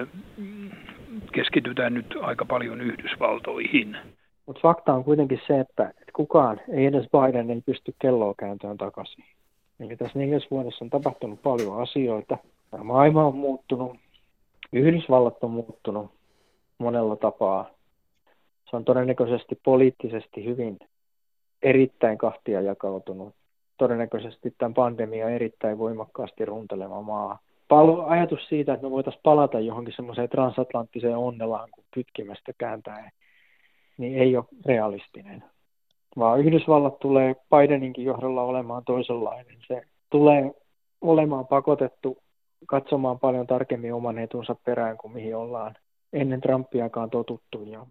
keskitytään 1.32 1.94
nyt 1.94 2.14
aika 2.20 2.44
paljon 2.44 2.80
Yhdysvaltoihin. 2.80 3.96
Mutta 4.46 4.60
fakta 4.62 4.94
on 4.94 5.04
kuitenkin 5.04 5.40
se, 5.46 5.60
että 5.60 5.92
kukaan, 6.12 6.60
ei 6.68 6.86
edes 6.86 7.06
Biden, 7.10 7.50
ei 7.50 7.60
pysty 7.60 7.94
kelloa 7.98 8.34
kääntämään 8.38 8.78
takaisin. 8.78 9.24
Eli 9.80 9.96
tässä 9.96 10.18
neljäs 10.18 10.46
vuodessa 10.50 10.84
on 10.84 10.90
tapahtunut 10.90 11.42
paljon 11.42 11.82
asioita. 11.82 12.38
Maailma 12.82 13.24
on 13.24 13.36
muuttunut, 13.36 13.96
Yhdysvallat 14.72 15.44
on 15.44 15.50
muuttunut 15.50 16.10
monella 16.78 17.16
tapaa. 17.16 17.70
Se 18.70 18.76
on 18.76 18.84
todennäköisesti 18.84 19.60
poliittisesti 19.64 20.44
hyvin 20.44 20.78
erittäin 21.62 22.18
kahtia 22.18 22.60
jakautunut. 22.60 23.34
Todennäköisesti 23.82 24.54
tämän 24.58 24.74
pandemia 24.74 25.30
erittäin 25.30 25.78
voimakkaasti 25.78 26.44
runtelema 26.44 27.02
maa. 27.02 27.38
Palo, 27.68 28.04
ajatus 28.06 28.48
siitä, 28.48 28.72
että 28.72 28.86
me 28.86 28.90
voitaisiin 28.90 29.20
palata 29.22 29.60
johonkin 29.60 29.94
semmoiseen 29.96 30.28
transatlanttiseen 30.28 31.16
onnelaan, 31.16 31.68
kun 31.70 31.84
kytkimestä 31.90 32.52
kääntää, 32.58 33.10
niin 33.98 34.18
ei 34.18 34.36
ole 34.36 34.44
realistinen. 34.66 35.44
Vaan 36.18 36.40
Yhdysvallat 36.40 36.98
tulee 36.98 37.36
Bideninkin 37.50 38.04
johdolla 38.04 38.42
olemaan 38.42 38.84
toisenlainen. 38.84 39.56
Se 39.68 39.82
tulee 40.10 40.50
olemaan 41.00 41.46
pakotettu 41.46 42.18
katsomaan 42.66 43.18
paljon 43.18 43.46
tarkemmin 43.46 43.94
oman 43.94 44.18
etunsa 44.18 44.56
perään 44.64 44.98
kuin 44.98 45.12
mihin 45.12 45.36
ollaan 45.36 45.74
ennen 46.12 46.40
Trumpiakaan 46.40 47.10
totuttu. 47.10 47.62
Ja 47.62 47.86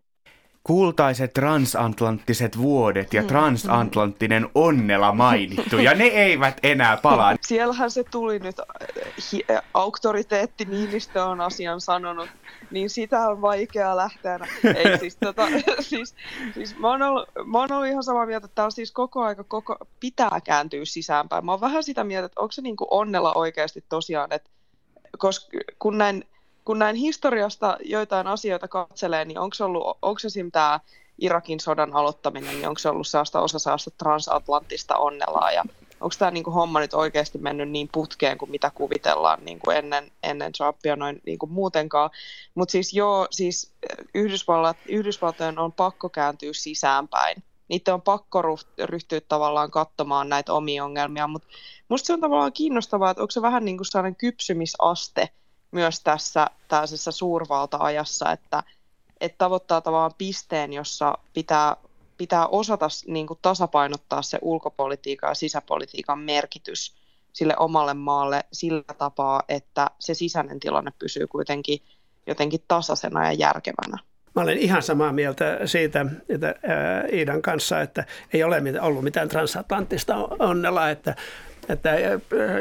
kultaiset 0.63 1.33
transatlanttiset 1.33 2.57
vuodet 2.57 3.13
ja 3.13 3.21
mm, 3.21 3.27
transatlanttinen 3.27 4.49
onnela 4.55 5.11
mainittu, 5.11 5.77
ja 5.77 5.93
ne 5.93 6.03
eivät 6.03 6.57
enää 6.63 6.97
palaa. 6.97 7.35
Siellähän 7.41 7.91
se 7.91 8.03
tuli 8.03 8.39
nyt, 8.39 8.59
äh, 8.59 9.55
äh, 9.55 9.63
auktoriteetti 9.73 10.65
Niinistö 10.65 11.25
on 11.25 11.41
asian 11.41 11.81
sanonut, 11.81 12.29
niin 12.71 12.89
sitä 12.89 13.29
on 13.29 13.41
vaikea 13.41 13.95
lähteä. 13.95 14.39
Ei, 14.75 14.99
siis, 14.99 15.15
tota, 15.15 15.47
siis, 15.79 16.15
siis 16.53 16.77
mä, 16.77 16.87
oon 16.87 17.01
ollut, 17.01 17.29
mä 17.45 17.59
oon 17.59 17.71
ollut 17.71 17.87
ihan 17.87 18.03
samaa 18.03 18.25
mieltä, 18.25 18.45
että 18.45 18.55
tämä 18.55 18.65
on 18.65 18.71
siis 18.71 18.91
koko 18.91 19.23
aika 19.23 19.43
koko, 19.43 19.77
pitää 19.99 20.41
kääntyä 20.43 20.85
sisäänpäin. 20.85 21.45
Mä 21.45 21.51
oon 21.51 21.61
vähän 21.61 21.83
sitä 21.83 22.03
mieltä, 22.03 22.25
että 22.25 22.41
onko 22.41 22.51
se 22.51 22.61
niin 22.61 22.75
kuin 22.75 22.87
onnella 22.91 23.33
oikeasti 23.33 23.83
tosiaan, 23.89 24.33
että 24.33 24.49
koska 25.17 25.47
kun 25.79 25.97
näin 25.97 26.25
kun 26.65 26.79
näin 26.79 26.95
historiasta 26.95 27.77
joitain 27.83 28.27
asioita 28.27 28.67
katselee, 28.67 29.25
niin 29.25 29.39
onko 29.39 29.53
se, 29.53 29.63
ollut, 29.63 29.97
onko 30.01 30.19
se 30.19 30.29
tämä 30.51 30.79
Irakin 31.19 31.59
sodan 31.59 31.93
aloittaminen, 31.93 32.55
niin 32.55 32.67
onko 32.67 32.79
se 32.79 32.89
ollut 32.89 33.07
sellaista 33.07 33.41
osa 33.41 33.59
sellaista 33.59 33.91
transatlanttista 33.97 34.97
onnelaa 34.97 35.51
ja 35.51 35.63
onko 36.01 36.15
tämä 36.19 36.31
niin 36.31 36.45
homma 36.45 36.79
nyt 36.79 36.93
oikeasti 36.93 37.37
mennyt 37.37 37.69
niin 37.69 37.89
putkeen 37.91 38.37
kuin 38.37 38.51
mitä 38.51 38.71
kuvitellaan 38.75 39.45
niin 39.45 39.59
kuin 39.59 39.77
ennen, 39.77 40.11
ennen 40.23 40.51
Trumpia 40.51 40.95
noin 40.95 41.21
niin 41.25 41.39
kuin 41.39 41.51
muutenkaan. 41.51 42.09
Mutta 42.55 42.71
siis 42.71 42.93
joo, 42.93 43.27
siis 43.31 43.73
Yhdysvallat, 44.15 44.77
Yhdysvaltojen 44.85 45.59
on 45.59 45.71
pakko 45.71 46.09
kääntyä 46.09 46.53
sisäänpäin. 46.53 47.43
Niiden 47.67 47.93
on 47.93 48.01
pakko 48.01 48.41
ryhtyä 48.83 49.21
tavallaan 49.21 49.71
katsomaan 49.71 50.29
näitä 50.29 50.53
omia 50.53 50.85
ongelmia, 50.85 51.27
mutta 51.27 51.47
musta 51.89 52.07
se 52.07 52.13
on 52.13 52.21
tavallaan 52.21 52.53
kiinnostavaa, 52.53 53.11
että 53.11 53.23
onko 53.23 53.31
se 53.31 53.41
vähän 53.41 53.65
niin 53.65 53.77
kuin 53.77 53.85
sellainen 53.85 54.15
kypsymisaste– 54.15 55.29
myös 55.71 55.99
tässä 55.99 56.47
tällaisessa 56.67 57.11
suurvalta-ajassa, 57.11 58.31
että, 58.31 58.63
että 59.21 59.37
tavoittaa 59.37 59.81
tavallaan 59.81 60.13
pisteen, 60.17 60.73
jossa 60.73 61.17
pitää, 61.33 61.75
pitää 62.17 62.47
osata 62.47 62.87
niin 63.07 63.27
kuin 63.27 63.39
tasapainottaa 63.41 64.21
se 64.21 64.39
ulkopolitiikan 64.41 65.29
ja 65.29 65.35
sisäpolitiikan 65.35 66.19
merkitys 66.19 66.95
sille 67.33 67.53
omalle 67.57 67.93
maalle 67.93 68.43
sillä 68.53 68.93
tapaa, 68.97 69.43
että 69.49 69.87
se 69.99 70.13
sisäinen 70.13 70.59
tilanne 70.59 70.91
pysyy 70.99 71.27
kuitenkin 71.27 71.79
jotenkin 72.27 72.63
tasaisena 72.67 73.25
ja 73.25 73.33
järkevänä. 73.33 73.97
Mä 74.35 74.41
olen 74.41 74.57
ihan 74.57 74.83
samaa 74.83 75.11
mieltä 75.11 75.59
siitä 75.65 76.05
että 76.29 76.55
Iidan 77.13 77.41
kanssa, 77.41 77.81
että 77.81 78.05
ei 78.33 78.43
ole 78.43 78.61
ollut 78.81 79.03
mitään 79.03 79.29
transatlanttista 79.29 80.15
onnella, 80.39 80.89
että 80.89 81.15
että 81.71 81.95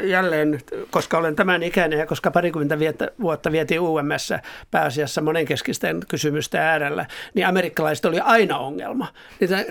jälleen, 0.03 0.59
koska 0.91 1.17
olen 1.17 1.35
tämän 1.35 1.63
ikäinen 1.63 1.99
ja 1.99 2.05
koska 2.05 2.31
parikymmentä 2.31 2.77
vuotta 3.21 3.51
vietiin 3.51 3.81
UMS 3.81 4.33
pääasiassa 4.71 5.21
monenkeskisten 5.21 5.99
kysymysten 6.07 6.61
äärellä, 6.61 7.05
niin 7.33 7.47
amerikkalaiset 7.47 8.05
oli 8.05 8.19
aina 8.19 8.57
ongelma. 8.57 9.07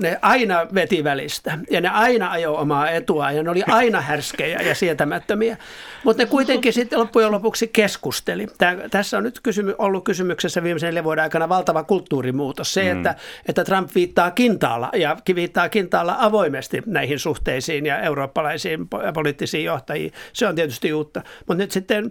Ne 0.00 0.18
aina 0.22 0.66
veti 0.74 1.04
välistä 1.04 1.58
ja 1.70 1.80
ne 1.80 1.88
aina 1.88 2.30
ajoi 2.30 2.56
omaa 2.56 2.90
etua 2.90 3.32
ja 3.32 3.42
ne 3.42 3.50
oli 3.50 3.62
aina 3.66 4.00
härskejä 4.00 4.60
ja 4.60 4.74
sietämättömiä. 4.74 5.56
Mutta 6.04 6.22
ne 6.22 6.26
kuitenkin 6.26 6.72
sitten 6.72 6.98
loppujen 6.98 7.30
lopuksi 7.30 7.68
keskusteli. 7.68 8.46
Tämä, 8.58 8.76
tässä 8.90 9.18
on 9.18 9.24
nyt 9.24 9.40
kysymy, 9.40 9.74
ollut 9.78 10.04
kysymyksessä 10.04 10.62
viimeisen 10.62 10.86
neljän 10.86 11.04
vuoden 11.04 11.22
aikana 11.22 11.48
valtava 11.48 11.84
kulttuurimuutos. 11.84 12.74
Se, 12.74 12.82
mm. 12.82 12.96
että, 12.96 13.14
että 13.48 13.64
Trump 13.64 13.90
viittaa 13.94 14.30
kintaalla 14.30 14.90
ja 14.94 15.16
viittaa 15.34 15.68
kintaalla 15.68 16.16
avoimesti 16.18 16.82
näihin 16.86 17.18
suhteisiin 17.18 17.86
ja 17.86 18.00
eurooppalaisiin 18.00 18.88
poliittisiin 19.30 19.64
johtajiin. 19.64 20.12
Se 20.32 20.46
on 20.46 20.54
tietysti 20.54 20.92
uutta. 20.92 21.22
Mutta 21.38 21.54
nyt 21.54 21.70
sitten, 21.70 22.10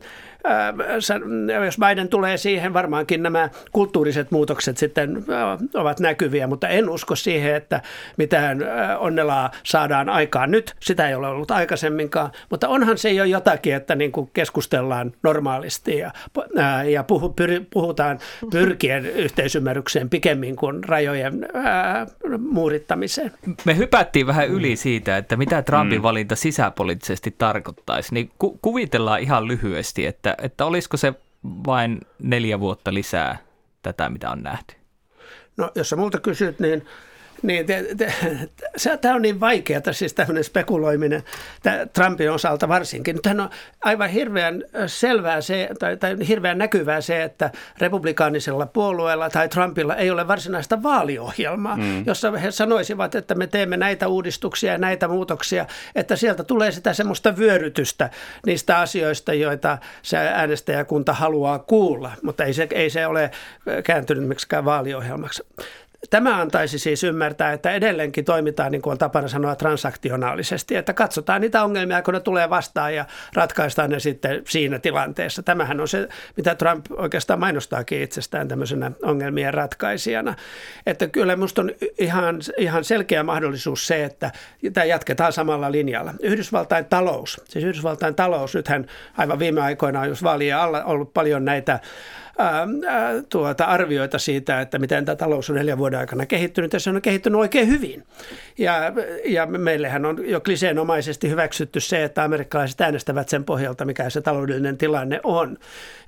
jos 1.66 1.78
Biden 1.80 2.10
tulee 2.10 2.38
siihen, 2.38 2.74
varmaankin 2.74 3.24
nämä 3.24 3.50
kulttuuriset 3.72 4.32
muutokset 4.32 4.78
sitten 4.78 5.26
ovat 5.74 6.00
näkyviä, 6.00 6.48
mutta 6.48 6.68
en 6.68 6.90
usko 6.90 7.16
siihen, 7.16 7.56
että 7.56 7.82
mitään 8.18 8.60
onnelaa 9.00 9.52
saadaan 9.64 10.10
aikaan 10.10 10.52
nyt. 10.52 10.76
Sitä 10.80 11.10
ei 11.10 11.16
ole 11.16 11.28
ollut 11.28 11.52
aikaisemminkaan, 11.52 12.32
mutta 12.50 12.68
onhan 12.68 12.98
se 12.98 13.12
jo 13.12 13.24
jotakin, 13.24 13.76
että 13.76 13.96
niin 13.96 14.12
kuin 14.12 14.30
keskustellaan 14.34 15.14
normaalisti 15.24 15.98
ja, 15.98 16.12
ja 16.90 17.04
puhu, 17.04 17.36
puhutaan 17.74 18.20
pyrkien 18.52 19.06
yhteisymmärrykseen 19.06 20.10
pikemmin 20.10 20.56
kuin 20.56 20.84
rajojen 20.84 21.48
ää, 21.54 22.08
muurittamiseen. 22.50 23.32
Me 23.66 23.78
hypättiin 23.78 24.28
vähän 24.28 24.48
yli 24.48 24.76
siitä, 24.76 25.18
että 25.18 25.38
mitä 25.38 25.62
Trumpin 25.62 26.00
mm. 26.00 26.04
valinta 26.04 26.36
sisäpolitiikassa 26.36 26.90
poliittisesti 26.90 27.36
tarkoittaisi, 27.38 28.14
niin 28.14 28.32
ku- 28.40 28.60
kuvitellaan 28.62 29.20
ihan 29.20 29.48
lyhyesti, 29.48 30.06
että, 30.06 30.29
että 30.38 30.66
olisiko 30.66 30.98
se 30.98 31.14
vain 31.44 32.02
neljä 32.20 32.60
vuotta 32.60 32.94
lisää 32.94 33.38
tätä, 33.82 34.10
mitä 34.10 34.30
on 34.30 34.44
nähty? 34.44 34.76
No 35.58 35.72
jos 35.76 35.90
sä 35.90 35.96
multa 35.96 36.20
kysyt, 36.20 36.60
niin 36.60 36.86
niin, 37.42 37.66
te, 37.66 37.86
te, 37.98 38.14
se, 38.78 38.98
tämä 38.98 39.16
on 39.16 39.22
niin 39.22 39.40
vaikeaa, 39.40 39.82
siis 39.92 40.14
tämmöinen 40.14 40.44
spekuloiminen 40.44 41.24
Trumpin 41.94 42.32
osalta 42.32 42.68
varsinkin. 42.68 43.22
Tämä 43.22 43.44
on 43.44 43.50
aivan 43.82 44.10
hirveän 44.10 44.64
selvää 44.88 45.42
se, 45.42 45.70
tai, 45.80 45.98
tai 45.98 46.18
hirveän 46.28 46.58
näkyvää 46.58 47.02
se, 47.02 47.24
että 47.24 47.52
republikaanisella 47.78 48.66
puolueella 48.66 49.30
tai 49.30 49.50
Trumpilla 49.50 49.96
ei 49.96 50.12
ole 50.12 50.28
varsinaista 50.28 50.84
vaaliohjelmaa, 50.84 51.78
mm. 51.78 52.04
jossa 52.06 52.32
he 52.32 52.52
sanoisivat, 52.52 53.16
että 53.16 53.36
me 53.36 53.48
teemme 53.48 53.78
näitä 53.78 54.08
uudistuksia 54.08 54.72
ja 54.72 54.78
näitä 54.78 55.08
muutoksia, 55.08 55.66
että 55.96 56.16
sieltä 56.16 56.44
tulee 56.44 56.72
sitä 56.72 56.94
semmoista 56.94 57.38
vyörytystä 57.38 58.10
niistä 58.46 58.80
asioista, 58.80 59.34
joita 59.34 59.78
se 60.02 60.18
äänestäjäkunta 60.18 61.14
haluaa 61.14 61.60
kuulla, 61.60 62.12
mutta 62.24 62.44
ei 62.44 62.54
se, 62.54 62.68
ei 62.72 62.90
se 62.90 63.08
ole 63.08 63.32
kääntynyt 63.84 64.28
miksikään 64.28 64.66
vaaliohjelmaksi. 64.66 65.44
Tämä 66.10 66.42
antaisi 66.42 66.80
siis 66.80 67.04
ymmärtää, 67.04 67.54
että 67.54 67.72
edelleenkin 67.72 68.26
toimitaan, 68.26 68.72
niin 68.72 68.82
kuin 68.82 68.92
on 68.92 68.98
tapana 68.98 69.28
sanoa, 69.28 69.56
transaktionaalisesti, 69.56 70.76
että 70.76 70.94
katsotaan 70.94 71.42
niitä 71.42 71.64
ongelmia, 71.64 72.02
kun 72.02 72.14
ne 72.14 72.20
tulee 72.20 72.50
vastaan 72.50 72.96
ja 72.96 73.06
ratkaistaan 73.34 73.90
ne 73.90 74.00
sitten 74.00 74.42
siinä 74.48 74.80
tilanteessa. 74.80 75.44
Tämähän 75.44 75.80
on 75.80 75.88
se, 75.88 76.08
mitä 76.38 76.56
Trump 76.56 76.86
oikeastaan 76.92 77.40
mainostaakin 77.40 78.02
itsestään 78.02 78.48
tämmöisenä 78.48 78.92
ongelmien 79.04 79.54
ratkaisijana. 79.54 80.36
Että 80.86 81.08
kyllä 81.08 81.36
minusta 81.36 81.62
on 81.62 81.72
ihan, 81.98 82.40
ihan 82.58 82.84
selkeä 82.84 83.24
mahdollisuus 83.24 83.88
se, 83.88 84.04
että 84.04 84.32
tämä 84.74 84.86
jatketaan 84.86 85.34
samalla 85.34 85.72
linjalla. 85.72 86.14
Yhdysvaltain 86.22 86.86
talous, 86.86 87.42
siis 87.48 87.66
Yhdysvaltain 87.66 88.16
talous, 88.16 88.56
nythän 88.56 88.88
aivan 89.18 89.40
viime 89.40 89.62
aikoina 89.62 90.02
on 90.02 90.08
jos 90.08 90.24
vaalien 90.24 90.58
alla 90.58 90.84
ollut 90.84 91.14
paljon 91.14 91.46
näitä 91.46 91.80
ää, 92.40 92.68
tuota, 93.30 93.66
arvioita 93.66 94.20
siitä, 94.20 94.62
että 94.62 94.80
miten 94.80 95.06
tämä 95.06 95.16
talous 95.16 95.50
on 95.50 95.56
neljän 95.56 95.78
vuoden 95.78 96.00
aikana 96.00 96.26
kehittynyt, 96.26 96.74
ja 96.74 96.80
se 96.80 96.90
on 96.90 97.02
kehittynyt 97.02 97.40
oikein 97.40 97.68
hyvin. 97.68 98.04
Ja, 98.58 98.94
ja 99.26 99.46
meillähän 99.46 100.06
on 100.06 100.30
jo 100.30 100.42
kliseenomaisesti 100.42 101.30
hyväksytty 101.30 101.80
se, 101.80 102.04
että 102.04 102.24
amerikkalaiset 102.24 102.82
äänestävät 102.82 103.30
sen 103.30 103.44
pohjalta, 103.44 103.86
mikä 103.86 104.10
se 104.10 104.22
taloudellinen 104.22 104.78
tilanne 104.78 105.20
on. 105.24 105.58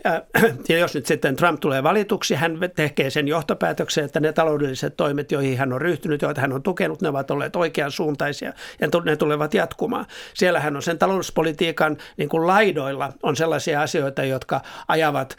Ja, 0.03 0.23
ja 0.69 0.77
jos 0.77 0.95
nyt 0.95 1.05
sitten 1.05 1.35
Trump 1.35 1.59
tulee 1.59 1.83
valituksi, 1.83 2.35
hän 2.35 2.59
tekee 2.75 3.09
sen 3.09 3.27
johtopäätöksen, 3.27 4.05
että 4.05 4.19
ne 4.19 4.33
taloudelliset 4.33 4.97
toimet, 4.97 5.31
joihin 5.31 5.57
hän 5.57 5.73
on 5.73 5.81
ryhtynyt, 5.81 6.21
joita 6.21 6.41
hän 6.41 6.53
on 6.53 6.63
tukenut, 6.63 7.01
ne 7.01 7.09
ovat 7.09 7.31
olleet 7.31 7.55
oikean 7.55 7.91
suuntaisia 7.91 8.53
ja 8.81 8.87
ne 9.05 9.15
tulevat 9.15 9.53
jatkumaan. 9.53 10.05
Siellähän 10.33 10.75
on 10.75 10.81
sen 10.81 10.97
talouspolitiikan 10.97 11.97
niin 12.17 12.29
kuin 12.29 12.47
laidoilla 12.47 13.13
on 13.23 13.35
sellaisia 13.35 13.81
asioita, 13.81 14.23
jotka 14.23 14.61
ajavat 14.87 15.37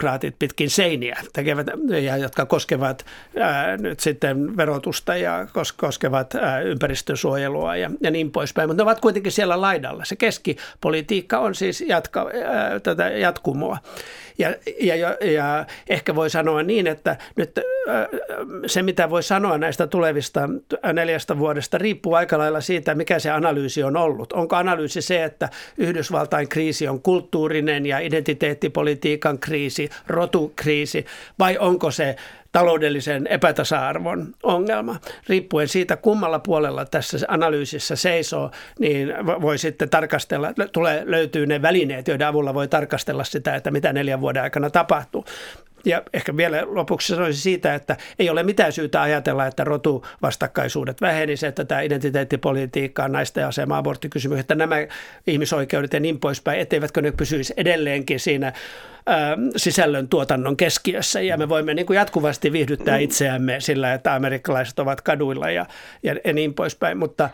demokraatit 0.00 0.34
pitkin 0.38 0.70
seiniä, 0.70 1.16
tekevät, 1.32 1.66
ja 2.02 2.16
jotka 2.16 2.46
koskevat 2.46 3.06
ää, 3.38 3.76
nyt 3.76 4.00
sitten 4.00 4.56
verotusta 4.56 5.16
ja 5.16 5.46
kos, 5.52 5.72
koskevat 5.72 6.34
ää, 6.34 6.60
ympäristösuojelua 6.60 7.76
ja, 7.76 7.90
ja 8.00 8.10
niin 8.10 8.30
poispäin, 8.30 8.68
mutta 8.68 8.82
ne 8.82 8.82
ovat 8.82 9.00
kuitenkin 9.00 9.32
siellä 9.32 9.60
laidalla. 9.60 10.04
Se 10.04 10.16
keskipolitiikka 10.16 11.38
on 11.38 11.54
siis 11.54 11.80
jatka, 11.80 12.30
ää, 12.44 12.80
tätä 12.80 13.08
jatkumoa. 13.08 13.78
Ja, 14.38 14.54
ja, 14.80 15.16
ja 15.32 15.66
ehkä 15.88 16.14
voi 16.14 16.30
sanoa 16.30 16.62
niin, 16.62 16.86
että 16.86 17.16
nyt 17.36 17.60
se, 18.66 18.82
mitä 18.82 19.10
voi 19.10 19.22
sanoa 19.22 19.58
näistä 19.58 19.86
tulevista 19.86 20.48
neljästä 20.92 21.38
vuodesta, 21.38 21.78
riippuu 21.78 22.14
aika 22.14 22.38
lailla 22.38 22.60
siitä, 22.60 22.94
mikä 22.94 23.18
se 23.18 23.30
analyysi 23.30 23.82
on 23.82 23.96
ollut. 23.96 24.32
Onko 24.32 24.56
analyysi 24.56 25.02
se, 25.02 25.24
että 25.24 25.48
Yhdysvaltain 25.78 26.48
kriisi 26.48 26.88
on 26.88 27.02
kulttuurinen 27.02 27.86
ja 27.86 27.98
identiteettipolitiikan 27.98 29.38
kriisi, 29.38 29.89
rotukriisi, 30.06 31.06
vai 31.38 31.58
onko 31.58 31.90
se 31.90 32.16
taloudellisen 32.52 33.26
epätasa-arvon 33.26 34.34
ongelma. 34.42 34.96
Riippuen 35.28 35.68
siitä, 35.68 35.96
kummalla 35.96 36.38
puolella 36.38 36.84
tässä 36.84 37.18
analyysissä 37.28 37.96
seisoo, 37.96 38.50
niin 38.78 39.14
voi 39.40 39.58
sitten 39.58 39.90
tarkastella, 39.90 40.48
tulee, 40.72 41.02
löytyy 41.06 41.46
ne 41.46 41.62
välineet, 41.62 42.08
joiden 42.08 42.26
avulla 42.26 42.54
voi 42.54 42.68
tarkastella 42.68 43.24
sitä, 43.24 43.54
että 43.54 43.70
mitä 43.70 43.92
neljän 43.92 44.20
vuoden 44.20 44.42
aikana 44.42 44.70
tapahtuu. 44.70 45.24
Ja 45.84 46.02
ehkä 46.12 46.36
vielä 46.36 46.62
lopuksi 46.66 47.12
sanoisin 47.12 47.42
siitä, 47.42 47.74
että 47.74 47.96
ei 48.18 48.30
ole 48.30 48.42
mitään 48.42 48.72
syytä 48.72 49.02
ajatella, 49.02 49.46
että 49.46 49.64
rotuvastakkaisuudet 49.64 51.00
vähenisivät, 51.00 51.48
että 51.48 51.64
tämä 51.64 51.80
identiteettipolitiikka, 51.80 53.08
naisten 53.08 53.46
asema, 53.46 53.78
aborttikysymys, 53.78 54.38
että 54.38 54.54
nämä 54.54 54.76
ihmisoikeudet 55.26 55.92
ja 55.92 56.00
niin 56.00 56.20
poispäin, 56.20 56.60
etteivätkö 56.60 57.02
ne 57.02 57.12
pysyisi 57.12 57.54
edelleenkin 57.56 58.20
siinä 58.20 58.52
sisällön 59.56 60.08
tuotannon 60.08 60.56
keskiössä 60.56 61.20
ja 61.20 61.36
me 61.36 61.48
voimme 61.48 61.74
niin 61.74 61.86
kuin 61.86 61.96
jatkuvasti 61.96 62.52
viihdyttää 62.52 62.96
itseämme 62.96 63.60
sillä, 63.60 63.94
että 63.94 64.14
amerikkalaiset 64.14 64.78
ovat 64.78 65.00
kaduilla 65.00 65.50
ja, 65.50 65.66
ja, 66.02 66.32
niin 66.32 66.54
poispäin, 66.54 66.98
mutta 66.98 67.30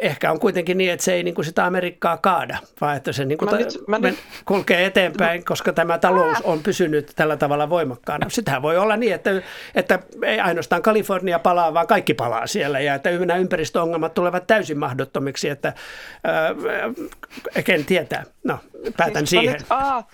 ehkä 0.00 0.32
on 0.32 0.40
kuitenkin 0.40 0.78
niin, 0.78 0.92
että 0.92 1.04
se 1.04 1.12
ei 1.12 1.22
niin 1.22 1.34
kuin 1.34 1.44
sitä 1.44 1.66
Amerikkaa 1.66 2.16
kaada, 2.16 2.58
vaan 2.80 2.96
että 2.96 3.12
se 3.12 3.24
niin 3.24 3.38
kuin 3.38 3.46
mä 3.46 3.50
ta- 3.50 3.64
nyt, 3.64 3.88
mä 3.88 3.98
nyt... 3.98 4.18
kulkee 4.44 4.86
eteenpäin, 4.86 5.44
koska 5.44 5.72
tämä 5.72 5.98
talous 5.98 6.38
on 6.44 6.62
pysynyt 6.62 7.12
tällä 7.16 7.36
tavalla 7.36 7.70
voimakkaana. 7.70 8.30
Sitähän 8.30 8.62
voi 8.62 8.76
olla 8.76 8.96
niin, 8.96 9.14
että, 9.14 9.30
että 9.74 9.98
ei 10.22 10.40
ainoastaan 10.40 10.82
Kalifornia 10.82 11.38
palaa, 11.38 11.74
vaan 11.74 11.86
kaikki 11.86 12.14
palaa 12.14 12.46
siellä 12.46 12.80
ja 12.80 12.94
että 12.94 13.10
nämä 13.10 13.36
ympäristöongelmat 13.36 14.14
tulevat 14.14 14.46
täysin 14.46 14.78
mahdottomiksi, 14.78 15.48
että 15.48 15.68
äh, 15.68 17.64
ken 17.64 17.84
tietää. 17.84 18.24
No, 18.44 18.58
päätän 18.96 19.26
siis 19.26 19.40
siihen. 19.40 19.52
Nyt, 19.52 19.66
aa, 19.70 20.08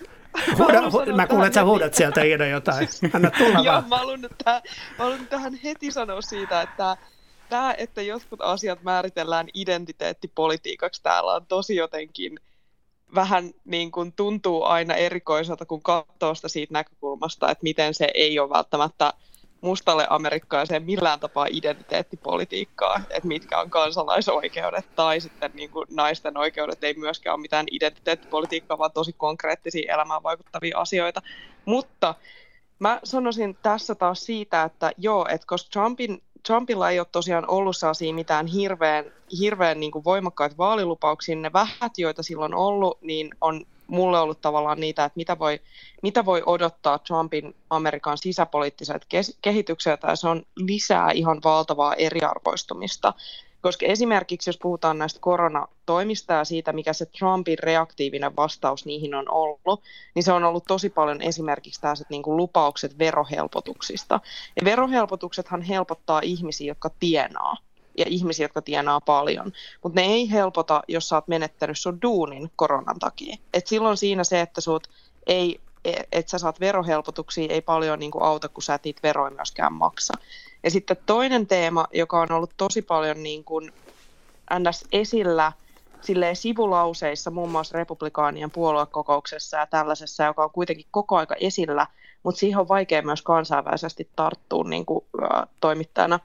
Huuda, 0.58 0.80
hu- 0.80 1.16
mä 1.16 1.26
kuulen, 1.26 1.46
että 1.46 1.60
sä 1.60 1.64
huudat 1.64 1.94
sieltä 1.94 2.22
Iida 2.22 2.46
jotain. 2.46 2.88
Anna 3.12 3.30
tulla 3.30 3.58
Joo, 3.64 3.82
mä 3.88 3.96
haluan, 3.96 4.20
tähän, 4.44 4.62
mä 4.98 5.04
haluan 5.04 5.26
tähän 5.26 5.54
heti 5.54 5.90
sanoa 5.90 6.22
siitä, 6.22 6.62
että 6.62 6.96
tämä, 7.48 7.74
että 7.78 8.02
jotkut 8.02 8.40
asiat 8.40 8.82
määritellään 8.82 9.48
identiteettipolitiikaksi 9.54 11.02
täällä 11.02 11.32
on 11.32 11.46
tosi 11.46 11.76
jotenkin 11.76 12.40
vähän 13.14 13.50
niin 13.64 13.90
kuin 13.90 14.12
tuntuu 14.12 14.64
aina 14.64 14.94
erikoiselta, 14.94 15.66
kun 15.66 15.82
katsoo 15.82 16.34
sitä 16.34 16.48
siitä 16.48 16.72
näkökulmasta, 16.72 17.50
että 17.50 17.62
miten 17.62 17.94
se 17.94 18.08
ei 18.14 18.38
ole 18.38 18.50
välttämättä 18.50 19.12
mustalle 19.60 20.06
amerikkalaiseen 20.10 20.82
millään 20.82 21.20
tapaa 21.20 21.46
identiteettipolitiikkaa, 21.50 23.00
että 23.10 23.28
mitkä 23.28 23.60
on 23.60 23.70
kansalaisoikeudet 23.70 24.94
tai 24.96 25.20
sitten 25.20 25.50
niin 25.54 25.70
kuin 25.70 25.86
naisten 25.90 26.36
oikeudet 26.36 26.84
ei 26.84 26.94
myöskään 26.94 27.34
ole 27.34 27.40
mitään 27.40 27.66
identiteettipolitiikkaa, 27.70 28.78
vaan 28.78 28.92
tosi 28.92 29.12
konkreettisia 29.12 29.94
elämään 29.94 30.22
vaikuttavia 30.22 30.78
asioita. 30.78 31.22
Mutta 31.64 32.14
mä 32.78 33.00
sanoisin 33.04 33.56
tässä 33.62 33.94
taas 33.94 34.26
siitä, 34.26 34.62
että 34.62 34.92
joo, 34.98 35.26
että 35.30 35.46
koska 35.46 35.70
Trumpin, 35.72 36.22
Trumpilla 36.46 36.90
ei 36.90 36.98
ole 36.98 37.06
tosiaan 37.12 37.50
ollut 37.50 37.76
sellaisia 37.76 38.14
mitään 38.14 38.46
hirveän, 38.46 39.04
hirveän 39.38 39.80
niin 39.80 39.92
kuin 39.92 40.04
voimakkaita 40.04 40.56
vaalilupauksia, 40.56 41.36
ne 41.36 41.52
vähät, 41.52 41.92
joita 41.98 42.22
silloin 42.22 42.54
on 42.54 42.60
ollut, 42.60 43.02
niin 43.02 43.30
on 43.40 43.66
mulle 43.90 44.20
ollut 44.20 44.40
tavallaan 44.40 44.80
niitä, 44.80 45.04
että 45.04 45.16
mitä 45.16 45.38
voi, 45.38 45.60
mitä 46.02 46.24
voi 46.24 46.42
odottaa 46.46 46.98
Trumpin 46.98 47.54
Amerikan 47.70 48.18
sisäpoliittiset 48.18 49.06
kehitykset, 49.42 50.00
ja 50.02 50.16
se 50.16 50.28
on 50.28 50.42
lisää 50.56 51.10
ihan 51.10 51.40
valtavaa 51.44 51.94
eriarvoistumista. 51.94 53.14
Koska 53.60 53.86
esimerkiksi 53.86 54.48
jos 54.50 54.58
puhutaan 54.58 54.98
näistä 54.98 55.20
koronatoimista 55.20 56.32
ja 56.32 56.44
siitä, 56.44 56.72
mikä 56.72 56.92
se 56.92 57.06
Trumpin 57.06 57.58
reaktiivinen 57.58 58.36
vastaus 58.36 58.86
niihin 58.86 59.14
on 59.14 59.30
ollut, 59.30 59.82
niin 60.14 60.22
se 60.22 60.32
on 60.32 60.44
ollut 60.44 60.64
tosi 60.68 60.90
paljon 60.90 61.22
esimerkiksi 61.22 61.80
tällaiset 61.80 62.10
niin 62.10 62.22
kuin 62.22 62.36
lupaukset 62.36 62.98
verohelpotuksista. 62.98 64.20
Ja 64.56 64.64
verohelpotuksethan 64.64 65.62
helpottaa 65.62 66.20
ihmisiä, 66.24 66.70
jotka 66.70 66.90
tienaa 67.00 67.56
ja 68.00 68.06
ihmisiä, 68.08 68.44
jotka 68.44 68.62
tienaa 68.62 69.00
paljon. 69.00 69.52
Mutta 69.82 70.00
ne 70.00 70.06
ei 70.06 70.30
helpota, 70.30 70.82
jos 70.88 71.08
sä 71.08 71.16
oot 71.16 71.28
menettänyt 71.28 71.78
sun 71.78 72.02
duunin 72.02 72.50
koronan 72.56 72.98
takia. 72.98 73.36
Et 73.54 73.66
silloin 73.66 73.96
siinä 73.96 74.24
se, 74.24 74.40
että 74.40 74.60
sut 74.60 74.88
ei, 75.26 75.60
että 76.12 76.30
sä 76.30 76.38
saat 76.38 76.60
verohelpotuksia, 76.60 77.46
ei 77.50 77.60
paljon 77.60 77.98
niin 77.98 78.10
kuin 78.10 78.24
auta, 78.24 78.48
kun 78.48 78.62
sä 78.62 78.74
et 78.74 78.84
niitä 78.84 79.00
veroja 79.02 79.30
myöskään 79.30 79.72
maksa. 79.72 80.14
Ja 80.62 80.70
sitten 80.70 80.96
toinen 81.06 81.46
teema, 81.46 81.86
joka 81.92 82.20
on 82.20 82.32
ollut 82.32 82.50
tosi 82.56 82.82
paljon 82.82 83.22
niin 83.22 83.44
kuin 83.44 83.72
ns. 84.58 84.84
esillä 84.92 85.52
silleen 86.00 86.36
sivulauseissa, 86.36 87.30
muun 87.30 87.50
muassa 87.50 87.78
republikaanien 87.78 88.50
puoluekokouksessa 88.50 89.56
ja 89.56 89.66
tällaisessa, 89.66 90.24
joka 90.24 90.44
on 90.44 90.50
kuitenkin 90.50 90.86
koko 90.90 91.16
aika 91.16 91.34
esillä, 91.40 91.86
mutta 92.22 92.38
siihen 92.38 92.58
on 92.58 92.68
vaikea 92.68 93.02
myös 93.02 93.22
kansainvälisesti 93.22 94.08
tarttua 94.16 94.64
niin 94.64 94.86
kuin, 94.86 95.04
ä, 95.22 95.46
toimittajana, 95.60 96.20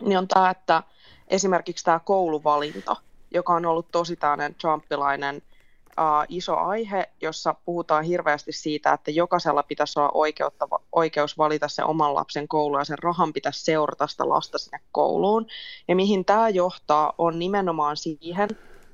niin 0.00 0.18
on 0.18 0.28
tämä, 0.28 0.50
että 0.50 0.82
esimerkiksi 1.28 1.84
tämä 1.84 2.00
kouluvalinta, 2.00 2.96
joka 3.30 3.52
on 3.52 3.66
ollut 3.66 3.90
tosi 3.90 4.16
tämmöinen 4.16 4.54
trumpilainen 4.54 5.36
uh, 5.36 6.26
iso 6.28 6.56
aihe, 6.56 7.10
jossa 7.20 7.54
puhutaan 7.64 8.04
hirveästi 8.04 8.52
siitä, 8.52 8.92
että 8.92 9.10
jokaisella 9.10 9.62
pitäisi 9.62 9.98
olla 9.98 10.10
oikeutta, 10.14 10.68
oikeus 10.92 11.38
valita 11.38 11.68
se 11.68 11.84
oman 11.84 12.14
lapsen 12.14 12.48
koulu 12.48 12.78
ja 12.78 12.84
sen 12.84 12.98
rahan 12.98 13.32
pitäisi 13.32 13.64
seurata 13.64 14.06
sitä 14.06 14.28
lasta 14.28 14.58
sinne 14.58 14.80
kouluun. 14.92 15.46
Ja 15.88 15.96
mihin 15.96 16.24
tämä 16.24 16.48
johtaa 16.48 17.12
on 17.18 17.38
nimenomaan 17.38 17.96
siihen, 17.96 18.48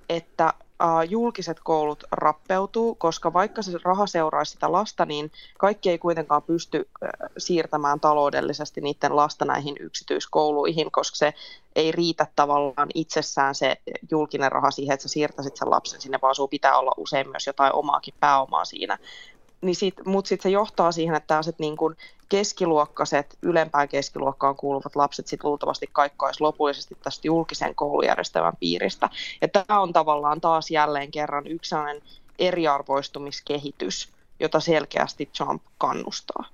että 0.09 0.55
julkiset 1.08 1.60
koulut 1.64 2.04
rappeutuu, 2.12 2.94
koska 2.94 3.32
vaikka 3.32 3.62
se 3.62 3.72
raha 3.84 4.06
seuraisi 4.06 4.52
sitä 4.52 4.72
lasta, 4.72 5.06
niin 5.06 5.32
kaikki 5.58 5.90
ei 5.90 5.98
kuitenkaan 5.98 6.42
pysty 6.42 6.80
uh, 6.80 7.08
siirtämään 7.38 8.00
taloudellisesti 8.00 8.80
niiden 8.80 9.16
lasta 9.16 9.44
näihin 9.44 9.76
yksityiskouluihin, 9.80 10.90
koska 10.90 11.16
se 11.16 11.34
ei 11.76 11.92
riitä 11.92 12.26
tavallaan 12.36 12.88
itsessään 12.94 13.54
se 13.54 13.76
julkinen 14.10 14.52
raha 14.52 14.70
siihen, 14.70 14.94
että 14.94 15.02
sä 15.02 15.08
siirtäisit 15.08 15.56
sen 15.56 15.70
lapsen 15.70 16.00
sinne, 16.00 16.18
vaan 16.22 16.34
sun 16.34 16.48
pitää 16.48 16.78
olla 16.78 16.92
usein 16.96 17.30
myös 17.30 17.46
jotain 17.46 17.74
omaakin 17.74 18.14
pääomaa 18.20 18.64
siinä 18.64 18.98
niin 19.61 19.76
sit, 19.76 19.94
mutta 20.04 20.28
sitten 20.28 20.42
se 20.42 20.50
johtaa 20.50 20.92
siihen, 20.92 21.14
että 21.14 21.26
tällaiset 21.26 21.59
niin 21.59 21.76
kuin 21.76 21.96
keskiluokkaiset, 22.28 23.38
ylempään 23.42 23.88
keskiluokkaan 23.88 24.56
kuuluvat 24.56 24.96
lapset 24.96 25.26
sitten 25.26 25.48
luultavasti 25.48 25.88
kaikkois 25.92 26.40
lopullisesti 26.40 26.96
tästä 27.02 27.26
julkisen 27.28 27.74
koulujärjestelmän 27.74 28.56
piiristä. 28.61 29.09
Ja 29.40 29.48
tämä 29.48 29.80
on 29.80 29.92
tavallaan 29.92 30.40
taas 30.40 30.70
jälleen 30.70 31.11
kerran 31.11 31.46
yksi 31.46 31.68
sellainen 31.68 32.02
eriarvoistumiskehitys, 32.38 34.09
jota 34.40 34.61
selkeästi 34.61 35.30
Trump 35.36 35.62
kannustaa. 35.78 36.44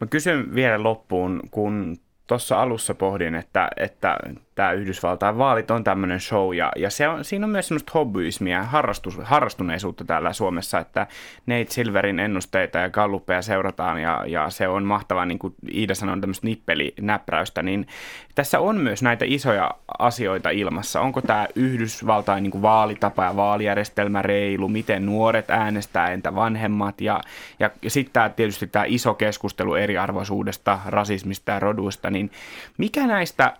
Mä 0.00 0.06
kysyn 0.06 0.54
vielä 0.54 0.82
loppuun, 0.82 1.40
kun 1.50 1.96
tuossa 2.26 2.62
alussa 2.62 2.94
pohdin, 2.94 3.34
että, 3.34 3.68
että 3.76 4.18
tämä 4.56 4.72
Yhdysvaltain 4.72 5.38
vaalit 5.38 5.70
on 5.70 5.84
tämmöinen 5.84 6.20
show, 6.20 6.54
ja, 6.54 6.72
ja 6.76 6.90
se 6.90 7.08
on, 7.08 7.24
siinä 7.24 7.46
on 7.46 7.50
myös 7.50 7.68
semmoista 7.68 7.92
hobbyismia, 7.94 8.62
harrastus, 8.62 9.18
harrastuneisuutta 9.22 10.04
täällä 10.04 10.32
Suomessa, 10.32 10.78
että 10.78 11.06
Nate 11.46 11.66
Silverin 11.68 12.18
ennusteita 12.18 12.78
ja 12.78 12.90
galluppeja 12.90 13.42
seurataan, 13.42 14.02
ja, 14.02 14.24
ja 14.26 14.50
se 14.50 14.68
on 14.68 14.84
mahtavaa, 14.84 15.26
niin 15.26 15.38
kuin 15.38 15.54
Iida 15.72 15.94
sanoi, 15.94 16.20
tämmöistä 16.20 16.46
nippelinäpräystä, 16.46 17.62
niin 17.62 17.86
tässä 18.34 18.60
on 18.60 18.76
myös 18.76 19.02
näitä 19.02 19.24
isoja 19.28 19.70
asioita 19.98 20.50
ilmassa. 20.50 21.00
Onko 21.00 21.22
tämä 21.22 21.46
Yhdysvaltain 21.54 22.42
niin 22.42 22.50
kuin 22.50 22.62
vaalitapa 22.62 23.24
ja 23.24 23.36
vaalijärjestelmä 23.36 24.22
reilu, 24.22 24.68
miten 24.68 25.06
nuoret 25.06 25.50
äänestää, 25.50 26.12
entä 26.12 26.34
vanhemmat, 26.34 27.00
ja, 27.00 27.20
ja, 27.60 27.70
ja 27.82 27.90
sitten 27.90 28.12
tämä, 28.12 28.28
tietysti 28.28 28.66
tämä 28.66 28.84
iso 28.88 29.14
keskustelu 29.14 29.74
eriarvoisuudesta, 29.74 30.78
rasismista 30.86 31.52
ja 31.52 31.60
roduista, 31.60 32.10
niin 32.10 32.30
mikä 32.78 33.06
näistä 33.06 33.52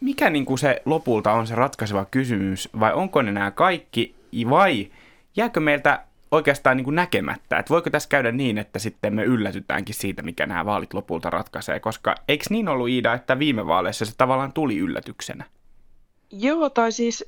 mikä 0.00 0.30
niin 0.30 0.44
kuin 0.44 0.58
se 0.58 0.82
lopulta 0.84 1.32
on 1.32 1.46
se 1.46 1.54
ratkaiseva 1.54 2.04
kysymys, 2.04 2.68
vai 2.80 2.92
onko 2.92 3.22
ne 3.22 3.32
nämä 3.32 3.50
kaikki, 3.50 4.14
vai 4.50 4.90
jääkö 5.36 5.60
meiltä 5.60 6.04
oikeastaan 6.30 6.76
niin 6.76 6.84
kuin 6.84 6.94
näkemättä, 6.94 7.58
että 7.58 7.70
voiko 7.70 7.90
tässä 7.90 8.08
käydä 8.08 8.32
niin, 8.32 8.58
että 8.58 8.78
sitten 8.78 9.14
me 9.14 9.24
yllätytäänkin 9.24 9.94
siitä, 9.94 10.22
mikä 10.22 10.46
nämä 10.46 10.64
vaalit 10.64 10.94
lopulta 10.94 11.30
ratkaisee, 11.30 11.80
koska 11.80 12.14
eikö 12.28 12.44
niin 12.50 12.68
ollut 12.68 12.88
Iida, 12.88 13.14
että 13.14 13.38
viime 13.38 13.66
vaaleissa 13.66 14.04
se 14.04 14.12
tavallaan 14.16 14.52
tuli 14.52 14.78
yllätyksenä? 14.78 15.44
Joo, 16.32 16.70
tai 16.70 16.92
siis 16.92 17.24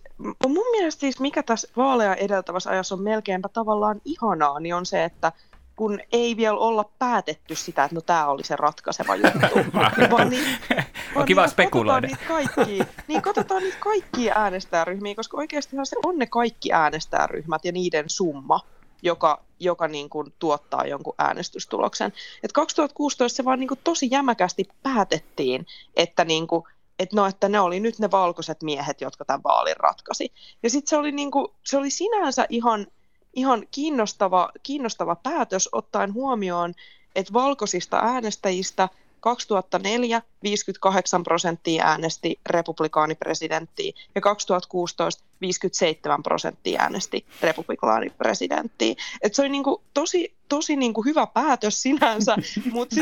mun 0.47 0.71
mielestä 0.71 1.01
siis 1.01 1.21
mikä 1.21 1.43
tässä 1.43 1.69
vaaleja 1.77 2.15
edeltävässä 2.15 2.71
ajassa 2.71 2.95
on 2.95 3.03
melkeinpä 3.03 3.49
tavallaan 3.49 4.01
ihanaa, 4.05 4.61
niin 4.61 4.75
on 4.75 4.87
se, 4.87 5.05
että 5.05 5.33
kun 5.77 6.01
ei 6.13 6.37
vielä 6.37 6.59
olla 6.59 6.91
päätetty 6.99 7.55
sitä, 7.55 7.85
että 7.85 7.95
no 7.95 8.01
tämä 8.01 8.27
oli 8.27 8.45
se 8.45 8.57
ratkaiseva 8.57 9.17
juttu. 9.17 9.81
vaan 10.17 10.31
niin, 10.31 10.59
on 11.17 11.27
kiva 11.27 11.43
niin, 11.43 11.51
spekuloida. 11.51 12.07
Niitä 12.07 12.25
kaikkia, 12.29 12.85
niin 13.09 13.23
katsotaan 13.23 13.63
niitä 13.63 13.79
kaikkia 13.81 14.35
äänestäjäryhmiä, 14.37 15.15
koska 15.15 15.37
oikeastihan 15.37 15.87
se 15.87 15.97
on 16.05 16.19
ne 16.19 16.27
kaikki 16.27 16.73
äänestäjäryhmät 16.73 17.65
ja 17.65 17.73
niiden 17.73 18.11
summa, 18.11 18.61
joka, 19.03 19.43
joka 19.61 19.89
niin 19.89 20.11
kuin 20.11 20.33
tuottaa 20.39 20.87
jonkun 20.87 21.15
äänestystuloksen. 21.19 22.13
Et 22.43 22.53
2016 22.53 23.37
se 23.37 23.45
vaan 23.45 23.61
niin 23.61 23.69
kuin 23.69 23.81
tosi 23.85 24.09
jämäkästi 24.11 24.69
päätettiin, 24.83 25.67
että, 25.97 26.25
niin 26.25 26.47
kuin, 26.47 26.65
että, 26.99 27.17
no, 27.17 27.27
että 27.27 27.49
ne 27.49 27.61
oli 27.61 27.81
nyt 27.81 27.99
ne 27.99 28.11
valkoiset 28.11 28.63
miehet, 28.63 29.01
jotka 29.01 29.25
tämän 29.25 29.43
vaalin 29.45 29.77
ratkaisi. 29.77 30.33
Ja 30.63 30.71
sitten 30.71 30.89
se, 30.89 30.97
oli 30.97 31.13
niin 31.13 31.31
kuin, 31.31 31.49
se 31.65 31.77
oli 31.77 31.91
sinänsä 31.91 32.47
ihan, 32.49 32.87
ihan 33.35 33.67
kiinnostava, 33.71 34.51
kiinnostava 34.63 35.17
päätös 35.17 35.69
ottaen 35.73 36.15
huomioon, 36.15 36.75
että 37.17 37.33
valkoisista 37.33 37.99
äänestäjistä– 37.99 38.89
2004 39.23 40.23
58 40.43 41.23
prosenttia 41.23 41.85
äänesti 41.85 42.41
republikaanipresidenttiä 42.47 43.93
ja 44.15 44.21
2016 44.21 45.25
57 45.41 46.23
prosenttia 46.23 46.83
äänesti 46.83 47.27
republikaanipresidenttiä. 47.43 48.95
Et 49.23 49.35
se 49.35 49.43
oli 49.43 49.49
niinku 49.49 49.83
tosi, 49.95 50.35
tosi 50.49 50.77
niinku 50.77 51.03
hyvä 51.03 51.27
päätös 51.27 51.83
sinänsä, 51.83 52.37
mutta 52.73 52.97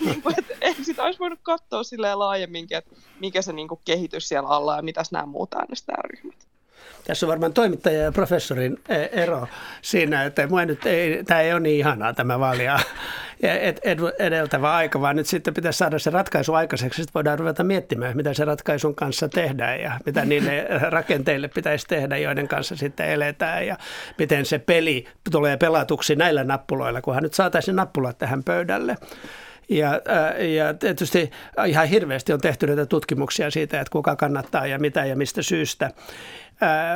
niinku, 0.00 0.30
sitä 0.82 1.02
olisi 1.02 1.18
voinut 1.18 1.40
katsoa 1.42 1.82
laajemminkin, 2.14 2.78
että 2.78 2.96
mikä 3.20 3.42
se 3.42 3.52
niinku 3.52 3.80
kehitys 3.84 4.28
siellä 4.28 4.48
alla 4.48 4.76
ja 4.76 4.82
mitäs 4.82 5.12
nämä 5.12 5.26
muut 5.26 5.54
äänestäjäryhmät. 5.54 6.53
Tässä 7.04 7.26
on 7.26 7.30
varmaan 7.30 7.52
toimittaja 7.52 8.02
ja 8.02 8.12
professorin 8.12 8.76
e, 8.88 9.22
ero 9.22 9.48
siinä, 9.82 10.24
että 10.24 10.46
mua 10.46 10.64
nyt 10.64 10.86
ei, 10.86 11.24
tämä 11.24 11.40
ei 11.40 11.52
ole 11.52 11.60
niin 11.60 11.78
ihanaa 11.78 12.12
tämä 12.12 12.40
vaalia 12.40 12.78
edeltävä 14.18 14.74
aika, 14.74 15.00
vaan 15.00 15.16
nyt 15.16 15.26
sitten 15.26 15.54
pitäisi 15.54 15.76
saada 15.76 15.98
se 15.98 16.10
ratkaisu 16.10 16.54
aikaiseksi. 16.54 17.02
Sitten 17.02 17.14
voidaan 17.14 17.38
ruveta 17.38 17.64
miettimään, 17.64 18.16
mitä 18.16 18.34
se 18.34 18.44
ratkaisun 18.44 18.94
kanssa 18.94 19.28
tehdään 19.28 19.80
ja 19.80 20.00
mitä 20.06 20.24
niille 20.34 20.66
rakenteille 20.80 21.48
pitäisi 21.48 21.86
tehdä, 21.86 22.16
joiden 22.16 22.48
kanssa 22.48 22.76
sitten 22.76 23.08
eletään 23.08 23.66
ja 23.66 23.76
miten 24.18 24.46
se 24.46 24.58
peli 24.58 25.06
tulee 25.30 25.56
pelatuksi 25.56 26.16
näillä 26.16 26.44
nappuloilla, 26.44 27.02
kunhan 27.02 27.22
nyt 27.22 27.34
saataisiin 27.34 27.76
nappulat 27.76 28.18
tähän 28.18 28.44
pöydälle. 28.44 28.96
Ja, 29.68 29.92
äh, 29.92 30.48
ja 30.48 30.74
tietysti 30.74 31.30
ihan 31.66 31.88
hirveästi 31.88 32.32
on 32.32 32.40
tehty 32.40 32.66
näitä 32.66 32.86
tutkimuksia 32.86 33.50
siitä, 33.50 33.80
että 33.80 33.90
kuka 33.90 34.16
kannattaa 34.16 34.66
ja 34.66 34.78
mitä 34.78 35.04
ja 35.04 35.16
mistä 35.16 35.42
syystä. 35.42 35.90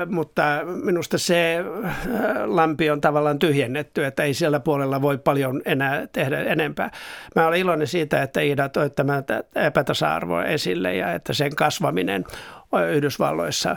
Mutta 0.06 0.42
minusta 0.84 1.18
se 1.18 1.64
lampi 2.44 2.90
on 2.90 3.00
tavallaan 3.00 3.38
tyhjennetty, 3.38 4.04
että 4.04 4.22
ei 4.22 4.34
siellä 4.34 4.60
puolella 4.60 5.02
voi 5.02 5.18
paljon 5.18 5.62
enää 5.64 6.06
tehdä 6.12 6.40
enempää. 6.40 6.90
Mä 7.36 7.46
olen 7.46 7.60
iloinen 7.60 7.86
siitä, 7.86 8.22
että 8.22 8.40
Iida 8.40 8.68
toi 8.68 8.90
tämä 8.90 9.22
epätasa-arvoa 9.54 10.44
esille 10.44 10.94
ja 10.94 11.12
että 11.12 11.32
sen 11.32 11.56
kasvaminen 11.56 12.24
Yhdysvalloissa 12.94 13.76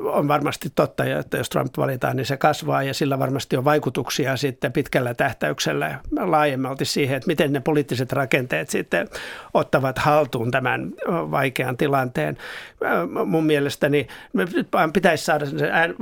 on 0.00 0.28
varmasti 0.28 0.68
totta, 0.74 1.04
että 1.04 1.36
jos 1.36 1.48
Trump 1.48 1.72
valitaan, 1.76 2.16
niin 2.16 2.26
se 2.26 2.36
kasvaa 2.36 2.82
ja 2.82 2.94
sillä 2.94 3.18
varmasti 3.18 3.56
on 3.56 3.64
vaikutuksia 3.64 4.36
sitten 4.36 4.72
pitkällä 4.72 5.14
tähtäyksellä 5.14 5.98
laajemmalti 6.20 6.84
siihen, 6.84 7.16
että 7.16 7.26
miten 7.26 7.52
ne 7.52 7.60
poliittiset 7.60 8.12
rakenteet 8.12 8.70
sitten 8.70 9.08
ottavat 9.54 9.98
haltuun 9.98 10.50
tämän 10.50 10.92
vaikean 11.08 11.76
tilanteen. 11.76 12.36
Mun 13.26 13.44
mielestäni 13.44 14.06
pitäisi 14.92 15.24
saada 15.24 15.46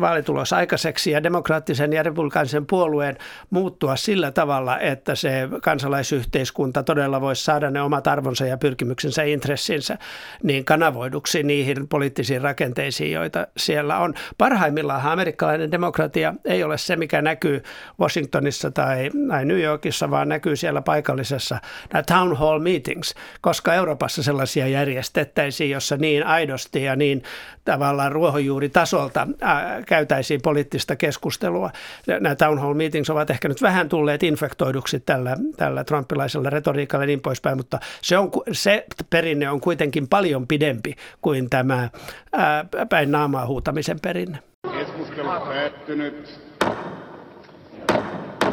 vaalitulos 0.00 0.52
aikaiseksi 0.52 1.10
ja 1.10 1.22
demokraattisen 1.22 1.92
ja 1.92 2.02
republikaanisen 2.02 2.66
puolueen 2.66 3.16
muuttua 3.50 3.96
sillä 3.96 4.30
tavalla, 4.30 4.78
että 4.78 5.14
se 5.14 5.48
kansalaisyhteiskunta 5.62 6.82
todella 6.82 7.20
voisi 7.20 7.44
saada 7.44 7.70
ne 7.70 7.82
omat 7.82 8.06
arvonsa 8.06 8.46
ja 8.46 8.58
pyrkimyksensä 8.58 9.22
intressinsä 9.22 9.98
niin 10.42 10.64
kanavoiduksi 10.64 11.42
niihin 11.42 11.88
poliittisiin 11.88 12.42
rakenteisiin, 12.42 13.12
joita 13.12 13.33
siellä 13.56 13.98
on. 13.98 14.14
Parhaimmillaan 14.38 15.06
amerikkalainen 15.06 15.70
demokratia 15.70 16.34
ei 16.44 16.64
ole 16.64 16.78
se, 16.78 16.96
mikä 16.96 17.22
näkyy 17.22 17.62
Washingtonissa 18.00 18.70
tai, 18.70 19.10
tai 19.28 19.44
New 19.44 19.60
Yorkissa, 19.60 20.10
vaan 20.10 20.28
näkyy 20.28 20.56
siellä 20.56 20.82
paikallisessa 20.82 21.58
nämä 21.92 22.02
town 22.02 22.36
hall 22.36 22.58
meetings, 22.58 23.14
koska 23.40 23.74
Euroopassa 23.74 24.22
sellaisia 24.22 24.68
järjestettäisiin, 24.68 25.70
jossa 25.70 25.96
niin 25.96 26.26
aidosti 26.26 26.82
ja 26.82 26.96
niin 26.96 27.22
tavallaan 27.64 28.12
ruohonjuuritasolta 28.12 29.26
ää, 29.40 29.82
käytäisiin 29.82 30.42
poliittista 30.42 30.96
keskustelua. 30.96 31.70
Nämä 32.06 32.34
town 32.34 32.58
hall 32.58 32.74
meetings 32.74 33.10
ovat 33.10 33.30
ehkä 33.30 33.48
nyt 33.48 33.62
vähän 33.62 33.88
tulleet 33.88 34.22
infektoiduksi 34.22 35.00
tällä, 35.00 35.36
tällä 35.56 35.84
trumpilaisella 35.84 36.50
retoriikalla 36.50 37.02
ja 37.02 37.06
niin 37.06 37.20
poispäin, 37.20 37.56
mutta 37.56 37.78
se, 38.02 38.18
on, 38.18 38.30
se 38.52 38.84
perinne 39.10 39.50
on 39.50 39.60
kuitenkin 39.60 40.08
paljon 40.08 40.46
pidempi 40.46 40.94
kuin 41.22 41.50
tämä 41.50 41.88
ää, 42.32 42.64
päin 42.88 43.12
naamaa 43.12 43.46
huutamisen 43.46 44.00
perinne. 44.00 44.38
Keskustelu 44.78 45.28
päättynyt. 45.28 46.40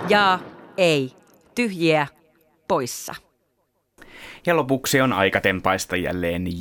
Ja 0.09 0.39
ei. 0.77 1.11
Tyhjiä 1.55 2.07
poissa. 2.67 3.15
Ja 4.45 4.55
lopuksi 4.55 5.01
on 5.01 5.13
aika 5.13 5.41
tempaista 5.41 5.95
jälleen 5.95 6.59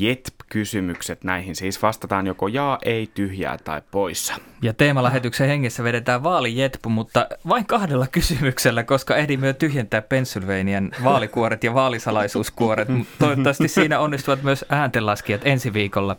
JETP-kysymykset. 0.55 1.25
Näihin 1.25 1.57
siis 1.57 1.83
vastataan 1.83 2.27
joko 2.27 2.49
jaa, 2.49 2.79
ei, 2.85 3.07
tyhjää 3.15 3.59
tai 3.59 3.83
poissa. 3.91 4.35
Ja 4.63 4.73
teemalähetyksen 4.75 5.49
hengessä 5.49 5.85
vedetään 5.85 6.23
vaalijetpu, 6.23 6.89
mutta 6.89 7.27
vain 7.49 7.67
kahdella 7.67 8.07
kysymyksellä, 8.07 8.83
koska 8.83 9.17
ehdimme 9.17 9.53
tyhjentää 9.53 10.03
Pennsylvanian 10.03 10.91
vaalikuoret 11.05 11.65
ja 11.65 11.75
vaalisalaisuuskuoret. 11.75 12.89
Toivottavasti 13.19 13.69
siinä 13.69 14.01
onnistuvat 14.01 14.43
myös 14.43 14.65
ääntenlaskijat 14.69 15.41
ensi 15.45 15.73
viikolla. 15.73 16.17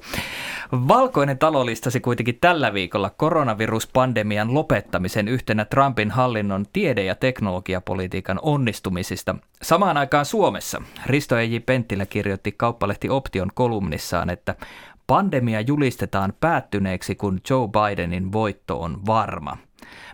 Valkoinen 0.71 1.37
talo 1.37 1.65
listasi 1.65 1.99
kuitenkin 1.99 2.37
tällä 2.41 2.73
viikolla 2.73 3.09
koronaviruspandemian 3.09 4.53
lopettamisen 4.53 5.27
yhtenä 5.27 5.65
Trumpin 5.65 6.11
hallinnon 6.11 6.65
tiede- 6.73 7.03
ja 7.03 7.15
teknologiapolitiikan 7.15 8.39
onnistumisista. 8.41 9.35
Samaan 9.61 9.97
aikaan 9.97 10.25
Suomessa 10.25 10.81
Risto 11.05 11.37
Eiji 11.37 11.59
Penttilä 11.59 12.05
kirjoitti 12.05 12.51
kauppalehti 12.51 13.09
Option 13.09 13.49
kolumnissaan, 13.53 14.29
että 14.29 14.55
pandemia 15.11 15.61
julistetaan 15.61 16.33
päättyneeksi, 16.39 17.15
kun 17.15 17.41
Joe 17.49 17.67
Bidenin 17.67 18.31
voitto 18.31 18.81
on 18.81 19.05
varma. 19.05 19.57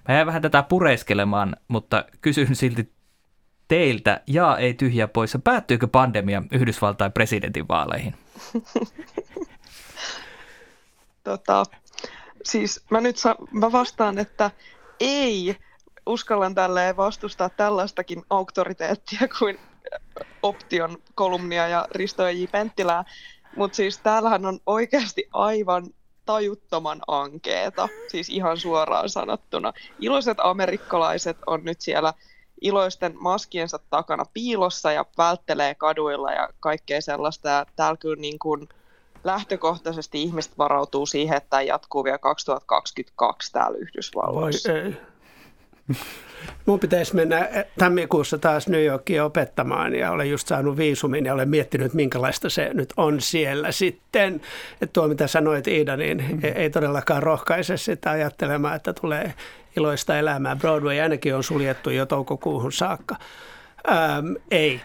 Mä 0.07 0.15
jäin 0.15 0.27
vähän 0.27 0.41
tätä 0.41 0.63
pureskelemaan, 0.63 1.55
mutta 1.67 2.05
kysyn 2.21 2.55
silti 2.55 2.93
teiltä, 3.67 4.21
ja 4.27 4.57
ei 4.57 4.73
tyhjä 4.73 5.07
poissa, 5.07 5.39
päättyykö 5.39 5.87
pandemia 5.87 6.43
Yhdysvaltain 6.51 7.11
presidentinvaaleihin? 7.11 8.15
tota, 11.23 11.63
siis 12.43 12.85
mä 12.89 13.01
nyt 13.01 13.17
sa- 13.17 13.35
mä 13.51 13.71
vastaan, 13.71 14.19
että 14.19 14.51
ei 14.99 15.55
uskallan 16.05 16.55
tälleen 16.55 16.97
vastustaa 16.97 17.49
tällaistakin 17.49 18.23
auktoriteettia 18.29 19.27
kuin 19.39 19.59
Option 20.43 20.97
kolumnia 21.15 21.67
ja 21.67 21.87
Risto 21.91 22.29
J. 22.29 22.45
Penttilää. 22.51 23.03
Mutta 23.57 23.75
siis 23.75 23.97
täällähän 23.97 24.45
on 24.45 24.59
oikeasti 24.65 25.29
aivan 25.33 25.87
tajuttoman 26.25 27.01
ankeeta, 27.07 27.89
siis 28.07 28.29
ihan 28.29 28.57
suoraan 28.57 29.09
sanottuna. 29.09 29.73
Iloiset 29.99 30.37
amerikkalaiset 30.41 31.37
on 31.47 31.63
nyt 31.63 31.81
siellä 31.81 32.13
iloisten 32.61 33.15
maskiensa 33.19 33.79
takana 33.89 34.25
piilossa 34.33 34.91
ja 34.91 35.05
välttelee 35.17 35.75
kaduilla 35.75 36.31
ja 36.31 36.49
kaikkea 36.59 37.01
sellaista. 37.01 37.49
Ja 37.49 37.65
täällä 37.75 37.97
kyllä 37.97 38.21
niin 38.21 38.39
kuin 38.39 38.69
lähtökohtaisesti 39.23 40.21
ihmiset 40.21 40.57
varautuu 40.57 41.05
siihen, 41.05 41.37
että 41.37 41.61
jatkuu 41.61 42.03
vielä 42.03 42.17
2022 42.17 43.51
täällä 43.51 43.77
Yhdysvalloissa. 43.77 44.71
Voi 44.71 44.79
ei. 44.79 44.93
Mun 46.65 46.79
pitäisi 46.79 47.15
mennä 47.15 47.49
tammikuussa 47.79 48.37
taas 48.37 48.67
New 48.67 48.83
Yorkiin 48.83 49.23
opettamaan 49.23 49.95
ja 49.95 50.11
olen 50.11 50.29
just 50.29 50.47
saanut 50.47 50.77
viisumin 50.77 51.25
ja 51.25 51.33
olen 51.33 51.49
miettinyt, 51.49 51.93
minkälaista 51.93 52.49
se 52.49 52.69
nyt 52.73 52.93
on 52.97 53.21
siellä 53.21 53.71
sitten. 53.71 54.41
Että 54.81 54.93
tuo 54.93 55.07
mitä 55.07 55.27
sanoit 55.27 55.67
Iida, 55.67 55.97
niin 55.97 56.17
mm. 56.17 56.39
ei 56.55 56.69
todellakaan 56.69 57.23
rohkaise 57.23 57.77
sitä 57.77 58.11
ajattelemaan, 58.11 58.75
että 58.75 58.93
tulee 58.93 59.33
iloista 59.77 60.17
elämää. 60.17 60.55
Broadway 60.55 60.99
ainakin 60.99 61.35
on 61.35 61.43
suljettu 61.43 61.89
jo 61.89 62.05
toukokuuhun 62.05 62.71
saakka. 62.71 63.15
Ähm, 63.91 64.33
ei. 64.51 64.81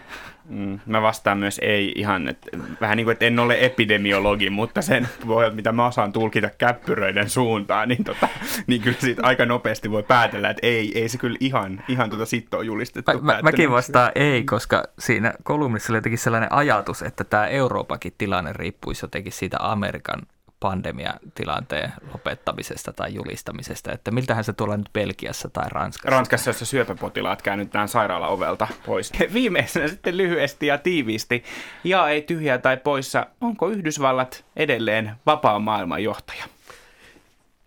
Mm, 0.49 0.79
mä 0.85 1.01
vastaan 1.01 1.37
myös 1.37 1.59
ei 1.63 1.93
ihan, 1.95 2.27
että 2.27 2.49
vähän 2.81 2.97
niin 2.97 3.05
kuin, 3.05 3.11
että 3.11 3.25
en 3.25 3.39
ole 3.39 3.57
epidemiologi, 3.59 4.49
mutta 4.49 4.81
sen 4.81 5.07
pohjalta, 5.27 5.55
mitä 5.55 5.71
mä 5.71 5.87
osaan 5.87 6.13
tulkita 6.13 6.49
käppyröiden 6.57 7.29
suuntaan, 7.29 7.89
niin, 7.89 8.03
tota, 8.03 8.27
niin 8.67 8.81
kyllä 8.81 8.97
siitä 8.99 9.21
aika 9.25 9.45
nopeasti 9.45 9.91
voi 9.91 10.03
päätellä, 10.03 10.49
että 10.49 10.67
ei, 10.67 10.99
ei 10.99 11.09
se 11.09 11.17
kyllä 11.17 11.37
ihan, 11.39 11.83
ihan 11.87 12.11
sitten 12.25 12.57
ole 12.57 12.65
julistettu. 12.65 13.11
Mä, 13.13 13.33
mä, 13.33 13.39
mäkin 13.43 13.71
vastaan 13.71 14.11
ei, 14.15 14.43
koska 14.43 14.83
siinä 14.99 15.33
kolumnissa 15.43 15.93
oli 15.93 15.97
jotenkin 15.97 16.19
sellainen 16.19 16.51
ajatus, 16.51 17.01
että 17.01 17.23
tämä 17.23 17.47
Euroopakin 17.47 18.13
tilanne 18.17 18.53
riippuisi 18.53 19.05
jotenkin 19.05 19.33
siitä 19.33 19.57
Amerikan 19.59 20.21
pandemiatilanteen 20.63 21.93
lopettamisesta 22.13 22.93
tai 22.93 23.13
julistamisesta, 23.13 23.91
että 23.91 24.11
miltähän 24.11 24.43
se 24.43 24.53
tuolla 24.53 24.77
nyt 24.77 24.93
Belgiassa 24.93 25.49
tai 25.49 25.65
Ranskassa? 25.69 26.15
Ranskassa, 26.15 26.49
jossa 26.49 26.65
syöpäpotilaat 26.65 27.41
käännytään 27.41 27.87
sairaalaovelta 27.87 28.67
pois. 28.85 29.11
Viimeisenä 29.33 29.87
sitten 29.87 30.17
lyhyesti 30.17 30.67
ja 30.67 30.77
tiiviisti, 30.77 31.43
ja 31.83 32.09
ei 32.09 32.21
tyhjää 32.21 32.57
tai 32.57 32.77
poissa, 32.77 33.25
onko 33.41 33.67
Yhdysvallat 33.69 34.45
edelleen 34.55 35.11
vapaa 35.25 35.59
maailman 35.59 36.03
johtaja? 36.03 36.43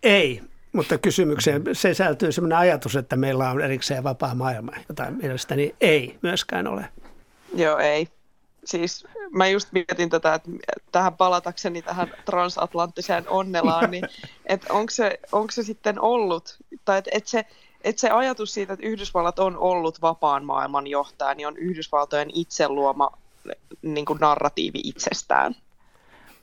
Ei, 0.03 0.41
mutta 0.73 0.97
kysymykseen 0.97 1.63
sisältyy 1.73 2.31
sellainen 2.31 2.57
ajatus, 2.57 2.95
että 2.95 3.15
meillä 3.15 3.49
on 3.49 3.61
erikseen 3.61 4.03
vapaa 4.03 4.35
maailma, 4.35 4.71
jota 4.89 5.11
mielestäni 5.11 5.75
ei 5.81 6.17
myöskään 6.21 6.67
ole. 6.67 6.85
Joo, 7.55 7.77
ei 7.77 8.07
siis 8.67 9.07
mä 9.31 9.47
just 9.47 9.71
mietin 9.71 10.09
tätä, 10.09 10.33
että 10.33 10.49
tähän 10.91 11.13
palatakseni 11.13 11.81
tähän 11.81 12.13
transatlanttiseen 12.25 13.29
onnelaan, 13.29 13.91
niin 13.91 14.07
että 14.45 14.73
onko 14.73 14.89
se, 14.89 15.19
onko 15.31 15.51
se 15.51 15.63
sitten 15.63 16.01
ollut, 16.01 16.57
tai 16.85 16.97
että 16.97 17.11
et 17.13 17.27
se, 17.27 17.45
et 17.83 17.99
se 17.99 18.09
ajatus 18.09 18.53
siitä, 18.53 18.73
että 18.73 18.85
Yhdysvallat 18.85 19.39
on 19.39 19.57
ollut 19.57 20.01
vapaan 20.01 20.45
maailman 20.45 20.87
johtaja, 20.87 21.33
niin 21.33 21.47
on 21.47 21.57
Yhdysvaltojen 21.57 22.29
itse 22.33 22.67
luoma 22.67 23.11
niin 23.81 24.05
kuin 24.05 24.19
narratiivi 24.19 24.79
itsestään. 24.83 25.55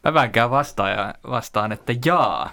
Mä 0.05 0.15
vänkään 0.15 0.51
vastaan, 0.51 1.15
vastaan, 1.31 1.73
että 1.73 1.95
jaa 2.05 2.51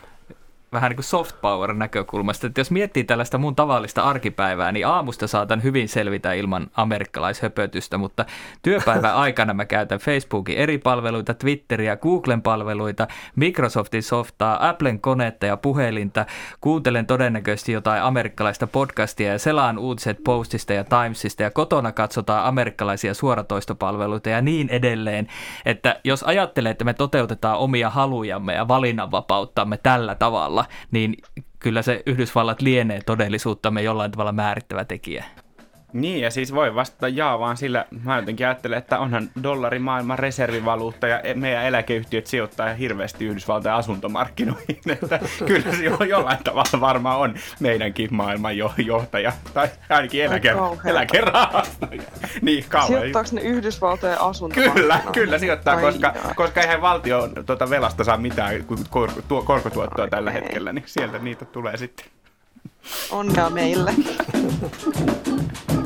vähän 0.74 0.90
niin 0.90 0.98
kuin 0.98 1.04
soft 1.04 1.42
power 1.42 1.74
näkökulmasta, 1.74 2.48
että 2.48 2.62
jos 2.62 2.72
miettii 2.72 3.04
tällaista 3.04 3.38
mun 3.38 3.56
tavallista 3.56 4.02
arkipäivää, 4.02 4.72
niin 4.72 4.88
aamusta 4.88 5.28
saatan 5.28 5.64
hyvin 5.64 5.90
selvitä 5.90 6.34
ilman 6.34 6.68
amerikkalaishöpötystä, 6.74 7.98
mutta 7.98 8.26
työpäivän 8.62 9.16
aikana 9.26 9.54
mä 9.54 9.66
käytän 9.66 10.00
Facebookin 10.00 10.58
eri 10.58 10.78
palveluita, 10.78 11.34
Twitteriä, 11.34 11.98
Googlen 11.98 12.42
palveluita, 12.42 13.08
Microsoftin 13.36 14.04
softaa, 14.04 14.70
Applen 14.70 15.02
konetta 15.02 15.46
ja 15.46 15.58
puhelinta, 15.58 16.26
kuuntelen 16.62 17.06
todennäköisesti 17.06 17.72
jotain 17.72 18.04
amerikkalaista 18.04 18.68
podcastia 18.68 19.32
ja 19.32 19.40
selaan 19.40 19.78
uutiset 19.78 20.24
Postista 20.24 20.74
ja 20.74 20.84
Timesista 20.84 21.44
ja 21.44 21.52
kotona 21.52 21.92
katsotaan 21.92 22.46
amerikkalaisia 22.46 23.14
suoratoistopalveluita 23.14 24.30
ja 24.30 24.42
niin 24.42 24.70
edelleen, 24.70 25.28
että 25.66 26.00
jos 26.04 26.24
ajattelee, 26.24 26.72
että 26.72 26.86
me 26.86 26.94
toteutetaan 26.94 27.58
omia 27.58 27.90
halujamme 27.90 28.54
ja 28.54 28.68
valinnanvapauttamme 28.68 29.78
tällä 29.78 30.16
tavalla, 30.16 30.61
tavalla, 30.61 30.61
niin 30.92 31.18
kyllä 31.60 31.82
se 31.82 32.04
Yhdysvallat 32.06 32.62
lienee 32.62 33.02
todellisuuttamme 33.06 33.82
jollain 33.82 34.12
tavalla 34.12 34.32
määrittävä 34.32 34.86
tekijä. 34.86 35.26
Niin, 35.94 36.22
ja 36.22 36.32
siis 36.32 36.54
voi 36.54 36.76
vastata 36.76 37.08
jaa 37.08 37.40
vaan 37.40 37.58
sillä, 37.58 37.86
mä 38.04 38.16
jotenkin 38.16 38.46
ajattelen, 38.48 38.78
että 38.78 39.00
onhan 39.00 39.30
dollari 39.44 39.80
maailman 39.80 40.20
reservivaluutta 40.20 41.08
ja 41.08 41.20
e- 41.20 41.34
meidän 41.34 41.66
eläkeyhtiöt 41.66 42.28
sijoittaa 42.28 42.74
hirveästi 42.74 43.26
Yhdysvaltain 43.26 43.76
asuntomarkkinoihin, 43.76 44.80
että 44.92 45.20
kyllä 45.48 45.76
se 45.76 45.84
jo 45.84 45.98
jollain 46.10 46.44
tavalla 46.44 46.82
varmaan 46.82 47.20
on 47.20 47.36
meidänkin 47.60 48.16
maailman 48.16 48.58
johtaja, 48.86 49.34
tai 49.54 49.70
ainakin 49.90 50.24
eläke, 50.24 50.54
eläkerahasto. 50.86 51.88
Niin, 52.42 52.66
Sijoittaako 52.88 53.30
ne 53.32 53.42
Yhdysvaltojen 53.42 54.22
asuntomarkkinoihin? 54.22 54.82
Kyllä, 54.82 55.00
kyllä 55.14 55.40
sijoittaa, 55.40 55.82
koska, 55.82 56.14
koska 56.36 56.62
eihän 56.62 56.82
valtio 56.82 57.30
tuota 57.46 57.70
velasta 57.70 58.04
saa 58.04 58.18
mitään 58.18 58.66
korkotuottoa 59.46 60.08
tällä 60.08 60.32
hetkellä, 60.32 60.74
niin 60.74 60.84
sieltä 60.88 61.20
niitä 61.20 61.46
tulee 61.46 61.78
sitten. 61.78 62.06
Onnea 63.12 63.50
meille. 63.50 63.94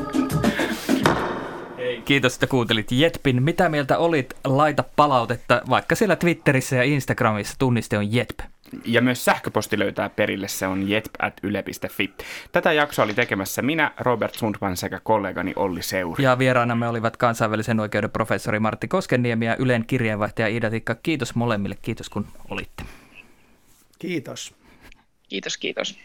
Kiitos, 2.04 2.34
että 2.34 2.46
kuuntelit 2.46 2.92
Jetpin. 2.92 3.42
Mitä 3.42 3.68
mieltä 3.68 3.98
olit? 3.98 4.34
Laita 4.44 4.84
palautetta, 4.96 5.62
vaikka 5.70 5.94
siellä 5.94 6.16
Twitterissä 6.16 6.76
ja 6.76 6.82
Instagramissa 6.82 7.54
tunniste 7.58 7.98
on 7.98 8.12
Jetp. 8.12 8.40
Ja 8.84 9.00
myös 9.02 9.24
sähköposti 9.24 9.78
löytää 9.78 10.08
perille, 10.08 10.48
se 10.48 10.66
on 10.66 10.88
jetp.yle.fi. 10.88 12.14
Tätä 12.52 12.72
jaksoa 12.72 13.04
oli 13.04 13.14
tekemässä 13.14 13.62
minä, 13.62 13.90
Robert 14.00 14.34
Sundman 14.34 14.76
sekä 14.76 15.00
kollegani 15.02 15.52
Olli 15.56 15.82
Seuri. 15.82 16.24
Ja 16.24 16.38
vieraanamme 16.38 16.88
olivat 16.88 17.16
kansainvälisen 17.16 17.80
oikeuden 17.80 18.10
professori 18.10 18.60
Martti 18.60 18.88
Koskeniemi 18.88 19.46
ja 19.46 19.56
Ylen 19.56 19.84
kirjeenvaihtaja 19.86 20.48
Ida 20.48 20.70
Tikka. 20.70 20.94
Kiitos 20.94 21.34
molemmille, 21.34 21.76
kiitos 21.82 22.08
kun 22.08 22.26
olitte. 22.50 22.82
Kiitos. 23.98 24.54
Kiitos, 25.28 25.56
kiitos. 25.56 25.98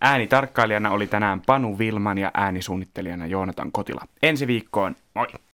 Äänitarkkailijana 0.00 0.90
oli 0.90 1.06
tänään 1.06 1.42
Panu 1.46 1.78
Vilman 1.78 2.18
ja 2.18 2.30
äänisuunnittelijana 2.34 3.26
Joonatan 3.26 3.72
Kotila. 3.72 4.06
Ensi 4.22 4.46
viikkoon, 4.46 4.96
moi! 5.14 5.26